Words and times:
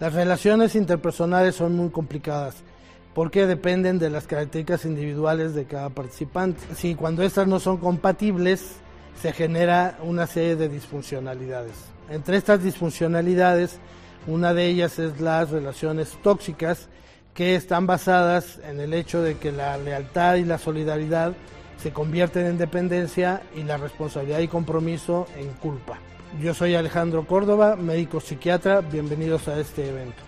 Las 0.00 0.12
relaciones 0.12 0.76
interpersonales 0.76 1.56
son 1.56 1.74
muy 1.76 1.90
complicadas 1.90 2.56
porque 3.14 3.46
dependen 3.46 3.98
de 3.98 4.10
las 4.10 4.28
características 4.28 4.84
individuales 4.84 5.54
de 5.54 5.64
cada 5.64 5.90
participante. 5.90 6.60
Si 6.76 6.94
cuando 6.94 7.24
estas 7.24 7.48
no 7.48 7.58
son 7.58 7.78
compatibles, 7.78 8.76
se 9.20 9.32
genera 9.32 9.98
una 10.04 10.28
serie 10.28 10.54
de 10.54 10.68
disfuncionalidades. 10.68 11.72
Entre 12.10 12.36
estas 12.36 12.62
disfuncionalidades, 12.62 13.80
una 14.28 14.54
de 14.54 14.66
ellas 14.66 15.00
es 15.00 15.20
las 15.20 15.50
relaciones 15.50 16.16
tóxicas, 16.22 16.88
que 17.34 17.54
están 17.54 17.86
basadas 17.86 18.58
en 18.68 18.80
el 18.80 18.94
hecho 18.94 19.22
de 19.22 19.36
que 19.36 19.52
la 19.52 19.78
lealtad 19.78 20.36
y 20.36 20.44
la 20.44 20.58
solidaridad 20.58 21.34
se 21.80 21.92
convierten 21.92 22.46
en 22.46 22.58
dependencia 22.58 23.42
y 23.54 23.62
la 23.62 23.76
responsabilidad 23.76 24.40
y 24.40 24.48
compromiso 24.48 25.26
en 25.36 25.48
culpa. 25.54 25.98
Yo 26.36 26.54
soy 26.54 26.76
Alejandro 26.76 27.26
Córdoba, 27.26 27.74
médico 27.74 28.20
psiquiatra, 28.20 28.80
bienvenidos 28.80 29.48
a 29.48 29.58
este 29.58 29.88
evento. 29.88 30.22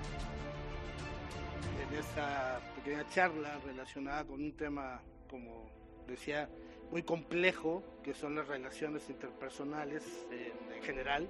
En 1.89 1.99
esta 1.99 2.61
pequeña 2.75 3.09
charla 3.11 3.61
relacionada 3.65 4.25
con 4.25 4.43
un 4.43 4.53
tema, 4.57 5.01
como 5.29 5.71
decía, 6.09 6.49
muy 6.91 7.05
complejo, 7.05 7.85
que 8.03 8.13
son 8.13 8.35
las 8.35 8.49
relaciones 8.49 9.09
interpersonales 9.09 10.03
eh, 10.33 10.53
en 10.75 10.83
general. 10.83 11.29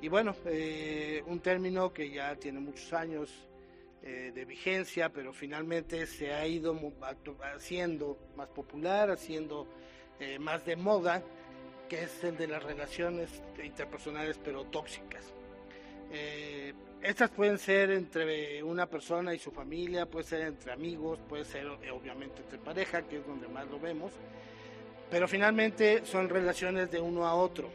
Y 0.00 0.08
bueno, 0.08 0.36
eh, 0.44 1.24
un 1.26 1.40
término 1.40 1.92
que 1.92 2.10
ya 2.10 2.36
tiene 2.36 2.60
muchos 2.60 2.92
años 2.92 3.48
eh, 4.02 4.30
de 4.32 4.44
vigencia, 4.44 5.08
pero 5.08 5.32
finalmente 5.32 6.06
se 6.06 6.32
ha 6.32 6.46
ido 6.46 6.78
haciendo 7.56 8.18
más 8.36 8.48
popular, 8.48 9.10
haciendo 9.10 9.66
más 10.38 10.64
de 10.64 10.76
moda, 10.76 11.24
que 11.88 12.02
es 12.02 12.24
el 12.24 12.36
de 12.36 12.46
las 12.46 12.62
relaciones 12.62 13.30
interpersonales 13.62 14.38
pero 14.42 14.64
tóxicas. 14.64 15.32
estas 17.02 17.30
pueden 17.30 17.58
ser 17.58 17.90
entre 17.90 18.62
una 18.62 18.86
persona 18.86 19.34
y 19.34 19.38
su 19.38 19.50
familia, 19.50 20.06
puede 20.06 20.24
ser 20.24 20.42
entre 20.42 20.72
amigos, 20.72 21.18
puede 21.28 21.44
ser 21.44 21.66
obviamente 21.66 22.42
entre 22.42 22.58
pareja, 22.58 23.02
que 23.02 23.18
es 23.18 23.26
donde 23.26 23.48
más 23.48 23.68
lo 23.68 23.78
vemos, 23.78 24.12
pero 25.10 25.28
finalmente 25.28 26.04
son 26.04 26.28
relaciones 26.28 26.90
de 26.90 27.00
uno 27.00 27.26
a 27.26 27.34
otro, 27.34 27.68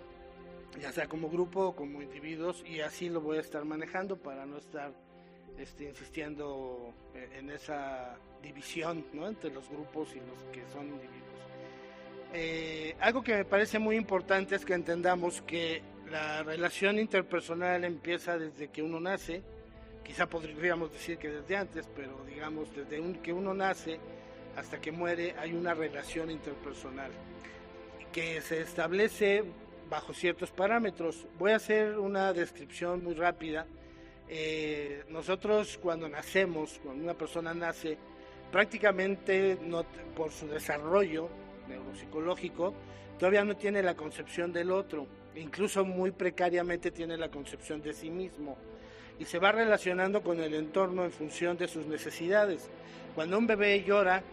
ya 0.81 0.91
sea 0.91 1.07
como 1.07 1.29
grupo 1.29 1.67
o 1.67 1.75
como 1.75 2.01
individuos, 2.01 2.63
y 2.65 2.81
así 2.81 3.09
lo 3.09 3.21
voy 3.21 3.37
a 3.37 3.41
estar 3.41 3.65
manejando 3.65 4.17
para 4.17 4.45
no 4.45 4.57
estar 4.57 4.91
este, 5.57 5.85
insistiendo 5.85 6.93
en 7.37 7.49
esa 7.49 8.17
división 8.41 9.05
entre 9.13 9.51
los 9.51 9.69
grupos 9.69 10.15
y 10.15 10.19
los 10.19 10.41
que 10.53 10.63
son 10.71 10.87
individuos. 10.87 11.48
Eh, 12.33 12.95
algo 12.99 13.23
que 13.23 13.35
me 13.35 13.45
parece 13.45 13.79
muy 13.79 13.95
importante 13.95 14.55
es 14.55 14.63
que 14.63 14.73
entendamos 14.73 15.41
que 15.41 15.81
la 16.11 16.43
relación 16.43 16.99
interpersonal 16.99 17.83
empieza 17.83 18.37
desde 18.37 18.67
que 18.67 18.83
uno 18.83 18.99
nace, 18.99 19.41
quizá 20.03 20.27
podríamos 20.27 20.91
decir 20.91 21.17
que 21.17 21.29
desde 21.29 21.55
antes, 21.55 21.89
pero 21.95 22.23
digamos 22.27 22.75
desde 22.75 23.01
que 23.21 23.33
uno 23.33 23.53
nace, 23.53 23.99
hasta 24.55 24.79
que 24.79 24.91
muere 24.91 25.35
hay 25.39 25.53
una 25.53 25.73
relación 25.73 26.29
interpersonal 26.29 27.11
que 28.11 28.41
se 28.41 28.61
establece 28.61 29.43
bajo 29.89 30.13
ciertos 30.13 30.51
parámetros. 30.51 31.27
Voy 31.37 31.51
a 31.51 31.57
hacer 31.57 31.97
una 31.97 32.33
descripción 32.33 33.03
muy 33.03 33.13
rápida. 33.13 33.65
Eh, 34.27 35.03
nosotros 35.09 35.79
cuando 35.81 36.07
nacemos, 36.07 36.79
cuando 36.83 37.03
una 37.03 37.15
persona 37.15 37.53
nace, 37.53 37.97
prácticamente 38.51 39.57
no, 39.61 39.83
por 40.15 40.31
su 40.31 40.47
desarrollo 40.47 41.29
neuropsicológico, 41.69 42.73
todavía 43.17 43.45
no 43.45 43.55
tiene 43.55 43.81
la 43.83 43.95
concepción 43.95 44.51
del 44.51 44.71
otro, 44.71 45.07
incluso 45.35 45.85
muy 45.85 46.11
precariamente 46.11 46.91
tiene 46.91 47.15
la 47.17 47.29
concepción 47.29 47.81
de 47.81 47.93
sí 47.93 48.09
mismo 48.09 48.57
y 49.19 49.25
se 49.25 49.37
va 49.37 49.51
relacionando 49.51 50.23
con 50.23 50.39
el 50.39 50.53
entorno 50.53 51.03
en 51.03 51.11
función 51.11 51.57
de 51.57 51.67
sus 51.67 51.85
necesidades. 51.85 52.69
Cuando 53.13 53.37
un 53.37 53.47
bebé 53.47 53.83
llora, 53.83 54.23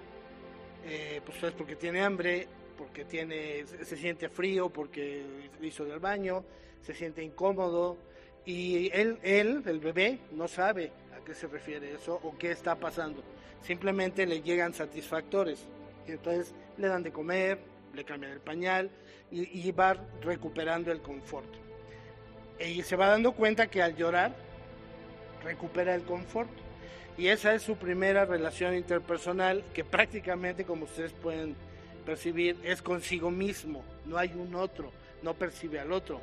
eh, 0.85 1.21
pues 1.27 1.43
es 1.43 1.53
porque 1.53 1.75
tiene 1.75 2.03
hambre, 2.03 2.47
porque 2.79 3.05
tiene, 3.05 3.67
se 3.67 3.97
siente 3.97 4.29
frío, 4.29 4.71
porque 4.71 5.25
hizo 5.61 5.85
del 5.85 5.99
baño, 5.99 6.45
se 6.83 6.95
siente 6.95 7.23
incómodo 7.23 7.99
y 8.45 8.89
él, 8.93 9.19
él, 9.23 9.63
el 9.67 9.81
bebé, 9.81 10.21
no 10.31 10.47
sabe 10.47 10.93
a 11.21 11.25
qué 11.25 11.35
se 11.35 11.49
refiere 11.49 11.95
eso 11.95 12.21
o 12.23 12.39
qué 12.39 12.53
está 12.53 12.77
pasando. 12.77 13.25
Simplemente 13.63 14.25
le 14.25 14.41
llegan 14.43 14.73
satisfactores. 14.73 15.67
Y 16.07 16.13
entonces 16.13 16.55
le 16.77 16.89
dan 16.89 17.03
de 17.03 17.13
comer, 17.13 17.59
le 17.95 18.05
cambian 18.05 18.33
el 18.33 18.41
pañal 18.41 18.91
y, 19.31 19.69
y 19.69 19.73
va 19.73 19.97
recuperando 20.23 20.93
el 20.93 21.01
confort. 21.01 21.49
Y 22.59 22.83
se 22.83 22.97
va 22.97 23.09
dando 23.09 23.33
cuenta 23.33 23.67
que 23.67 23.83
al 23.83 23.97
llorar 23.97 24.35
recupera 25.43 25.95
el 25.95 26.03
confort. 26.03 26.51
Y 27.19 27.29
esa 27.29 27.55
es 27.55 27.63
su 27.63 27.77
primera 27.77 28.25
relación 28.27 28.75
interpersonal 28.75 29.65
que 29.73 29.85
prácticamente, 29.85 30.65
como 30.65 30.85
ustedes 30.85 31.13
pueden 31.13 31.57
percibir, 32.05 32.57
es 32.63 32.83
consigo 32.83 33.31
mismo, 33.31 33.83
no 34.05 34.19
hay 34.19 34.33
un 34.35 34.55
otro, 34.55 34.93
no 35.23 35.35
percibe 35.35 35.81
al 35.81 35.93
otro. 35.93 36.21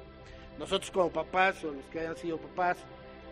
Nosotros 0.60 0.92
como 0.92 1.10
papás 1.10 1.64
o 1.64 1.72
los 1.72 1.86
que 1.86 2.00
hayan 2.00 2.16
sido 2.16 2.38
papás, 2.38 2.78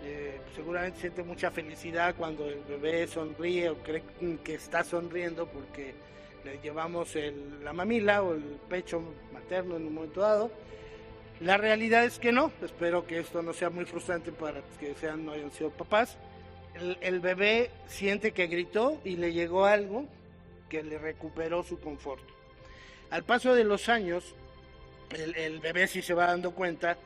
eh, 0.03 0.41
seguramente 0.55 0.99
sienten 0.99 1.27
mucha 1.27 1.51
felicidad 1.51 2.15
cuando 2.17 2.47
el 2.47 2.61
bebé 2.63 3.05
sonríe 3.05 3.69
o 3.69 3.77
cree 3.77 4.01
que 4.43 4.55
está 4.55 4.83
sonriendo 4.83 5.45
porque 5.47 5.93
le 6.43 6.59
llevamos 6.59 7.15
la 7.63 7.73
mamila 7.73 8.23
o 8.23 8.33
el 8.33 8.43
pecho 8.69 9.01
materno 9.33 9.75
en 9.75 9.87
un 9.87 9.93
momento 9.93 10.21
dado. 10.21 10.51
La 11.39 11.57
realidad 11.57 12.05
es 12.05 12.19
que 12.19 12.31
no, 12.31 12.51
espero 12.61 13.05
que 13.07 13.19
esto 13.19 13.41
no 13.41 13.53
sea 13.53 13.69
muy 13.69 13.85
frustrante 13.85 14.31
para 14.31 14.61
que 14.79 14.93
sean, 14.95 15.25
no 15.25 15.31
hayan 15.31 15.51
sido 15.51 15.71
papás 15.71 16.17
el, 17.01 17.19
bebé 17.19 17.71
siente 17.87 18.31
que 18.31 18.47
gritó 18.47 18.99
y 19.03 19.17
le 19.17 19.33
llegó 19.33 19.65
algo 19.65 20.05
que 20.69 20.83
le 20.83 20.97
recuperó 20.97 21.63
su 21.63 21.79
confort. 21.79 22.21
Al 23.09 23.23
paso 23.23 23.53
de 23.53 23.63
los 23.63 23.89
años, 23.89 24.35
el, 25.11 25.59
bebé 25.59 25.87
sí 25.87 26.01
se 26.01 26.13
va 26.13 26.27
dando 26.27 26.51
cuenta 26.51 26.97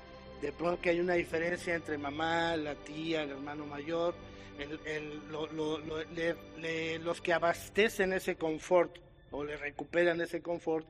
de 0.41 0.51
pronto 0.51 0.81
que 0.81 0.91
hay 0.91 0.99
una 0.99 1.13
diferencia 1.13 1.73
entre 1.73 1.97
mamá, 1.97 2.55
la 2.57 2.75
tía, 2.75 3.23
el 3.23 3.31
hermano 3.31 3.65
mayor, 3.65 4.13
los 7.03 7.21
que 7.21 7.33
abastecen 7.33 8.13
ese 8.13 8.35
confort 8.35 8.97
o 9.35 9.43
le 9.43 9.57
recuperan 9.57 10.21
ese 10.21 10.41
confort, 10.41 10.87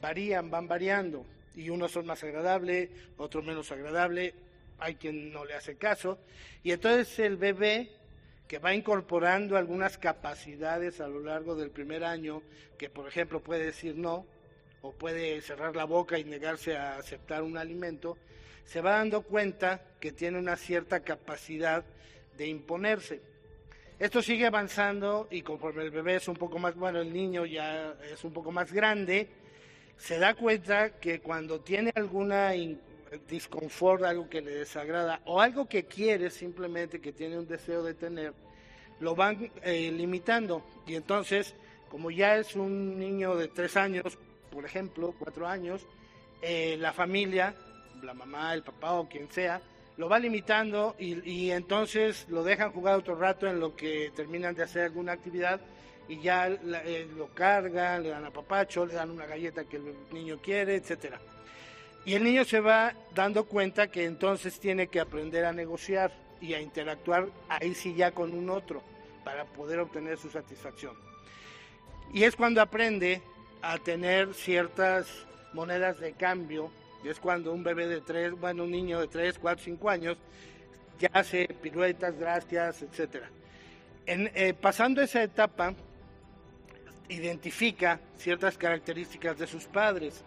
varían, 0.00 0.50
van 0.50 0.68
variando, 0.68 1.26
y 1.54 1.68
unos 1.70 1.92
son 1.92 2.06
más 2.06 2.22
agradables, 2.22 2.90
otros 3.16 3.44
menos 3.44 3.70
agradables, 3.72 4.34
hay 4.78 4.94
quien 4.94 5.32
no 5.32 5.44
le 5.44 5.54
hace 5.54 5.76
caso, 5.76 6.18
y 6.62 6.72
entonces 6.72 7.18
el 7.18 7.36
bebé 7.36 7.90
que 8.48 8.58
va 8.58 8.74
incorporando 8.74 9.56
algunas 9.56 9.98
capacidades 9.98 11.00
a 11.00 11.08
lo 11.08 11.20
largo 11.20 11.54
del 11.54 11.70
primer 11.70 12.04
año, 12.04 12.42
que 12.78 12.90
por 12.90 13.08
ejemplo 13.08 13.40
puede 13.40 13.66
decir 13.66 13.96
no, 13.96 14.26
o 14.82 14.92
puede 14.92 15.40
cerrar 15.40 15.76
la 15.76 15.84
boca 15.84 16.18
y 16.18 16.24
negarse 16.24 16.76
a 16.76 16.96
aceptar 16.96 17.42
un 17.42 17.56
alimento, 17.56 18.18
se 18.64 18.80
va 18.80 18.92
dando 18.92 19.22
cuenta 19.22 19.82
que 20.00 20.12
tiene 20.12 20.38
una 20.38 20.56
cierta 20.56 21.00
capacidad 21.00 21.84
de 22.36 22.46
imponerse. 22.46 23.20
Esto 24.02 24.20
sigue 24.20 24.46
avanzando 24.46 25.28
y 25.30 25.42
conforme 25.42 25.84
el 25.84 25.92
bebé 25.92 26.16
es 26.16 26.26
un 26.26 26.34
poco 26.34 26.58
más, 26.58 26.74
bueno, 26.74 26.98
el 26.98 27.12
niño 27.12 27.46
ya 27.46 27.94
es 28.12 28.24
un 28.24 28.32
poco 28.32 28.50
más 28.50 28.72
grande, 28.72 29.28
se 29.96 30.18
da 30.18 30.34
cuenta 30.34 30.98
que 30.98 31.20
cuando 31.20 31.60
tiene 31.60 31.92
alguna 31.94 32.50
disconfort, 33.28 34.02
algo 34.02 34.28
que 34.28 34.40
le 34.40 34.54
desagrada 34.54 35.20
o 35.26 35.40
algo 35.40 35.68
que 35.68 35.84
quiere 35.84 36.30
simplemente, 36.30 37.00
que 37.00 37.12
tiene 37.12 37.38
un 37.38 37.46
deseo 37.46 37.84
de 37.84 37.94
tener, 37.94 38.34
lo 38.98 39.14
van 39.14 39.52
eh, 39.62 39.92
limitando. 39.92 40.64
Y 40.84 40.96
entonces, 40.96 41.54
como 41.88 42.10
ya 42.10 42.38
es 42.38 42.56
un 42.56 42.98
niño 42.98 43.36
de 43.36 43.46
tres 43.46 43.76
años, 43.76 44.18
por 44.50 44.64
ejemplo, 44.64 45.14
cuatro 45.16 45.46
años, 45.46 45.86
eh, 46.42 46.76
la 46.76 46.92
familia, 46.92 47.54
la 48.02 48.14
mamá, 48.14 48.52
el 48.52 48.64
papá 48.64 48.94
o 48.94 49.08
quien 49.08 49.30
sea, 49.30 49.62
lo 49.96 50.08
va 50.08 50.18
limitando 50.18 50.94
y, 50.98 51.50
entonces 51.50 52.26
lo 52.28 52.42
dejan 52.42 52.72
jugar 52.72 52.96
otro 52.96 53.14
rato 53.14 53.46
en 53.46 53.60
lo 53.60 53.76
que 53.76 54.10
terminan 54.14 54.54
de 54.54 54.62
hacer 54.62 54.84
alguna 54.84 55.12
actividad 55.12 55.60
y 56.08 56.20
ya 56.20 56.48
eh, 56.48 57.08
lo 57.16 57.28
cargan, 57.28 58.02
le 58.02 58.10
dan 58.10 58.24
a 58.24 58.30
papacho, 58.30 58.86
le 58.86 58.94
dan 58.94 59.10
una 59.10 59.26
galleta 59.26 59.64
que 59.64 59.76
el 59.76 59.94
niño 60.10 60.38
quiere, 60.42 60.76
etcétera. 60.76 61.20
Y 62.04 62.14
el 62.14 62.24
niño 62.24 62.44
se 62.44 62.60
va 62.60 62.94
dando 63.14 63.44
cuenta 63.44 63.88
que 63.88 64.04
entonces 64.04 64.58
tiene 64.58 64.88
que 64.88 64.98
aprender 64.98 65.44
a 65.44 65.52
negociar 65.52 66.12
y 66.40 66.54
a 66.54 66.60
interactuar 66.60 67.28
ahí 67.48 67.74
sí 67.74 67.94
ya 67.94 68.10
con 68.10 68.32
un 68.32 68.50
otro 68.50 68.82
para 69.24 69.44
poder 69.44 69.78
obtener 69.78 70.18
su 70.18 70.28
satisfacción. 70.28 70.96
Y 72.12 72.24
es 72.24 72.34
cuando 72.34 72.60
aprende 72.60 73.22
a 73.62 73.78
tener 73.78 74.34
ciertas 74.34 75.06
monedas 75.52 76.00
de 76.00 76.14
cambio, 76.14 76.70
y 76.72 76.81
es 77.08 77.18
cuando 77.20 77.52
un 77.52 77.62
bebé 77.62 77.86
de 77.86 78.00
tres, 78.00 78.32
bueno, 78.32 78.64
un 78.64 78.70
niño 78.70 79.00
de 79.00 79.08
tres, 79.08 79.38
cuatro, 79.38 79.64
cinco 79.64 79.90
años 79.90 80.16
ya 80.98 81.10
hace 81.12 81.48
piruetas, 81.60 82.16
gracias, 82.18 82.82
etc. 82.82 83.24
En, 84.06 84.30
eh, 84.34 84.54
pasando 84.54 85.02
esa 85.02 85.22
etapa, 85.22 85.74
identifica 87.08 88.00
ciertas 88.16 88.56
características 88.56 89.38
de 89.38 89.46
sus 89.46 89.64
padres 89.64 90.24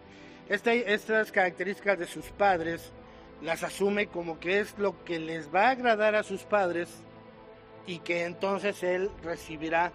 estas 0.48 1.32
características 1.32 1.98
de 1.98 2.06
sus 2.06 2.26
padres 2.26 2.92
las 3.42 3.62
asume 3.62 4.06
como 4.06 4.38
que 4.38 4.60
es 4.60 4.78
lo 4.78 5.04
que 5.04 5.18
les 5.18 5.52
va 5.52 5.68
a 5.68 5.70
agradar 5.70 6.14
a 6.14 6.22
sus 6.22 6.44
padres 6.44 6.88
y 7.86 7.98
que 7.98 8.24
entonces 8.24 8.82
él 8.82 9.10
recibirá 9.22 9.92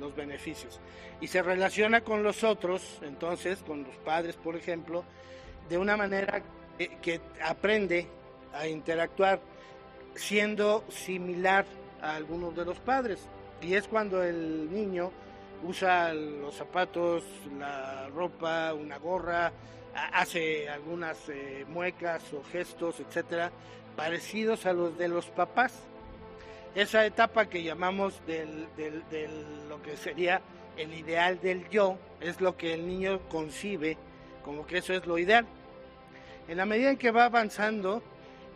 los 0.00 0.14
beneficios. 0.14 0.80
Y 1.20 1.26
se 1.26 1.42
relaciona 1.42 2.02
con 2.02 2.22
los 2.22 2.44
otros, 2.44 3.00
entonces, 3.02 3.58
con 3.66 3.82
los 3.82 3.96
padres, 3.96 4.36
por 4.36 4.56
ejemplo, 4.56 5.04
de 5.68 5.78
una 5.78 5.96
manera 5.96 6.42
que, 6.78 7.20
aprende 7.42 8.06
a 8.52 8.66
interactuar 8.66 9.40
siendo 10.14 10.84
similar 10.88 11.66
a 12.00 12.16
algunos 12.16 12.54
de 12.56 12.64
los 12.64 12.78
padres. 12.78 13.28
Y 13.60 13.74
es 13.74 13.88
cuando 13.88 14.22
el 14.22 14.72
niño 14.72 15.10
usa 15.62 16.12
los 16.14 16.54
zapatos, 16.54 17.24
la 17.58 18.08
ropa, 18.08 18.72
una 18.74 18.98
gorra, 18.98 19.52
hace 20.12 20.68
algunas 20.68 21.28
eh, 21.28 21.64
muecas 21.68 22.32
o 22.32 22.42
gestos, 22.44 23.00
etcétera, 23.00 23.50
parecidos 23.96 24.66
a 24.66 24.72
los 24.72 24.96
de 24.96 25.08
los 25.08 25.26
papás. 25.26 25.82
Esa 26.74 27.04
etapa 27.04 27.46
que 27.46 27.62
llamamos 27.62 28.20
del, 28.26 28.68
del, 28.76 29.68
lo 29.68 29.82
que 29.82 29.96
sería 29.96 30.40
el 30.76 30.94
ideal 30.94 31.40
del 31.40 31.68
yo 31.70 31.98
es 32.20 32.40
lo 32.40 32.56
que 32.56 32.74
el 32.74 32.86
niño 32.86 33.20
concibe 33.28 33.96
como 34.48 34.64
que 34.66 34.78
eso 34.78 34.94
es 34.94 35.04
lo 35.06 35.18
ideal. 35.18 35.46
En 36.48 36.56
la 36.56 36.64
medida 36.64 36.90
en 36.90 36.96
que 36.96 37.10
va 37.10 37.26
avanzando, 37.26 38.02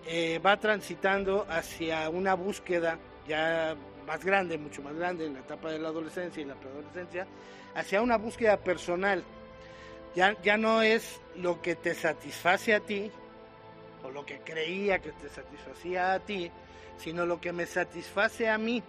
eh, 0.06 0.40
va 0.44 0.56
transitando 0.58 1.46
hacia 1.48 2.08
una 2.08 2.34
búsqueda 2.34 2.98
ya 3.28 3.76
más 4.06 4.24
grande, 4.24 4.56
mucho 4.56 4.82
más 4.82 4.94
grande 4.94 5.26
en 5.26 5.34
la 5.34 5.40
etapa 5.40 5.70
de 5.70 5.78
la 5.78 5.88
adolescencia 5.88 6.42
y 6.42 6.46
la 6.46 6.54
preadolescencia, 6.54 7.26
hacia 7.74 8.00
una 8.00 8.16
búsqueda 8.16 8.56
personal. 8.56 9.22
Ya, 10.14 10.40
ya 10.42 10.56
no 10.56 10.82
es 10.82 11.20
lo 11.36 11.60
que 11.60 11.76
te 11.76 11.94
satisface 11.94 12.74
a 12.74 12.80
ti, 12.80 13.10
o 14.02 14.10
lo 14.10 14.24
que 14.24 14.40
creía 14.40 14.98
que 14.98 15.12
te 15.12 15.28
satisfacía 15.28 16.14
a 16.14 16.20
ti, 16.20 16.50
sino 16.96 17.26
lo 17.26 17.40
que 17.40 17.52
me 17.52 17.66
satisface 17.66 18.48
a 18.48 18.56
mí. 18.56 18.82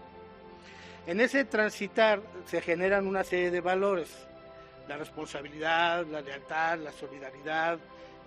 En 1.08 1.20
ese 1.20 1.44
transitar 1.44 2.22
se 2.46 2.62
generan 2.62 3.06
una 3.06 3.26
serie 3.26 3.52
de 3.52 3.60
valores, 3.60 4.10
la 4.88 4.96
responsabilidad, 4.96 6.06
la 6.08 6.22
lealtad, 6.22 6.80
la 6.80 6.92
solidaridad, 6.94 7.80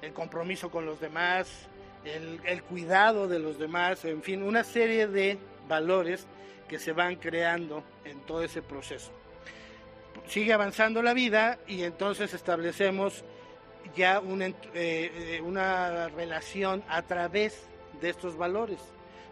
el 0.03 0.13
compromiso 0.13 0.71
con 0.71 0.87
los 0.87 1.01
demás, 1.01 1.69
el, 2.05 2.63
cuidado 2.63 3.27
de 3.29 3.39
los 3.39 3.59
demás, 3.59 4.05
en 4.05 4.23
fin, 4.23 4.43
una 4.43 4.65
serie 4.65 5.09
de 5.09 5.39
valores 5.69 6.27
que 6.69 6.79
se 6.79 6.93
van 6.93 7.17
creando 7.17 7.83
en 8.05 8.21
todo 8.21 8.43
ese 8.43 8.63
proceso. 8.63 9.11
Sigue 10.29 10.53
avanzando 10.53 11.03
la 11.03 11.15
vida 11.15 11.59
y 11.67 11.83
entonces 11.83 12.33
establecemos 12.35 13.25
ya 13.97 14.21
una, 14.21 14.47
eh, 14.47 14.55
eh, 14.75 15.41
una 15.43 16.09
relación 16.09 16.83
a 16.89 17.03
través 17.03 17.67
de 18.01 18.11
estos 18.11 18.37
valores. 18.37 18.81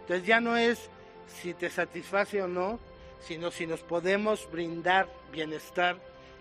Entonces 0.01 0.27
ya 0.27 0.41
no 0.41 0.57
es 0.57 0.91
si 1.27 1.55
te 1.55 1.71
satisface 1.71 2.43
o 2.43 2.49
no, 2.49 2.79
sino 3.21 3.51
si 3.51 3.67
nos 3.67 3.81
podemos 3.83 4.49
brindar 4.51 5.09
bienestar 5.33 5.97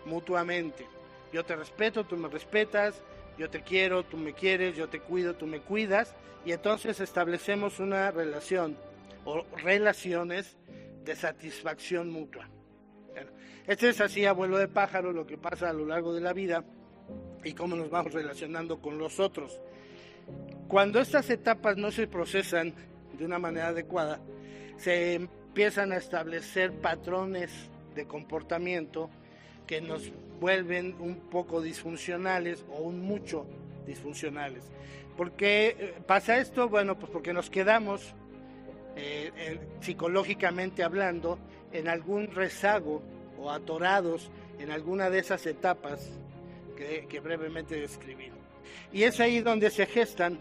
mutuamente. 0.05 0.85
Yo 1.31 1.43
te 1.45 1.55
respeto, 1.55 2.03
tú 2.03 2.17
me 2.17 2.27
respetas, 2.27 3.01
yo 3.37 3.49
te 3.49 3.61
quiero, 3.61 4.03
tú 4.03 4.17
me 4.17 4.33
quieres, 4.33 4.75
yo 4.75 4.89
te 4.89 4.99
cuido, 4.99 5.35
tú 5.35 5.47
me 5.47 5.59
cuidas, 5.59 6.15
y 6.45 6.51
entonces 6.51 6.99
establecemos 6.99 7.79
una 7.79 8.11
relación 8.11 8.77
o 9.25 9.43
relaciones 9.63 10.57
de 11.03 11.15
satisfacción 11.15 12.11
mutua. 12.11 12.49
este 13.67 13.89
es 13.89 14.01
así, 14.01 14.25
abuelo 14.25 14.57
de 14.57 14.67
pájaro, 14.67 15.11
lo 15.11 15.25
que 15.25 15.37
pasa 15.37 15.69
a 15.69 15.73
lo 15.73 15.85
largo 15.85 16.13
de 16.13 16.21
la 16.21 16.33
vida 16.33 16.63
y 17.43 17.53
cómo 17.53 17.75
nos 17.75 17.89
vamos 17.89 18.13
relacionando 18.13 18.79
con 18.79 18.97
los 18.97 19.19
otros. 19.19 19.59
Cuando 20.67 20.99
estas 20.99 21.29
etapas 21.29 21.77
no 21.77 21.91
se 21.91 22.07
procesan 22.07 22.73
de 23.17 23.25
una 23.25 23.39
manera 23.39 23.67
adecuada, 23.67 24.19
se 24.77 25.15
empiezan 25.15 25.91
a 25.91 25.97
establecer 25.97 26.73
patrones 26.73 27.51
de 27.95 28.05
comportamiento 28.05 29.09
que 29.67 29.81
nos 29.81 30.11
vuelven 30.39 30.95
un 30.99 31.15
poco 31.15 31.61
disfuncionales 31.61 32.65
o 32.69 32.81
un 32.81 33.01
mucho 33.01 33.45
disfuncionales. 33.85 34.63
¿Por 35.17 35.31
qué 35.31 35.75
eh, 35.79 35.93
pasa 36.05 36.37
esto? 36.37 36.69
Bueno, 36.69 36.97
pues 36.97 37.11
porque 37.11 37.33
nos 37.33 37.49
quedamos 37.49 38.13
eh, 38.95 39.59
psicológicamente 39.81 40.83
hablando 40.83 41.39
en 41.71 41.87
algún 41.87 42.27
rezago 42.27 43.01
o 43.39 43.51
atorados 43.51 44.31
en 44.59 44.71
alguna 44.71 45.09
de 45.09 45.19
esas 45.19 45.45
etapas 45.45 46.11
que, 46.75 47.07
que 47.07 47.19
brevemente 47.19 47.79
describí. 47.79 48.29
Y 48.91 49.03
es 49.03 49.19
ahí 49.19 49.39
donde 49.41 49.69
se 49.69 49.85
gestan 49.85 50.39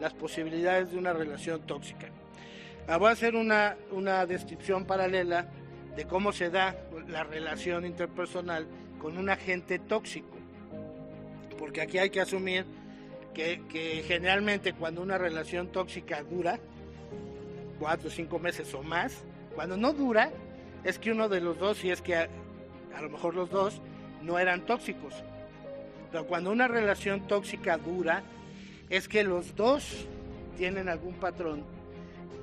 las 0.00 0.14
posibilidades 0.14 0.90
de 0.92 0.98
una 0.98 1.12
relación 1.12 1.60
tóxica. 1.66 2.08
Ah, 2.88 2.98
voy 2.98 3.08
a 3.08 3.12
hacer 3.12 3.34
una, 3.34 3.76
una 3.90 4.24
descripción 4.26 4.84
paralela 4.84 5.48
de 5.96 6.04
cómo 6.04 6.32
se 6.32 6.50
da 6.50 6.76
la 7.08 7.24
relación 7.24 7.86
interpersonal 7.86 8.66
con 9.00 9.16
un 9.16 9.30
agente 9.30 9.78
tóxico. 9.78 10.36
Porque 11.58 11.80
aquí 11.80 11.98
hay 11.98 12.10
que 12.10 12.20
asumir 12.20 12.66
que, 13.34 13.62
que 13.68 14.04
generalmente 14.06 14.74
cuando 14.74 15.02
una 15.02 15.18
relación 15.18 15.68
tóxica 15.68 16.22
dura, 16.22 16.60
cuatro 17.78 18.08
o 18.08 18.10
cinco 18.10 18.38
meses 18.38 18.72
o 18.74 18.82
más, 18.82 19.24
cuando 19.54 19.76
no 19.76 19.92
dura, 19.92 20.30
es 20.84 20.98
que 20.98 21.10
uno 21.10 21.28
de 21.28 21.40
los 21.40 21.58
dos, 21.58 21.82
y 21.82 21.90
es 21.90 22.02
que 22.02 22.14
a, 22.14 22.28
a 22.94 23.00
lo 23.00 23.08
mejor 23.08 23.34
los 23.34 23.50
dos, 23.50 23.80
no 24.22 24.38
eran 24.38 24.66
tóxicos. 24.66 25.14
Pero 26.12 26.26
cuando 26.26 26.50
una 26.50 26.68
relación 26.68 27.26
tóxica 27.26 27.78
dura, 27.78 28.22
es 28.90 29.08
que 29.08 29.24
los 29.24 29.56
dos 29.56 30.06
tienen 30.56 30.88
algún 30.88 31.14
patrón 31.14 31.64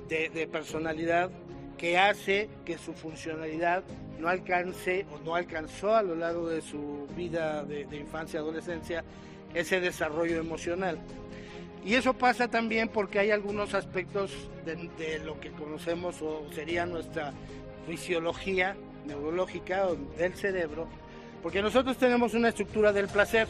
de, 0.08 0.28
de 0.28 0.46
personalidad 0.46 1.30
que 1.76 1.98
hace 1.98 2.48
que 2.64 2.78
su 2.78 2.92
funcionalidad 2.92 3.82
no 4.18 4.28
alcance 4.28 5.06
o 5.12 5.18
no 5.24 5.34
alcanzó 5.34 5.94
a 5.94 6.02
lo 6.02 6.14
largo 6.14 6.48
de 6.48 6.62
su 6.62 7.06
vida 7.16 7.64
de, 7.64 7.82
infancia 7.96 8.38
y 8.38 8.42
adolescencia 8.42 9.04
ese 9.52 9.80
desarrollo 9.80 10.38
emocional. 10.38 10.98
Y 11.84 11.94
eso 11.94 12.14
pasa 12.14 12.48
también 12.48 12.88
porque 12.88 13.18
hay 13.18 13.30
algunos 13.30 13.74
aspectos 13.74 14.32
de, 14.64 15.18
lo 15.18 15.38
que 15.38 15.50
conocemos 15.50 16.22
o 16.22 16.46
sería 16.52 16.86
nuestra 16.86 17.32
fisiología 17.86 18.76
neurológica 19.06 19.88
del 20.16 20.34
cerebro, 20.34 20.88
porque 21.42 21.60
nosotros 21.60 21.98
tenemos 21.98 22.32
una 22.32 22.48
estructura 22.48 22.92
del 22.92 23.08
placer 23.08 23.46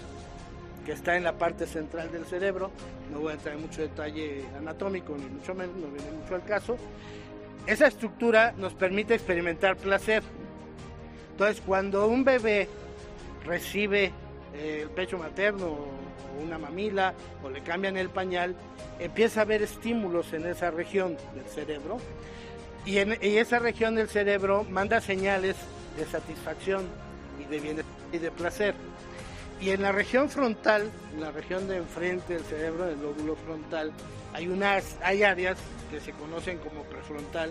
que 0.85 0.93
está 0.93 1.17
en 1.17 1.23
la 1.25 1.39
parte 1.39 1.67
central 1.67 2.11
del 2.11 2.25
cerebro, 2.27 2.71
no 3.13 3.21
voy 3.21 3.31
a 3.31 3.35
entrar 3.35 3.55
en 3.55 3.63
mucho 3.63 3.83
detalle 3.83 4.45
anatómico, 4.59 5.17
ni 5.17 5.27
mucho 5.27 5.55
menos, 5.55 5.77
no 5.77 5.87
viene 5.87 6.11
mucho 6.11 6.35
al 6.35 6.45
caso, 6.45 6.77
esa 7.67 7.87
estructura 7.87 8.53
nos 8.57 8.75
permite 8.75 9.15
experimentar 9.15 9.77
placer. 9.77 10.23
Entonces, 11.33 11.63
cuando 11.65 12.07
un 12.07 12.25
bebé 12.25 12.69
recibe 13.45 14.13
eh, 14.55 14.81
el 14.83 14.91
pecho 14.91 15.19
materno 15.19 15.67
o 15.67 15.89
una 16.43 16.59
mamila 16.59 17.15
o 17.43 17.51
le 17.51 17.63
cambian 17.63 17.97
el 17.97 18.11
pañal, 18.11 18.55
empieza 18.99 19.41
a 19.41 19.43
haber 19.45 19.63
estímulos 19.63 20.33
en 20.33 20.47
esa 20.47 20.71
región 20.71 21.17
del 21.35 21.47
cerebro 21.47 21.99
y, 22.85 22.99
en, 22.99 23.13
esa 23.21 23.59
región 23.59 23.95
del 23.95 24.09
cerebro 24.09 24.65
manda 24.71 25.01
señales 25.01 25.57
de 25.97 26.05
satisfacción 26.05 26.87
y 27.41 27.51
de 27.51 27.61
bienestar 27.61 27.95
y 28.13 28.19
de 28.19 28.31
placer. 28.31 28.75
Y 29.65 29.71
en 29.71 29.81
la 29.81 29.93
región 29.93 30.29
frontal, 30.29 30.91
en 31.15 31.23
la 31.23 31.31
región 31.31 31.67
de 31.67 31.79
enfrente 31.79 32.35
del 32.35 32.45
cerebro, 32.45 32.87
el 32.87 33.01
lóbulo 33.01 33.35
frontal, 33.35 33.93
hay 34.35 34.47
unas, 34.47 34.99
hay 35.03 35.23
áreas 35.23 35.57
que 35.91 36.01
se 36.01 36.13
conocen 36.13 36.59
como 36.59 36.83
prefrontal 36.83 37.51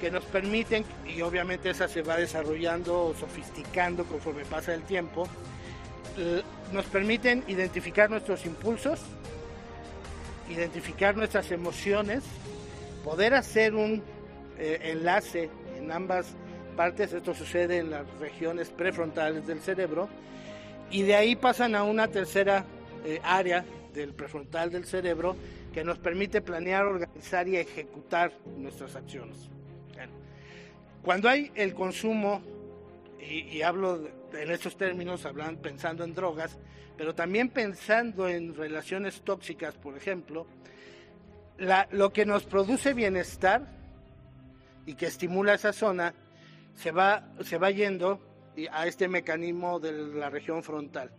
que 0.00 0.10
nos 0.10 0.24
permiten, 0.24 0.84
y 1.06 1.20
obviamente 1.20 1.70
esa 1.70 1.86
se 1.86 2.02
va 2.02 2.16
desarrollando 2.16 3.04
o 3.04 3.14
sofisticando 3.14 4.04
conforme 4.06 4.44
pasa 4.44 4.74
el 4.74 4.82
tiempo, 4.82 5.28
eh, 6.18 6.42
nos 6.72 6.86
permiten 6.86 7.44
identificar 7.46 8.10
nuestros 8.10 8.44
impulsos, 8.44 8.98
identificar 10.48 11.16
nuestras 11.16 11.52
emociones, 11.52 12.24
poder 13.04 13.34
hacer 13.34 13.76
un 13.76 14.02
eh, 14.58 14.80
enlace 14.82 15.48
en 15.76 15.92
ambas 15.92 16.26
partes, 16.76 17.12
esto 17.12 17.34
sucede 17.34 17.78
en 17.78 17.90
las 17.90 18.04
regiones 18.18 18.68
prefrontales 18.70 19.46
del 19.46 19.60
cerebro, 19.60 20.08
y 20.90 21.02
de 21.02 21.14
ahí 21.14 21.36
pasan 21.36 21.74
a 21.74 21.84
una 21.84 22.08
tercera 22.08 22.64
eh, 23.04 23.20
área 23.22 23.64
del 23.94 24.14
prefrontal 24.14 24.70
del 24.70 24.84
cerebro 24.84 25.36
que 25.72 25.84
nos 25.84 25.98
permite 25.98 26.40
planear, 26.40 26.84
organizar 26.86 27.46
y 27.48 27.56
ejecutar 27.56 28.32
nuestras 28.56 28.96
acciones. 28.96 29.48
Cuando 31.02 31.30
hay 31.30 31.50
el 31.54 31.72
consumo, 31.72 32.42
y, 33.20 33.62
hablo 33.62 34.06
en 34.34 34.50
estos 34.50 34.76
términos, 34.76 35.24
hablan 35.24 35.56
pensando 35.56 36.04
en 36.04 36.14
drogas, 36.14 36.58
pero 36.96 37.14
también 37.14 37.48
pensando 37.48 38.28
en 38.28 38.54
relaciones 38.54 39.22
tóxicas, 39.22 39.74
por 39.76 39.96
ejemplo, 39.96 40.46
lo 41.92 42.12
que 42.12 42.26
nos 42.26 42.44
produce 42.44 42.92
bienestar 42.92 43.66
y 44.84 44.94
que 44.94 45.06
estimula 45.06 45.54
esa 45.54 45.72
zona 45.72 46.12
se 46.74 46.90
va, 46.90 47.28
se 47.44 47.56
va 47.56 47.70
yendo 47.70 48.20
a 48.72 48.86
este 48.86 49.08
mecanismo 49.08 49.80
de 49.80 49.92
la 49.92 50.30
región 50.30 50.62
frontal. 50.62 51.10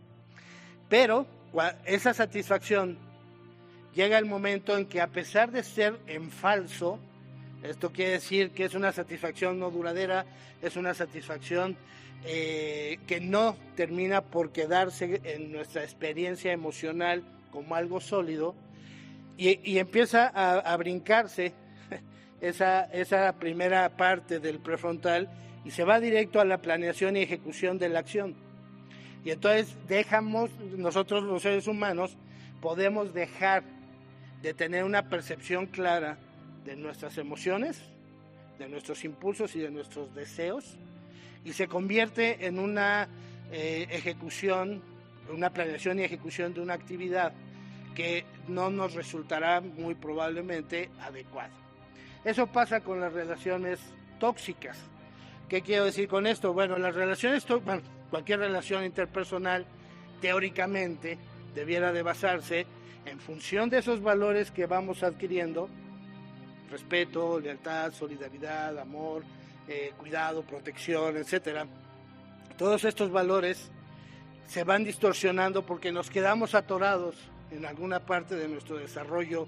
Pero 0.88 1.26
esa 1.84 2.14
satisfacción 2.14 2.98
llega 3.94 4.18
el 4.18 4.26
momento 4.26 4.76
en 4.76 4.86
que 4.86 5.00
a 5.00 5.08
pesar 5.08 5.50
de 5.50 5.62
ser 5.62 5.98
en 6.06 6.30
falso, 6.30 6.98
Esto 7.62 7.92
quiere 7.92 8.12
decir 8.12 8.50
que 8.50 8.64
es 8.64 8.74
una 8.74 8.90
satisfacción 8.90 9.60
no 9.60 9.70
duradera, 9.70 10.26
es 10.60 10.76
una 10.76 10.94
satisfacción 10.94 11.76
eh, 12.24 12.98
que 13.06 13.20
no 13.20 13.56
termina 13.76 14.20
por 14.20 14.50
quedarse 14.50 15.20
en 15.22 15.52
nuestra 15.52 15.84
experiencia 15.84 16.52
emocional 16.52 17.22
como 17.52 17.76
algo 17.76 18.00
sólido 18.00 18.56
y, 19.36 19.78
empieza 19.78 20.26
a, 20.26 20.76
brincarse 20.76 21.52
esa, 22.40 22.84
esa 22.84 23.32
primera 23.34 23.88
parte 23.96 24.40
del 24.40 24.58
prefrontal 24.58 25.28
y 25.64 25.70
se 25.70 25.84
va 25.84 26.00
directo 26.00 26.40
a 26.40 26.44
la 26.44 26.58
planeación 26.58 27.16
y 27.16 27.20
ejecución 27.20 27.78
de 27.78 27.88
la 27.88 28.00
acción. 28.00 28.34
Y 29.24 29.30
entonces 29.30 29.76
dejamos, 29.86 30.50
nosotros 30.76 31.22
los 31.22 31.42
seres 31.42 31.66
humanos, 31.66 32.16
podemos 32.60 33.14
dejar 33.14 33.62
de 34.42 34.54
tener 34.54 34.84
una 34.84 35.08
percepción 35.08 35.66
clara 35.66 36.18
de 36.64 36.76
nuestras 36.76 37.18
emociones, 37.18 37.80
de 38.58 38.68
nuestros 38.68 39.04
impulsos 39.04 39.54
y 39.54 39.60
de 39.60 39.70
nuestros 39.70 40.14
deseos, 40.14 40.76
y 41.44 41.52
se 41.52 41.68
convierte 41.68 42.46
en 42.46 42.58
una 42.58 43.08
eh, 43.52 43.86
ejecución, 43.90 44.82
una 45.32 45.50
planeación 45.50 45.98
y 45.98 46.02
ejecución 46.02 46.54
de 46.54 46.60
una 46.60 46.74
actividad 46.74 47.32
que 47.94 48.24
no 48.48 48.70
nos 48.70 48.94
resultará 48.94 49.60
muy 49.60 49.94
probablemente 49.94 50.90
adecuada. 51.00 51.50
Eso 52.24 52.46
pasa 52.46 52.80
con 52.80 53.00
las 53.00 53.12
relaciones 53.12 53.80
tóxicas. 54.18 54.78
¿Qué 55.48 55.62
quiero 55.62 55.84
decir 55.84 56.08
con 56.08 56.26
esto? 56.26 56.52
Bueno, 56.52 56.78
las 56.78 56.94
relaciones, 56.94 57.46
bueno, 57.64 57.82
cualquier 58.10 58.40
relación 58.40 58.84
interpersonal, 58.84 59.66
teóricamente, 60.20 61.18
debiera 61.54 61.92
de 61.92 62.02
basarse 62.02 62.66
en 63.04 63.18
función 63.20 63.68
de 63.68 63.78
esos 63.78 64.00
valores 64.02 64.50
que 64.50 64.66
vamos 64.66 65.02
adquiriendo, 65.02 65.68
respeto, 66.70 67.38
lealtad, 67.38 67.92
solidaridad, 67.92 68.78
amor, 68.78 69.24
eh, 69.68 69.92
cuidado, 69.98 70.42
protección, 70.42 71.16
etcétera. 71.16 71.66
Todos 72.56 72.84
estos 72.84 73.10
valores 73.10 73.70
se 74.46 74.64
van 74.64 74.84
distorsionando 74.84 75.64
porque 75.64 75.92
nos 75.92 76.10
quedamos 76.10 76.54
atorados 76.54 77.16
en 77.50 77.66
alguna 77.66 78.00
parte 78.00 78.34
de 78.34 78.48
nuestro 78.48 78.76
desarrollo 78.76 79.46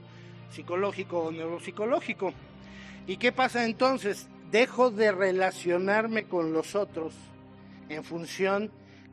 psicológico 0.50 1.20
o 1.20 1.32
neuropsicológico. 1.32 2.32
¿Y 3.06 3.16
qué 3.16 3.32
pasa 3.32 3.64
entonces? 3.64 4.28
Dejo 4.54 4.92
de 4.92 5.10
relacionarme 5.10 6.28
con 6.28 6.52
los 6.52 6.76
otros 6.76 7.12
en 7.88 8.04
función 8.04 8.70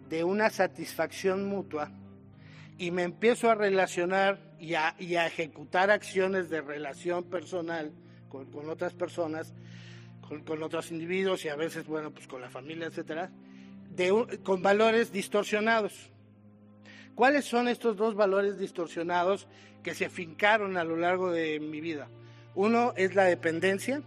de 0.07 0.23
una 0.23 0.51
satisfacción 0.51 1.49
mutua 1.49 1.89
y 2.77 2.91
me 2.91 3.01
empiezo 3.01 3.49
a 3.49 3.55
relacionar 3.55 4.37
y 4.59 4.75
a, 4.75 4.93
ejecutar 4.99 5.89
acciones 5.89 6.51
de 6.51 6.61
relación 6.61 7.23
personal 7.23 7.91
con, 8.29 8.69
otras 8.69 8.93
personas 8.93 9.55
con, 10.45 10.61
otros 10.61 10.91
individuos 10.91 11.43
y 11.43 11.49
a 11.49 11.55
veces, 11.55 11.87
bueno, 11.87 12.11
pues 12.11 12.27
con 12.27 12.39
la 12.39 12.51
familia, 12.51 12.85
etcétera, 12.85 13.31
con 14.43 14.61
valores 14.61 15.11
distorsionados. 15.11 16.11
¿Cuáles 17.15 17.45
son 17.45 17.67
estos 17.67 17.97
dos 17.97 18.13
valores 18.13 18.59
distorsionados 18.59 19.47
que 19.81 19.95
se 19.95 20.07
fincaron 20.07 20.77
a 20.77 20.83
lo 20.83 20.97
largo 20.97 21.31
de 21.31 21.59
mi 21.59 21.81
vida? 21.81 22.09
Uno 22.53 22.93
es 22.95 23.15
la 23.15 23.23
dependencia. 23.23 24.03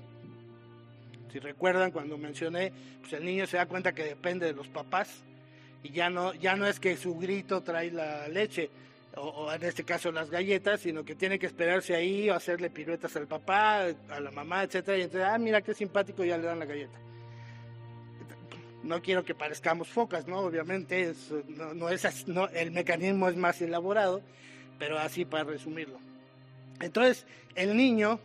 Si 1.35 1.41
recuerdan 1.41 1.91
cuando 1.91 2.17
mencioné, 2.17 2.73
pues 3.01 3.15
el 3.15 3.25
niño 3.25 3.45
se 3.49 3.57
da 3.57 3.67
cuenta 3.67 3.93
que 3.93 4.05
depende 4.05 4.47
de 4.47 4.53
los 4.53 4.69
papás 4.69 5.25
y 5.83 5.91
ya 5.91 6.09
no, 6.09 6.33
ya 6.33 6.55
no 6.55 6.65
es 6.65 6.79
que 6.79 6.97
su 6.97 7.17
grito 7.17 7.61
trae 7.61 7.91
la 7.91 8.29
leche, 8.29 8.71
o, 9.17 9.53
en 9.53 9.65
este 9.65 9.83
caso 9.83 10.13
las 10.13 10.31
galletas, 10.31 10.83
sino 10.83 11.05
que 11.05 11.17
tiene 11.17 11.41
que 11.41 11.47
esperarse 11.47 11.97
ahí 11.97 12.31
o 12.31 12.35
hacerle 12.35 12.71
piruetas 12.71 13.17
al 13.17 13.27
papá, 13.27 13.87
a 14.11 14.21
la 14.21 14.31
mamá, 14.31 14.63
etcétera, 14.63 14.97
y 14.97 15.03
entonces, 15.03 15.29
ah, 15.29 15.37
mira 15.37 15.61
qué 15.61 15.75
simpático, 15.75 16.23
ya 16.23 16.39
le 16.39 16.45
dan 16.45 16.61
la 16.61 16.67
galleta. 16.67 17.01
No 18.85 19.03
quiero 19.03 19.25
que 19.25 19.35
parezcamos 19.35 19.89
focas, 19.89 20.29
¿no? 20.29 20.39
Obviamente, 20.39 21.11
es, 21.11 21.33
no, 21.75 21.89
es 21.89 22.29
no, 22.29 22.47
el 22.51 22.71
mecanismo 22.71 23.29
es 23.29 23.35
más 23.35 23.61
elaborado, 23.61 24.23
pero 24.79 25.01
así 25.01 25.25
para 25.25 25.43
resumirlo. 25.43 25.99
Entonces, 26.81 27.27
el 27.57 27.77
niño 27.77 28.21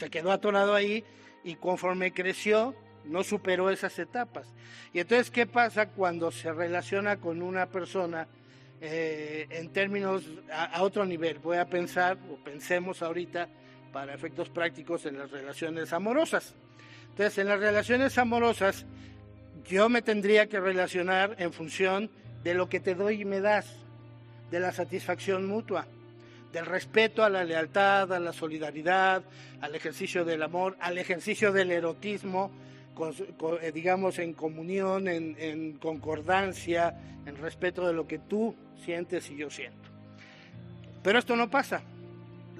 se 0.00 0.10
quedó 0.10 0.32
atorado 0.32 0.74
ahí 0.74 1.04
y 1.48 1.56
conforme 1.56 2.12
creció, 2.12 2.74
no 3.04 3.24
superó 3.24 3.70
esas 3.70 3.98
etapas. 3.98 4.46
Y 4.92 5.00
entonces, 5.00 5.30
¿qué 5.30 5.46
pasa 5.46 5.88
cuando 5.88 6.30
se 6.30 6.52
relaciona 6.52 7.16
con 7.16 7.42
una 7.42 7.66
persona 7.66 8.28
eh, 8.80 9.46
en 9.50 9.70
términos 9.70 10.22
a, 10.52 10.82
otro 10.82 11.04
nivel. 11.04 11.38
Voy 11.40 11.56
a 11.56 11.64
pensar, 11.64 12.16
o 12.30 12.36
pensemos 12.36 13.02
ahorita, 13.02 13.48
para 13.92 14.14
efectos 14.14 14.50
prácticos, 14.50 15.04
en 15.06 15.18
las 15.18 15.30
relaciones 15.30 15.92
amorosas. 15.92 16.54
Entonces, 17.10 17.38
en 17.38 17.48
las 17.48 17.58
relaciones 17.58 18.16
amorosas, 18.18 18.86
yo 19.68 19.88
me 19.88 20.02
tendría 20.02 20.48
que 20.48 20.60
relacionar 20.60 21.34
en 21.38 21.52
función 21.52 22.10
de 22.44 22.54
lo 22.54 22.68
que 22.68 22.78
te 22.78 22.94
doy 22.94 23.22
y 23.22 23.24
me 23.24 23.40
das, 23.40 23.66
de 24.52 24.60
la 24.60 24.70
satisfacción 24.70 25.46
mutua, 25.46 25.88
del 26.52 26.66
respeto 26.66 27.22
a 27.24 27.30
la 27.30 27.44
lealtad, 27.44 28.12
a 28.12 28.18
la 28.18 28.32
solidaridad, 28.32 29.22
al 29.60 29.74
ejercicio 29.74 30.24
del 30.24 30.42
amor, 30.42 30.76
al 30.80 30.98
ejercicio 30.98 31.52
del 31.52 31.70
erotismo, 31.70 32.50
eh, 33.62 33.72
digamos, 33.72 34.18
en 34.18 34.32
comunión, 34.32 35.08
en, 35.08 35.74
concordancia, 35.74 36.94
en 37.26 37.36
respeto 37.36 37.86
de 37.86 37.92
lo 37.92 38.06
que 38.06 38.18
tú 38.18 38.54
sientes 38.84 39.30
y 39.30 39.36
yo 39.36 39.50
siento. 39.50 39.88
Pero 41.02 41.18
esto 41.18 41.36
no 41.36 41.48
pasa. 41.48 41.82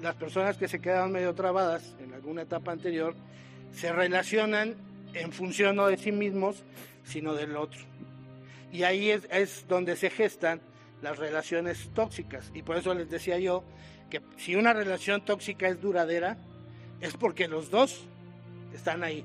Las 0.01 0.15
personas 0.15 0.57
que 0.57 0.69
se 0.69 0.79
quedan 0.79 1.11
medio 1.11 1.33
trabadas 1.33 1.95
en 1.99 2.13
alguna 2.13 2.43
etapa 2.43 2.71
anterior 2.71 3.15
se 3.73 3.91
relacionan 3.91 4.75
en 5.13 5.31
función 5.33 5.75
no 5.75 5.87
de 5.87 5.97
sí 5.97 6.11
mismos, 6.11 6.63
sino 7.03 7.33
del 7.33 7.57
otro. 7.57 7.81
Y 8.71 8.83
ahí 8.83 9.09
es, 9.09 9.27
es 9.31 9.65
donde 9.67 9.95
se 9.95 10.09
gestan 10.09 10.61
las 11.01 11.17
relaciones 11.17 11.89
tóxicas. 11.93 12.51
Y 12.53 12.61
por 12.61 12.77
eso 12.77 12.93
les 12.93 13.09
decía 13.09 13.39
yo 13.39 13.63
que 14.09 14.21
si 14.37 14.55
una 14.55 14.73
relación 14.73 15.23
tóxica 15.23 15.67
es 15.67 15.81
duradera, 15.81 16.37
es 17.01 17.15
porque 17.15 17.47
los 17.47 17.69
dos 17.69 18.05
están 18.73 19.03
ahí. 19.03 19.23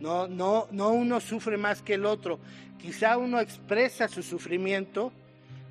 No, 0.00 0.26
no, 0.26 0.66
no 0.70 0.90
uno 0.90 1.20
sufre 1.20 1.56
más 1.56 1.82
que 1.82 1.94
el 1.94 2.06
otro. 2.06 2.38
Quizá 2.80 3.16
uno 3.16 3.40
expresa 3.40 4.08
su 4.08 4.22
sufrimiento 4.22 5.12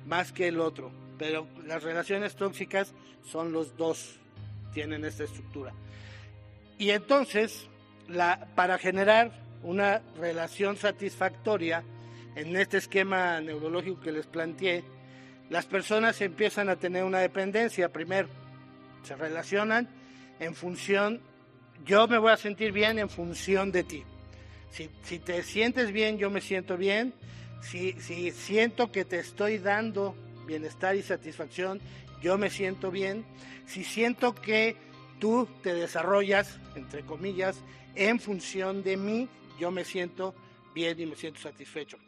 más 0.06 0.32
que 0.32 0.48
el 0.48 0.60
otro, 0.60 0.90
pero 1.18 1.46
las 1.66 1.82
relaciones 1.82 2.34
tóxicas 2.34 2.92
son 3.24 3.52
los 3.52 3.76
dos, 3.76 4.16
tienen 4.72 5.04
esta 5.04 5.24
estructura. 5.24 5.72
Y 6.78 6.90
entonces, 6.90 7.68
la, 8.08 8.48
para 8.54 8.78
generar 8.78 9.32
una 9.62 10.02
relación 10.18 10.76
satisfactoria, 10.76 11.84
en 12.34 12.56
este 12.56 12.78
esquema 12.78 13.40
neurológico 13.40 14.00
que 14.00 14.12
les 14.12 14.26
planteé, 14.26 14.84
las 15.52 15.66
personas 15.66 16.18
empiezan 16.22 16.70
a 16.70 16.76
tener 16.76 17.04
una 17.04 17.18
dependencia. 17.18 17.92
Primero, 17.92 18.26
se 19.02 19.14
relacionan 19.14 19.86
en 20.40 20.54
función, 20.54 21.20
yo 21.84 22.08
me 22.08 22.16
voy 22.16 22.32
a 22.32 22.38
sentir 22.38 22.72
bien 22.72 22.98
en 22.98 23.10
función 23.10 23.70
de 23.70 23.84
ti. 23.84 24.02
Si, 24.70 24.88
te 25.18 25.42
sientes 25.42 25.92
bien, 25.92 26.16
yo 26.16 26.30
me 26.30 26.40
siento 26.40 26.78
bien. 26.78 27.12
Si, 27.60 27.92
si 28.00 28.30
siento 28.30 28.90
que 28.90 29.04
te 29.04 29.18
estoy 29.18 29.58
dando 29.58 30.16
bienestar 30.46 30.96
y 30.96 31.02
satisfacción, 31.02 31.82
yo 32.22 32.38
me 32.38 32.48
siento 32.48 32.90
bien. 32.90 33.26
Si 33.66 33.84
siento 33.84 34.34
que 34.34 34.74
tú 35.20 35.46
te 35.62 35.74
desarrollas, 35.74 36.58
entre 36.76 37.02
comillas, 37.02 37.60
en 37.94 38.20
función 38.20 38.82
de 38.82 38.96
mí, 38.96 39.28
yo 39.60 39.70
me 39.70 39.84
siento 39.84 40.34
bien 40.74 40.98
y 40.98 41.04
me 41.04 41.14
siento 41.14 41.40
satisfecho. 41.40 41.98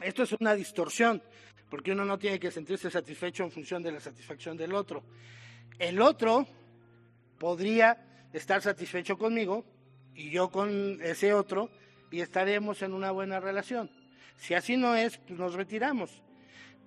Esto 0.00 0.24
es 0.24 0.32
una 0.32 0.56
distorsión, 0.56 1.22
porque 1.72 1.92
uno 1.92 2.04
no 2.04 2.18
tiene 2.18 2.38
que 2.38 2.50
sentirse 2.50 2.90
satisfecho 2.90 3.44
en 3.44 3.50
función 3.50 3.82
de 3.82 3.90
la 3.92 3.98
satisfacción 3.98 4.58
del 4.58 4.74
otro. 4.74 5.02
El 5.78 6.02
otro 6.02 6.46
podría 7.38 7.96
estar 8.30 8.60
satisfecho 8.60 9.16
conmigo 9.16 9.64
y 10.14 10.28
yo 10.28 10.50
con 10.50 11.00
ese 11.00 11.32
otro, 11.32 11.70
y 12.10 12.20
estaremos 12.20 12.82
en 12.82 12.92
una 12.92 13.10
buena 13.10 13.40
relación. 13.40 13.90
Si 14.36 14.52
así 14.52 14.76
no 14.76 14.94
es, 14.94 15.16
pues 15.16 15.38
nos 15.40 15.54
retiramos. 15.54 16.20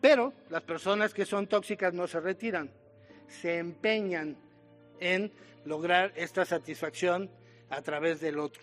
Pero 0.01 0.34
las 0.51 0.62
personas 0.62 1.15
que 1.15 1.25
son 1.25 1.48
tóxicas 1.48 1.92
no 1.92 2.06
se 2.06 2.20
retiran, 2.20 2.70
se 3.27 3.58
empeñan 3.58 4.38
en 5.00 5.32
lograr 5.65 6.13
esta 6.15 6.46
satisfacción 6.46 7.32
a 7.72 7.82
través 7.82 8.22
del 8.22 8.38
otro. 8.38 8.62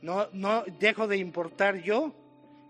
No, 0.00 0.30
no 0.32 0.64
dejo 0.80 1.06
de 1.06 1.18
importar 1.18 1.82
yo 1.82 2.14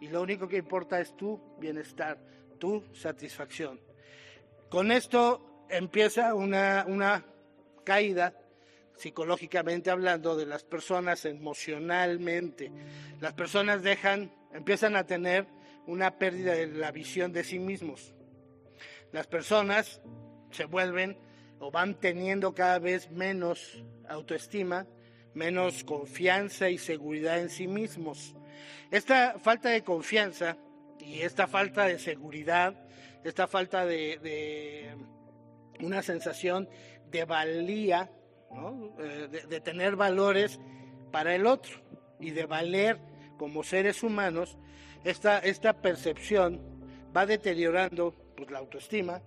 y 0.00 0.08
lo 0.08 0.22
único 0.22 0.48
que 0.48 0.58
importa 0.58 1.00
es 1.00 1.16
tu 1.16 1.40
bienestar, 1.58 2.18
tu 2.58 2.84
satisfacción. 2.94 3.80
Con 4.68 4.92
esto 4.92 5.66
empieza 5.68 6.34
una, 6.34 6.84
una 6.86 7.24
caída 7.84 8.34
psicológicamente 8.96 9.90
hablando, 9.90 10.36
de 10.36 10.46
las 10.46 10.64
personas 10.64 11.24
emocionalmente. 11.24 12.72
Las 13.20 13.34
personas 13.34 13.82
dejan, 13.82 14.32
empiezan 14.52 14.96
a 14.96 15.06
tener 15.06 15.46
una 15.86 16.18
pérdida 16.18 16.54
de 16.54 16.66
la 16.66 16.90
visión 16.90 17.32
de 17.32 17.44
sí 17.44 17.58
mismos. 17.58 18.14
Las 19.12 19.26
personas 19.26 20.00
se 20.50 20.64
vuelven 20.64 21.18
o 21.58 21.70
van 21.70 21.94
teniendo 21.94 22.54
cada 22.54 22.78
vez 22.78 23.10
menos 23.10 23.84
autoestima, 24.08 24.86
menos 25.34 25.84
confianza 25.84 26.70
y 26.70 26.78
seguridad 26.78 27.40
en 27.40 27.50
sí 27.50 27.66
mismos. 27.68 28.34
Esta 28.90 29.38
falta 29.38 29.70
de 29.70 29.82
confianza 29.82 30.56
y 30.98 31.20
esta 31.22 31.46
falta 31.46 31.84
de 31.84 31.98
seguridad, 31.98 32.74
esta 33.24 33.46
falta 33.46 33.84
de, 33.84 34.96
una 35.80 36.02
sensación 36.02 36.68
de 37.10 37.24
valía, 37.24 38.10
eh, 38.98 39.46
de, 39.48 39.60
tener 39.60 39.96
valores 39.96 40.58
para 41.10 41.34
el 41.34 41.46
otro 41.46 41.80
y 42.20 42.30
de 42.30 42.46
valer 42.46 42.98
como 43.38 43.62
seres 43.62 44.02
humanos, 44.02 44.58
esta, 45.04 45.38
esta 45.38 45.80
percepción 45.80 46.60
va 47.16 47.26
deteriorando 47.26 48.14
pues, 48.36 48.50
la 48.50 48.58
autoestima, 48.58 49.22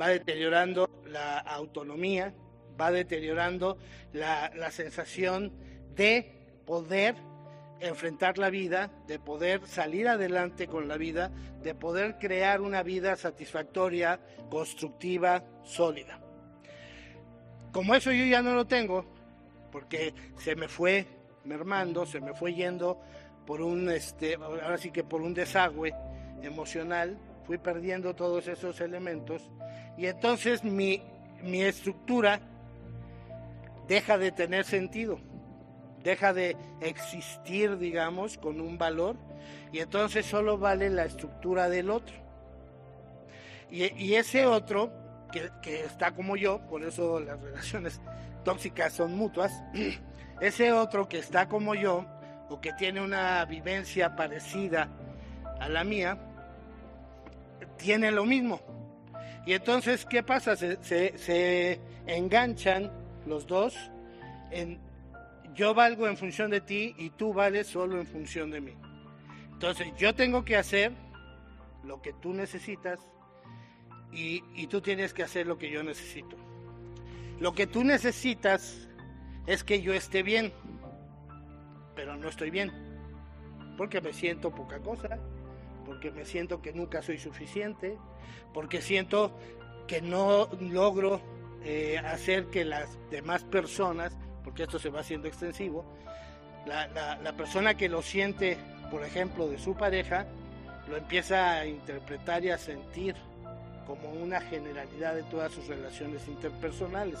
va 0.00 0.08
deteriorando 0.08 0.88
la 1.06 1.38
autonomía, 1.38 2.34
va 2.80 2.90
deteriorando 2.90 3.78
la, 4.12 4.50
la 4.54 4.70
sensación 4.70 5.52
de 5.94 6.62
poder 6.66 7.16
enfrentar 7.80 8.38
la 8.38 8.50
vida, 8.50 8.90
de 9.06 9.18
poder 9.18 9.66
salir 9.66 10.08
adelante 10.08 10.66
con 10.66 10.88
la 10.88 10.96
vida, 10.96 11.30
de 11.62 11.74
poder 11.74 12.18
crear 12.18 12.60
una 12.60 12.82
vida 12.82 13.16
satisfactoria, 13.16 14.20
constructiva, 14.50 15.44
sólida. 15.62 16.20
Como 17.72 17.94
eso 17.94 18.10
yo 18.12 18.24
ya 18.24 18.42
no 18.42 18.54
lo 18.54 18.66
tengo, 18.66 19.04
porque 19.70 20.14
se 20.38 20.56
me 20.56 20.68
fue 20.68 21.06
mermando, 21.44 22.06
se 22.06 22.20
me 22.20 22.34
fue 22.34 22.54
yendo 22.54 23.00
por 23.46 23.62
un, 23.62 23.90
este, 23.90 24.34
ahora 24.34 24.78
sí 24.78 24.90
que 24.90 25.04
por 25.04 25.22
un 25.22 25.34
desagüe 25.34 25.94
emocional, 26.42 27.18
fui 27.44 27.58
perdiendo 27.58 28.14
todos 28.14 28.46
esos 28.46 28.80
elementos 28.80 29.50
y 29.96 30.06
entonces 30.06 30.62
mi, 30.64 31.02
mi 31.42 31.62
estructura 31.62 32.40
deja 33.86 34.18
de 34.18 34.32
tener 34.32 34.64
sentido 34.64 35.18
deja 36.08 36.32
de 36.32 36.56
existir, 36.80 37.76
digamos, 37.76 38.38
con 38.38 38.62
un 38.62 38.78
valor, 38.78 39.16
y 39.72 39.80
entonces 39.80 40.24
solo 40.24 40.56
vale 40.56 40.88
la 40.88 41.04
estructura 41.04 41.68
del 41.68 41.90
otro. 41.90 42.16
Y, 43.70 44.14
ese 44.14 44.46
otro, 44.46 44.90
que, 45.30 45.84
está 45.84 46.12
como 46.12 46.36
yo, 46.36 46.66
por 46.70 46.82
eso 46.82 47.20
las 47.20 47.38
relaciones 47.38 48.00
tóxicas 48.42 48.94
son 48.94 49.14
mutuas, 49.14 49.52
ese 50.40 50.72
otro 50.72 51.06
que 51.10 51.18
está 51.18 51.46
como 51.46 51.74
yo, 51.74 52.06
o 52.48 52.58
que 52.58 52.72
tiene 52.72 53.02
una 53.02 53.44
vivencia 53.44 54.16
parecida 54.16 54.88
a 55.60 55.68
la 55.68 55.84
mía, 55.84 56.18
tiene 57.76 58.10
lo 58.10 58.24
mismo. 58.24 58.62
Y 59.44 59.52
entonces, 59.52 60.06
¿qué 60.06 60.22
pasa? 60.22 60.56
Se, 60.56 60.78
se 60.82 61.80
enganchan 62.06 62.90
los 63.26 63.46
dos 63.46 63.76
en 64.50 64.87
yo 65.58 65.74
valgo 65.74 66.06
en 66.06 66.16
función 66.16 66.52
de 66.52 66.60
ti 66.60 66.94
y 66.96 67.10
tú 67.10 67.34
vales 67.34 67.66
solo 67.66 67.98
en 67.98 68.06
función 68.06 68.52
de 68.52 68.60
mí. 68.60 68.74
Entonces 69.52 69.88
yo 69.98 70.14
tengo 70.14 70.44
que 70.44 70.56
hacer 70.56 70.92
lo 71.82 72.00
que 72.00 72.12
tú 72.12 72.32
necesitas 72.32 73.00
y, 74.12 74.66
tú 74.68 74.80
tienes 74.80 75.12
que 75.12 75.24
hacer 75.24 75.48
lo 75.48 75.58
que 75.58 75.68
yo 75.68 75.82
necesito. 75.82 76.36
Lo 77.40 77.54
que 77.54 77.66
tú 77.66 77.82
necesitas 77.82 78.88
es 79.48 79.64
que 79.64 79.82
yo 79.82 79.94
esté 79.94 80.22
bien, 80.22 80.52
pero 81.96 82.16
no 82.16 82.28
estoy 82.28 82.50
bien, 82.50 82.70
porque 83.76 84.00
me 84.00 84.12
siento 84.12 84.54
poca 84.54 84.78
cosa, 84.78 85.18
porque 85.84 86.12
me 86.12 86.24
siento 86.24 86.62
que 86.62 86.72
nunca 86.72 87.02
soy 87.02 87.18
suficiente, 87.18 87.98
porque 88.54 88.80
siento 88.80 89.36
que 89.88 90.02
no 90.02 90.48
logro 90.60 91.20
eh, 91.64 91.98
hacer 91.98 92.46
que 92.46 92.64
las 92.64 92.96
demás 93.10 93.42
personas 93.42 94.16
porque 94.48 94.62
esto 94.62 94.78
se 94.78 94.88
va 94.88 95.00
haciendo 95.00 95.28
extensivo, 95.28 95.84
la, 96.64 97.34
persona 97.36 97.74
que 97.74 97.86
lo 97.86 98.00
siente, 98.00 98.56
por 98.90 99.04
ejemplo, 99.04 99.46
de 99.46 99.58
su 99.58 99.74
pareja, 99.74 100.24
lo 100.88 100.96
empieza 100.96 101.58
a 101.58 101.66
interpretar 101.66 102.42
y 102.46 102.50
a 102.50 102.56
sentir 102.56 103.14
como 103.86 104.08
una 104.08 104.40
generalidad 104.40 105.14
de 105.16 105.22
todas 105.24 105.52
sus 105.52 105.66
relaciones 105.66 106.26
interpersonales. 106.28 107.18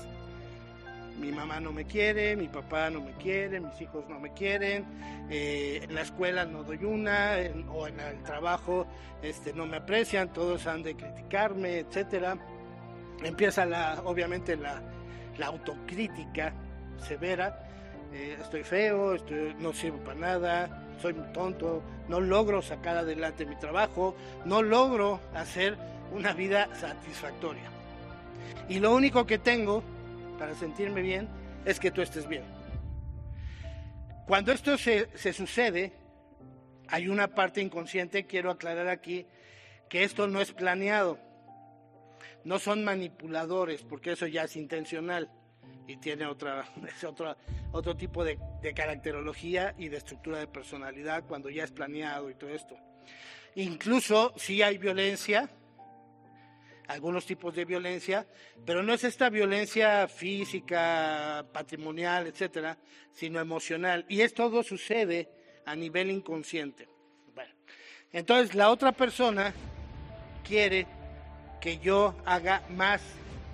Mi 1.20 1.30
mamá 1.30 1.60
no 1.60 1.70
me 1.70 1.84
quiere, 1.84 2.34
mi 2.34 2.48
papá 2.48 2.88
no 2.88 3.02
me 3.02 3.12
quiere, 3.12 3.60
mis 3.60 3.78
hijos 3.78 4.08
no 4.08 4.18
me 4.18 4.32
quieren, 4.32 4.86
eh, 5.28 5.80
en 5.82 5.94
la 5.94 6.00
escuela 6.00 6.46
no 6.46 6.64
doy 6.64 6.82
una, 6.82 7.36
o 7.70 7.88
en 7.88 8.00
el 8.00 8.22
trabajo 8.22 8.86
este, 9.20 9.52
no 9.52 9.66
me 9.66 9.76
aprecian, 9.76 10.32
todos 10.32 10.66
han 10.66 10.82
de 10.82 10.96
criticarme, 10.96 11.80
etcétera. 11.80 12.38
Empieza 13.22 13.66
la, 13.66 14.00
obviamente 14.06 14.56
la, 14.56 14.80
la 15.36 15.46
autocrítica 15.46 16.54
severa, 17.00 17.68
eh, 18.12 18.38
estoy 18.40 18.64
feo, 18.64 19.16
no 19.58 19.72
sirvo 19.72 19.98
para 19.98 20.18
nada, 20.18 20.84
soy 21.00 21.14
tonto, 21.32 21.82
no 22.08 22.20
logro 22.20 22.62
sacar 22.62 22.96
adelante 22.96 23.46
mi 23.46 23.56
trabajo, 23.56 24.16
no 24.44 24.62
logro 24.62 25.20
hacer 25.34 25.76
una 26.12 26.32
vida 26.32 26.68
satisfactoria. 26.74 27.70
Y 28.68 28.80
lo 28.80 28.94
único 28.94 29.26
que 29.26 29.38
tengo 29.38 29.82
para 30.38 30.54
sentirme 30.54 31.02
bien 31.02 31.28
es 31.64 31.78
que 31.78 31.90
tú 31.90 32.02
estés 32.02 32.26
bien. 32.28 32.44
Cuando 34.26 34.52
esto 34.52 34.76
se, 34.76 35.08
se 35.16 35.32
sucede, 35.32 35.92
hay 36.88 37.08
una 37.08 37.28
parte 37.28 37.60
inconsciente, 37.60 38.26
quiero 38.26 38.50
aclarar 38.50 38.88
aquí, 38.88 39.26
que 39.88 40.04
esto 40.04 40.28
no 40.28 40.40
es 40.40 40.52
planeado, 40.52 41.18
no 42.44 42.58
son 42.58 42.84
manipuladores, 42.84 43.82
porque 43.82 44.12
eso 44.12 44.26
ya 44.26 44.44
es 44.44 44.56
intencional 44.56 45.30
y 45.88 45.96
tiene 45.96 46.26
otra, 46.26 46.68
es 46.86 47.02
otro, 47.02 47.36
otro 47.72 47.96
tipo 47.96 48.22
de, 48.22 48.38
caracterología 48.74 49.74
y 49.78 49.88
de 49.88 49.96
estructura 49.96 50.38
de 50.38 50.46
personalidad 50.46 51.24
cuando 51.24 51.48
ya 51.48 51.64
es 51.64 51.72
planeado 51.72 52.30
y 52.30 52.34
todo 52.34 52.50
esto. 52.50 52.76
Incluso 53.54 54.34
si 54.36 54.62
hay 54.62 54.78
violencia, 54.78 55.48
algunos 56.86 57.26
tipos 57.26 57.54
de 57.54 57.64
violencia, 57.64 58.26
pero 58.64 58.82
no 58.82 58.92
es 58.92 59.04
esta 59.04 59.30
violencia 59.30 60.06
física, 60.06 61.44
patrimonial, 61.52 62.26
etcétera, 62.26 62.78
sino 63.12 63.40
emocional. 63.40 64.04
Y 64.08 64.20
es 64.20 64.34
todo 64.34 64.62
sucede 64.62 65.28
a 65.64 65.74
nivel 65.74 66.10
inconsciente. 66.10 66.88
Bueno, 67.34 67.52
entonces 68.12 68.54
la 68.54 68.70
otra 68.70 68.92
persona 68.92 69.52
quiere 70.46 70.86
que 71.60 71.78
yo 71.78 72.14
haga 72.24 72.62
más 72.70 73.02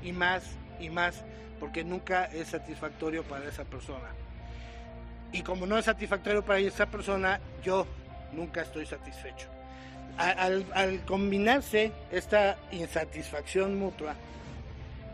y 0.03 0.13
más 0.13 0.57
y 0.79 0.91
más 0.91 1.25
porque 1.65 1.83
nunca 1.83 2.27
es 2.27 2.49
satisfactorio 2.49 3.23
para 3.23 3.49
esa 3.49 3.65
persona. 3.65 4.11
Y 5.33 5.41
como 5.41 5.65
no 5.65 5.79
es 5.79 5.87
satisfactorio 5.87 6.45
para 6.45 6.59
esa 6.59 6.85
persona, 6.85 7.41
yo 7.65 7.87
nunca 8.35 8.61
estoy 8.61 8.85
satisfecho. 8.85 9.49
Al, 10.19 11.01
combinarse 11.07 11.91
esta 12.13 12.59
insatisfacción 12.71 13.79
mutua, 13.79 14.15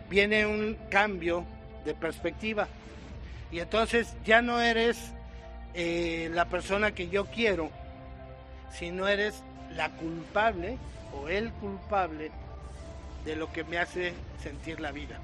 viene 0.09 0.45
un 0.45 0.77
cambio 0.91 1.45
de 1.85 1.95
perspectiva. 1.95 2.67
Y 3.53 3.61
entonces 3.61 4.17
ya 4.25 4.43
no 4.43 4.61
eres 4.61 5.13
eh, 5.75 6.31
la 6.35 6.47
persona 6.47 6.91
que 6.91 7.09
yo 7.11 7.27
quiero, 7.27 7.71
sino 8.73 9.07
eres 9.07 9.41
la 9.77 9.89
culpable 9.91 10.79
o 11.15 11.29
el 11.29 11.53
culpable 11.53 12.33
de 13.25 13.37
lo 13.37 13.53
que 13.53 13.63
me 13.63 13.79
hace 13.79 14.15
sentir 14.43 14.81
la 14.81 14.91
vida. 14.91 15.21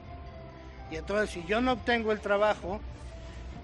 Y 0.90 0.96
entonces 0.96 1.30
si 1.30 1.44
yo 1.44 1.60
no 1.60 1.72
obtengo 1.72 2.12
el 2.12 2.20
trabajo 2.20 2.80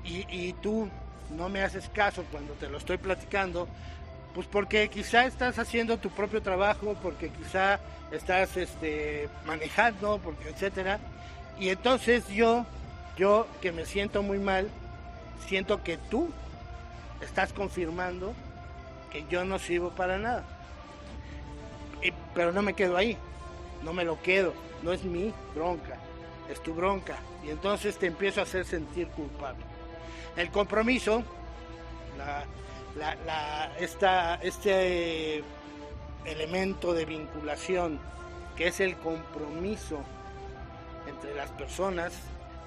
y, 0.04 0.52
tú 0.54 0.88
no 1.30 1.48
me 1.48 1.62
haces 1.62 1.88
caso 1.88 2.24
cuando 2.30 2.54
te 2.54 2.68
lo 2.68 2.78
estoy 2.78 2.98
platicando, 2.98 3.68
pues 4.35 4.46
porque 4.46 4.88
quizá 4.88 5.24
estás 5.26 5.58
haciendo 5.58 5.98
tu 5.98 6.11
propio 6.11 6.42
trabajo, 6.42 6.96
porque 7.00 7.30
quizá 7.30 7.78
estás 8.11 8.56
este, 8.56 9.28
manejando, 9.46 10.20
porque 10.22 10.48
etcétera. 10.48 10.98
Y 11.58 11.68
entonces 11.68 12.26
yo, 12.28 12.66
yo 13.16 13.46
que 13.61 13.70
me 13.70 13.87
siento 13.87 14.22
muy 14.22 14.38
mal, 14.38 14.68
siento 15.46 15.85
que 15.85 15.96
tú 15.96 16.30
estás 17.20 17.52
confirmando 17.52 18.35
que 19.12 19.24
yo 19.30 19.44
no 19.44 19.58
sirvo 19.58 19.90
para 19.90 20.18
nada. 20.18 20.44
pero 22.35 22.50
no 22.50 22.62
me 22.62 22.74
quedo 22.74 22.96
ahí, 22.96 23.16
no 23.85 23.92
me 23.92 24.04
lo 24.04 24.20
quedo, 24.20 24.52
no 24.82 24.92
es 24.92 25.04
mi 25.04 25.32
bronca 25.54 26.01
es 26.48 26.62
tu 26.62 26.74
bronca. 26.74 27.16
Y 27.44 27.50
entonces 27.50 27.96
te 27.98 28.07
empiezo 28.07 28.40
a 28.40 28.44
hacer 28.44 28.64
sentir 28.64 29.09
culpable. 29.09 29.64
El 30.37 30.50
compromiso, 30.50 31.22
este 34.42 35.44
elemento 36.24 36.94
de 36.94 37.05
vinculación, 37.05 38.00
que 38.57 38.68
es 38.68 38.81
el 38.81 38.96
compromiso 38.96 40.02
entre 41.07 41.35
las 41.35 41.50
personas, 41.50 42.12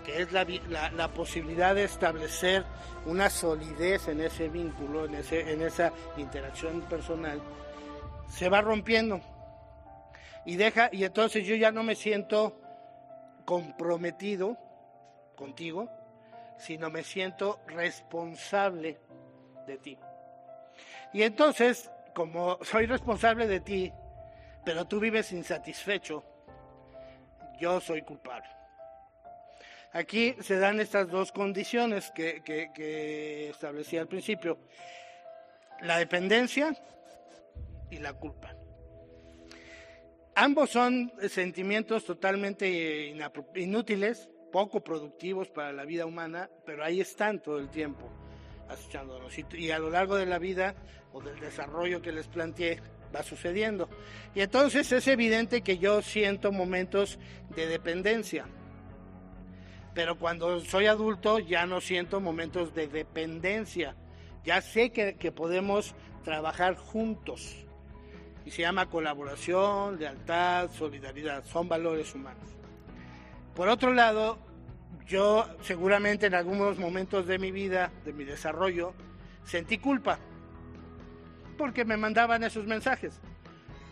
que 0.06 0.22
es 0.22 0.32
la, 0.32 1.08
posibilidad 1.10 1.74
de 1.74 1.86
establecer 1.86 2.64
una 3.06 3.30
solidez 3.30 4.08
en 4.08 4.22
ese 4.22 4.50
vínculo, 4.50 5.06
en, 5.06 5.16
ese, 5.16 5.52
en 5.52 5.62
esa 5.62 5.92
interacción 6.18 6.82
personal, 6.82 7.42
se 8.30 8.50
va 8.50 8.62
rompiendo. 8.62 9.20
Y 10.46 10.58
deja, 10.58 10.90
y 10.92 11.04
entonces 11.06 11.46
yo 11.46 11.56
ya 11.56 11.72
no 11.72 11.82
me 11.82 11.96
siento 11.96 12.56
comprometido 13.46 14.58
contigo, 15.36 15.90
sino 16.58 16.90
me 16.90 17.04
siento 17.04 17.60
responsable 17.68 19.00
de 19.68 19.78
ti. 19.78 19.98
Y 21.14 21.24
entonces, 21.24 21.90
como 22.14 22.58
soy 22.64 22.86
responsable 22.86 23.48
de 23.48 23.60
ti, 23.60 23.94
pero 24.64 24.86
tú 24.86 25.00
vives 25.00 25.32
insatisfecho, 25.32 26.24
yo 27.60 27.80
soy 27.80 28.02
culpable. 28.02 28.50
Aquí 29.94 30.36
se 30.42 30.58
dan 30.58 30.82
estas 30.82 31.10
dos 31.10 31.32
condiciones 31.32 32.12
que, 32.12 32.44
que, 32.44 33.50
establecí 33.50 33.98
al 33.98 34.08
principio. 34.08 34.60
La 35.82 35.98
dependencia 35.98 36.76
y 37.90 38.00
la 38.00 38.14
culpa. 38.14 38.55
Ambos 40.38 40.72
son 40.72 41.14
sentimientos 41.30 42.04
totalmente 42.04 43.16
inútiles, 43.56 44.30
poco 44.52 44.84
productivos 44.84 45.50
para 45.50 45.72
la 45.72 45.86
vida 45.86 46.06
humana, 46.06 46.50
pero 46.66 46.84
ahí 46.84 47.00
están 47.00 47.42
todo 47.42 47.58
el 47.58 47.70
tiempo 47.70 48.12
acechándonos. 48.68 49.34
Y, 49.54 49.72
a 49.72 49.80
lo 49.80 49.90
largo 49.90 50.18
de 50.18 50.26
la 50.26 50.38
vida 50.38 50.76
o 51.14 51.22
del 51.22 51.40
desarrollo 51.40 52.02
que 52.02 52.12
les 52.12 52.28
planteé, 52.28 52.82
va 53.16 53.24
sucediendo. 53.24 53.88
Y 54.34 54.42
entonces 54.42 54.92
es 54.92 55.08
evidente 55.08 55.62
que 55.62 55.78
yo 55.78 56.02
siento 56.02 56.52
momentos 56.52 57.18
de 57.56 57.68
dependencia. 57.68 58.46
Pero 59.94 60.20
cuando 60.20 60.60
soy 60.60 60.88
adulto 60.88 61.40
ya 61.40 61.66
no 61.66 61.80
siento 61.80 62.20
momentos 62.20 62.74
de 62.74 62.90
dependencia. 62.90 63.96
Ya 64.44 64.62
sé 64.62 64.92
que 64.92 65.32
podemos 65.32 65.96
trabajar 66.26 66.76
juntos. 66.76 67.65
Y 68.46 68.52
se 68.52 68.62
llama 68.62 68.90
colaboración, 68.90 69.98
lealtad, 70.00 70.70
solidaridad. 70.72 71.44
Son 71.46 71.68
valores 71.68 72.14
humanos. 72.14 72.44
Por 73.56 73.70
otro 73.70 73.94
lado, 73.94 74.38
yo 75.08 75.48
seguramente 75.62 76.28
en 76.28 76.36
algunos 76.36 76.78
momentos 76.78 77.26
de 77.26 77.40
mi 77.40 77.52
vida, 77.52 77.92
de 78.06 78.14
mi 78.14 78.24
desarrollo, 78.24 78.94
sentí 79.44 79.78
culpa 79.78 80.20
porque 81.58 81.86
me 81.86 81.98
mandaban 81.98 82.44
esos 82.44 82.66
mensajes. 82.66 83.20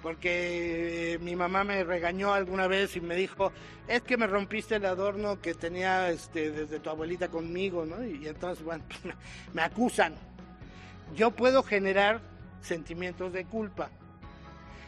Porque 0.02 1.18
mi 1.22 1.36
mamá 1.36 1.64
me 1.64 1.84
regañó 1.84 2.34
alguna 2.34 2.68
vez 2.68 2.96
y 2.98 3.02
me 3.02 3.16
dijo, 3.16 3.54
es 3.88 4.02
que 4.02 4.18
me 4.18 4.28
rompiste 4.28 4.76
el 4.76 4.86
adorno 4.86 5.40
que 5.40 5.54
tenía 5.54 6.10
este, 6.10 6.52
desde 6.52 6.80
tu 6.80 6.90
abuelita 6.90 7.30
conmigo, 7.30 7.86
¿no? 7.86 8.04
Y 8.04 8.28
entonces, 8.28 8.64
bueno, 8.66 8.84
me 9.54 9.62
acusan. 9.62 10.16
Yo 11.16 11.32
puedo 11.32 11.64
generar 11.64 12.20
sentimientos 12.62 13.32
de 13.32 13.46
culpa, 13.46 13.92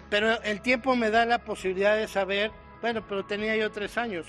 pero 0.09 0.41
el 0.43 0.61
tiempo 0.61 0.95
me 0.95 1.09
da 1.09 1.25
la 1.25 1.39
posibilidad 1.39 1.95
de 1.95 2.07
saber, 2.07 2.51
bueno, 2.81 3.05
pero 3.07 3.25
tenía 3.25 3.55
yo 3.55 3.71
tres 3.71 3.97
años 3.97 4.27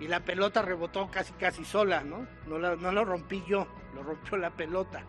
y 0.00 0.08
la 0.08 0.20
pelota 0.20 0.62
rebotó 0.62 1.08
casi 1.10 1.32
casi 1.34 1.64
sola, 1.64 2.02
¿no? 2.02 2.26
No, 2.46 2.58
no 2.58 2.92
lo 2.92 3.04
rompí 3.04 3.42
yo, 3.46 3.68
lo 3.94 4.02
rompió 4.02 4.36
la 4.36 4.50
pelota. 4.50 5.04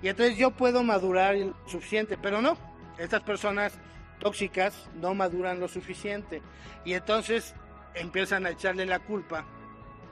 Y 0.00 0.08
entonces 0.08 0.36
yo 0.36 0.50
puedo 0.52 0.82
madurar 0.82 1.36
lo 1.36 1.54
suficiente, 1.66 2.16
pero 2.16 2.40
no, 2.40 2.56
estas 2.98 3.22
personas 3.22 3.78
tóxicas 4.18 4.88
no 4.94 5.14
maduran 5.14 5.60
lo 5.60 5.68
suficiente 5.68 6.40
y 6.84 6.94
entonces 6.94 7.54
empiezan 7.94 8.46
a 8.46 8.50
echarle 8.50 8.86
la 8.86 9.00
culpa 9.00 9.44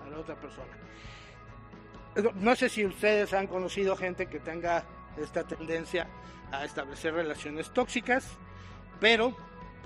a 0.04 0.10
la 0.10 0.18
otra 0.18 0.34
persona. 0.34 0.70
No 2.34 2.54
sé 2.56 2.68
si 2.68 2.84
ustedes 2.84 3.32
han 3.32 3.46
conocido 3.46 3.96
gente 3.96 4.26
que 4.26 4.40
tenga 4.40 4.84
esta 5.16 5.44
tendencia 5.44 6.08
a 6.52 6.64
establecer 6.64 7.14
relaciones 7.14 7.70
tóxicas, 7.72 8.26
pero 8.98 9.36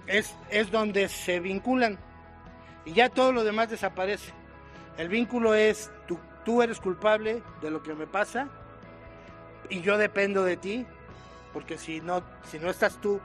es, 0.07 0.35
es 0.51 0.71
donde 0.71 1.09
se 1.09 1.41
vinculan 1.41 1.99
y 2.85 2.93
ya 2.93 3.09
todo 3.09 3.33
lo 3.33 3.45
demás 3.45 3.71
desaparece. 3.71 4.33
El 4.97 5.09
vínculo 5.09 5.55
es 5.55 5.91
tú, 6.07 6.19
tú 6.45 6.63
eres 6.63 6.81
culpable 6.81 7.43
de 7.61 7.71
lo 7.71 7.83
que 7.83 7.95
me 7.95 8.07
pasa 8.07 8.49
y 9.69 9.81
yo 9.81 9.99
dependo 9.99 10.45
de 10.45 10.57
ti, 10.57 10.87
porque 11.53 11.79
si 11.79 12.01
no, 12.01 12.23
si 12.45 12.59
no 12.59 12.71
estás 12.71 13.01
tú, 13.01 13.21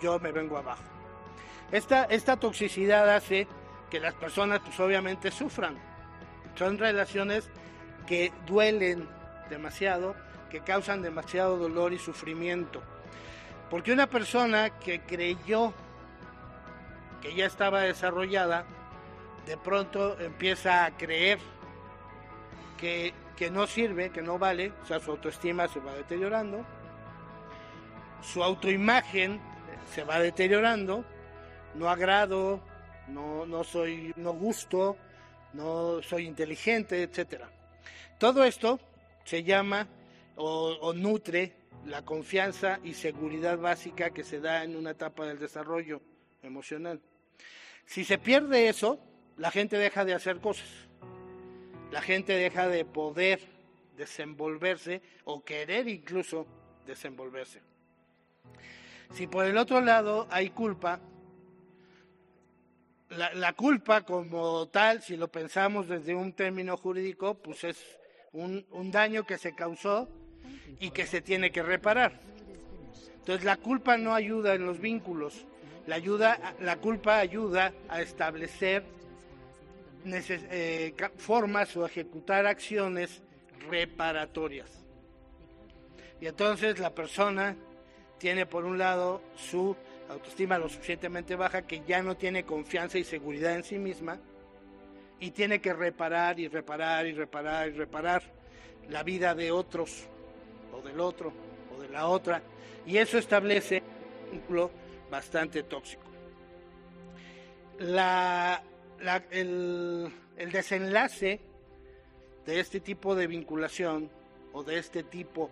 yo 0.00 0.18
me 0.18 0.32
vengo 0.32 0.56
abajo. 0.56 0.82
Esta, 1.72 2.04
esta 2.04 2.36
toxicidad 2.36 3.14
hace 3.14 3.48
que 3.90 4.00
las 4.00 4.14
personas 4.14 4.60
pues 4.60 4.78
obviamente 4.80 5.30
sufran. 5.30 5.76
Son 6.56 6.78
relaciones 6.78 7.50
que 8.06 8.32
duelen 8.46 9.08
demasiado, 9.50 10.14
que 10.50 10.60
causan 10.60 11.02
demasiado 11.02 11.56
dolor 11.56 11.92
y 11.92 11.98
sufrimiento. 11.98 12.82
Porque 13.70 13.92
una 13.92 14.06
persona 14.06 14.78
que 14.78 15.00
creyó 15.00 15.72
que 17.20 17.34
ya 17.34 17.46
estaba 17.46 17.80
desarrollada, 17.80 18.66
de 19.46 19.56
pronto 19.56 20.18
empieza 20.20 20.84
a 20.84 20.96
creer 20.96 21.38
que, 22.78 23.14
no 23.50 23.66
sirve, 23.66 24.10
que 24.10 24.20
no 24.22 24.38
vale, 24.38 24.72
o 24.82 24.86
sea, 24.86 25.00
su 25.00 25.10
autoestima 25.10 25.66
se 25.68 25.80
va 25.80 25.94
deteriorando, 25.94 26.64
su 28.22 28.44
autoimagen 28.44 29.40
se 29.94 30.04
va 30.04 30.18
deteriorando, 30.18 31.04
no 31.74 31.88
agrado, 31.88 32.60
no, 33.08 33.46
no 33.46 33.64
soy, 33.64 34.12
no 34.16 34.32
gusto, 34.32 34.96
no 35.54 36.02
soy 36.02 36.26
inteligente, 36.26 37.02
etcétera. 37.02 37.48
Todo 38.18 38.44
esto 38.44 38.78
se 39.24 39.42
llama 39.42 39.86
o, 40.36 40.92
nutre 40.94 41.52
la 41.86 42.04
confianza 42.04 42.80
y 42.82 42.94
seguridad 42.94 43.58
básica 43.58 44.10
que 44.10 44.24
se 44.24 44.40
da 44.40 44.64
en 44.64 44.76
una 44.76 44.90
etapa 44.90 45.26
del 45.26 45.38
desarrollo 45.38 46.00
emocional. 46.42 47.00
Si 47.84 48.04
se 48.04 48.18
pierde 48.18 48.68
eso, 48.68 48.98
la 49.36 49.50
gente 49.50 49.76
deja 49.76 50.04
de 50.04 50.14
hacer 50.14 50.40
cosas. 50.40 50.68
La 51.90 52.00
gente 52.00 52.32
deja 52.32 52.68
de 52.68 52.84
poder 52.84 53.40
desenvolverse 53.96 55.02
o 55.24 55.44
querer 55.44 55.88
incluso 55.88 56.46
desenvolverse. 56.86 57.60
Si 59.12 59.26
por 59.26 59.44
el 59.44 59.56
otro 59.58 59.80
lado 59.80 60.26
hay 60.30 60.50
culpa, 60.50 61.00
la, 63.10 63.52
culpa 63.52 64.00
como 64.00 64.66
tal, 64.68 65.02
si 65.02 65.16
lo 65.16 65.28
pensamos 65.28 65.86
desde 65.86 66.14
un 66.14 66.32
término 66.32 66.76
jurídico, 66.76 67.34
pues 67.34 67.62
es 67.62 67.78
un 68.32 68.90
daño 68.90 69.24
que 69.24 69.38
se 69.38 69.54
causó 69.54 70.08
y 70.80 70.90
que 70.90 71.06
se 71.06 71.20
tiene 71.20 71.50
que 71.50 71.62
reparar. 71.62 72.20
Entonces 73.18 73.44
la 73.44 73.56
culpa 73.56 73.96
no 73.96 74.14
ayuda 74.14 74.54
en 74.54 74.66
los 74.66 74.80
vínculos, 74.80 75.46
la, 75.86 75.96
ayuda, 75.96 76.54
la 76.60 76.76
culpa 76.76 77.18
ayuda 77.18 77.72
a 77.88 78.02
establecer 78.02 78.84
eh, 80.06 80.94
formas 81.16 81.74
o 81.76 81.86
ejecutar 81.86 82.46
acciones 82.46 83.22
reparatorias. 83.70 84.84
Y 86.20 86.26
entonces 86.26 86.78
la 86.78 86.94
persona 86.94 87.56
tiene 88.18 88.46
por 88.46 88.64
un 88.64 88.78
lado 88.78 89.22
su 89.36 89.76
autoestima 90.08 90.58
lo 90.58 90.68
suficientemente 90.68 91.34
baja 91.34 91.62
que 91.62 91.82
ya 91.86 92.02
no 92.02 92.16
tiene 92.16 92.44
confianza 92.44 92.98
y 92.98 93.04
seguridad 93.04 93.56
en 93.56 93.64
sí 93.64 93.78
misma 93.78 94.18
y 95.18 95.30
tiene 95.30 95.60
que 95.60 95.72
reparar 95.72 96.38
y 96.38 96.48
reparar 96.48 97.06
y 97.06 97.12
reparar 97.12 97.68
y 97.68 97.72
reparar 97.72 98.22
la 98.88 99.02
vida 99.02 99.34
de 99.34 99.50
otros 99.50 100.08
del 100.84 101.00
otro 101.00 101.32
o 101.74 101.80
de 101.80 101.88
la 101.88 102.06
otra 102.06 102.42
y 102.86 102.98
eso 102.98 103.18
establece 103.18 103.82
un 104.26 104.32
vínculo 104.32 104.70
bastante 105.10 105.62
tóxico. 105.62 106.02
La 107.78 108.62
el, 109.30 110.12
desenlace 110.52 111.40
de 112.46 112.60
este 112.60 112.80
tipo 112.80 113.14
de 113.14 113.26
vinculación 113.26 114.10
o 114.52 114.62
de 114.62 114.78
este 114.78 115.02
tipo 115.02 115.50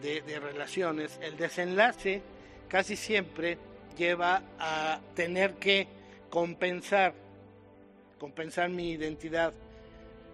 de, 0.00 0.22
de, 0.22 0.38
relaciones, 0.38 1.18
el 1.22 1.36
desenlace 1.36 2.22
casi 2.68 2.96
siempre 2.96 3.58
lleva 3.96 4.42
a 4.58 5.00
tener 5.14 5.54
que 5.54 5.88
compensar, 6.30 7.14
compensar 8.18 8.68
mi 8.68 8.90
identidad 8.90 9.52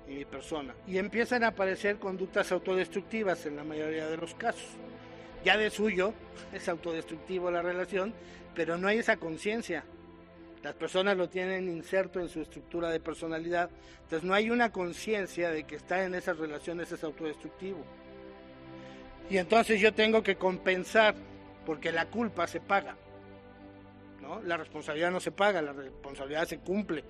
mi 0.09 0.25
persona. 0.25 0.75
Y 0.87 0.99
empiezan 0.99 1.45
a 1.45 1.49
aparecer 1.49 1.99
conductas 1.99 2.53
autodestructivas 2.53 3.47
en 3.47 3.57
la 3.57 3.65
mayoría 3.65 4.09
de 4.09 4.17
los 4.17 4.35
casos. 4.35 4.69
Ya 5.45 5.57
de 5.57 5.71
suyo 5.71 6.15
es 6.53 6.69
autodestructivo 6.69 7.51
la 7.51 7.63
relación, 7.63 8.13
pero 8.55 8.79
no 8.79 8.89
hay 8.89 8.99
esa 8.99 9.17
conciencia 9.17 9.85
las 10.63 10.75
personas 10.75 11.17
lo 11.17 11.29
tienen 11.29 11.69
inserto 11.69 12.21
en 12.21 12.29
su 12.29 12.41
estructura 12.41 12.89
de 12.91 13.01
personalidad. 13.01 13.69
Entonces 14.05 14.23
no 14.23 14.33
hay 14.33 14.49
una 14.49 14.71
conciencia 14.71 15.51
de 15.51 15.65
que 15.65 15.75
estar 15.75 16.01
en 16.01 16.15
esas 16.15 16.39
relaciones 16.39 16.93
es 16.93 17.03
autodestructivo. 17.03 17.85
Y 19.29 19.39
entonces 19.39 19.81
yo 19.81 19.93
tengo 19.93 20.23
que 20.23 20.37
compensar, 20.37 21.15
porque 21.67 21.91
la 21.91 22.07
culpa 22.07 22.47
se 22.47 22.61
paga. 22.61 22.97
¿no? 24.21 24.41
La 24.43 24.57
responsabilidad 24.57 25.11
no 25.11 25.19
se 25.19 25.33
paga, 25.33 25.61
la 25.63 25.73
responsabilidad 25.73 26.47
se 26.47 26.59
cumple 26.59 27.03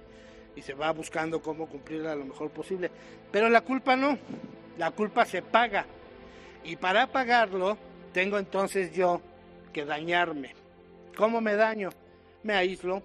y 0.54 0.62
se 0.62 0.74
va 0.74 0.90
buscando 0.92 1.40
cómo 1.40 1.66
cumplirla 1.66 2.14
lo 2.14 2.24
mejor 2.24 2.50
posible. 2.50 2.90
Pero 3.30 3.48
la 3.48 3.62
culpa 3.62 3.96
no, 3.96 4.18
la 4.78 4.90
culpa 4.90 5.24
se 5.24 5.42
paga. 5.42 5.86
Y 6.64 6.76
para 6.76 7.06
pagarlo, 7.06 7.76
tengo 8.12 8.38
entonces 8.38 8.92
yo 8.92 9.20
que 9.72 9.84
dañarme. 9.84 10.54
¿Cómo 11.16 11.40
me 11.40 11.54
daño? 11.54 11.90
Me 12.42 12.54
aíslo, 12.54 13.02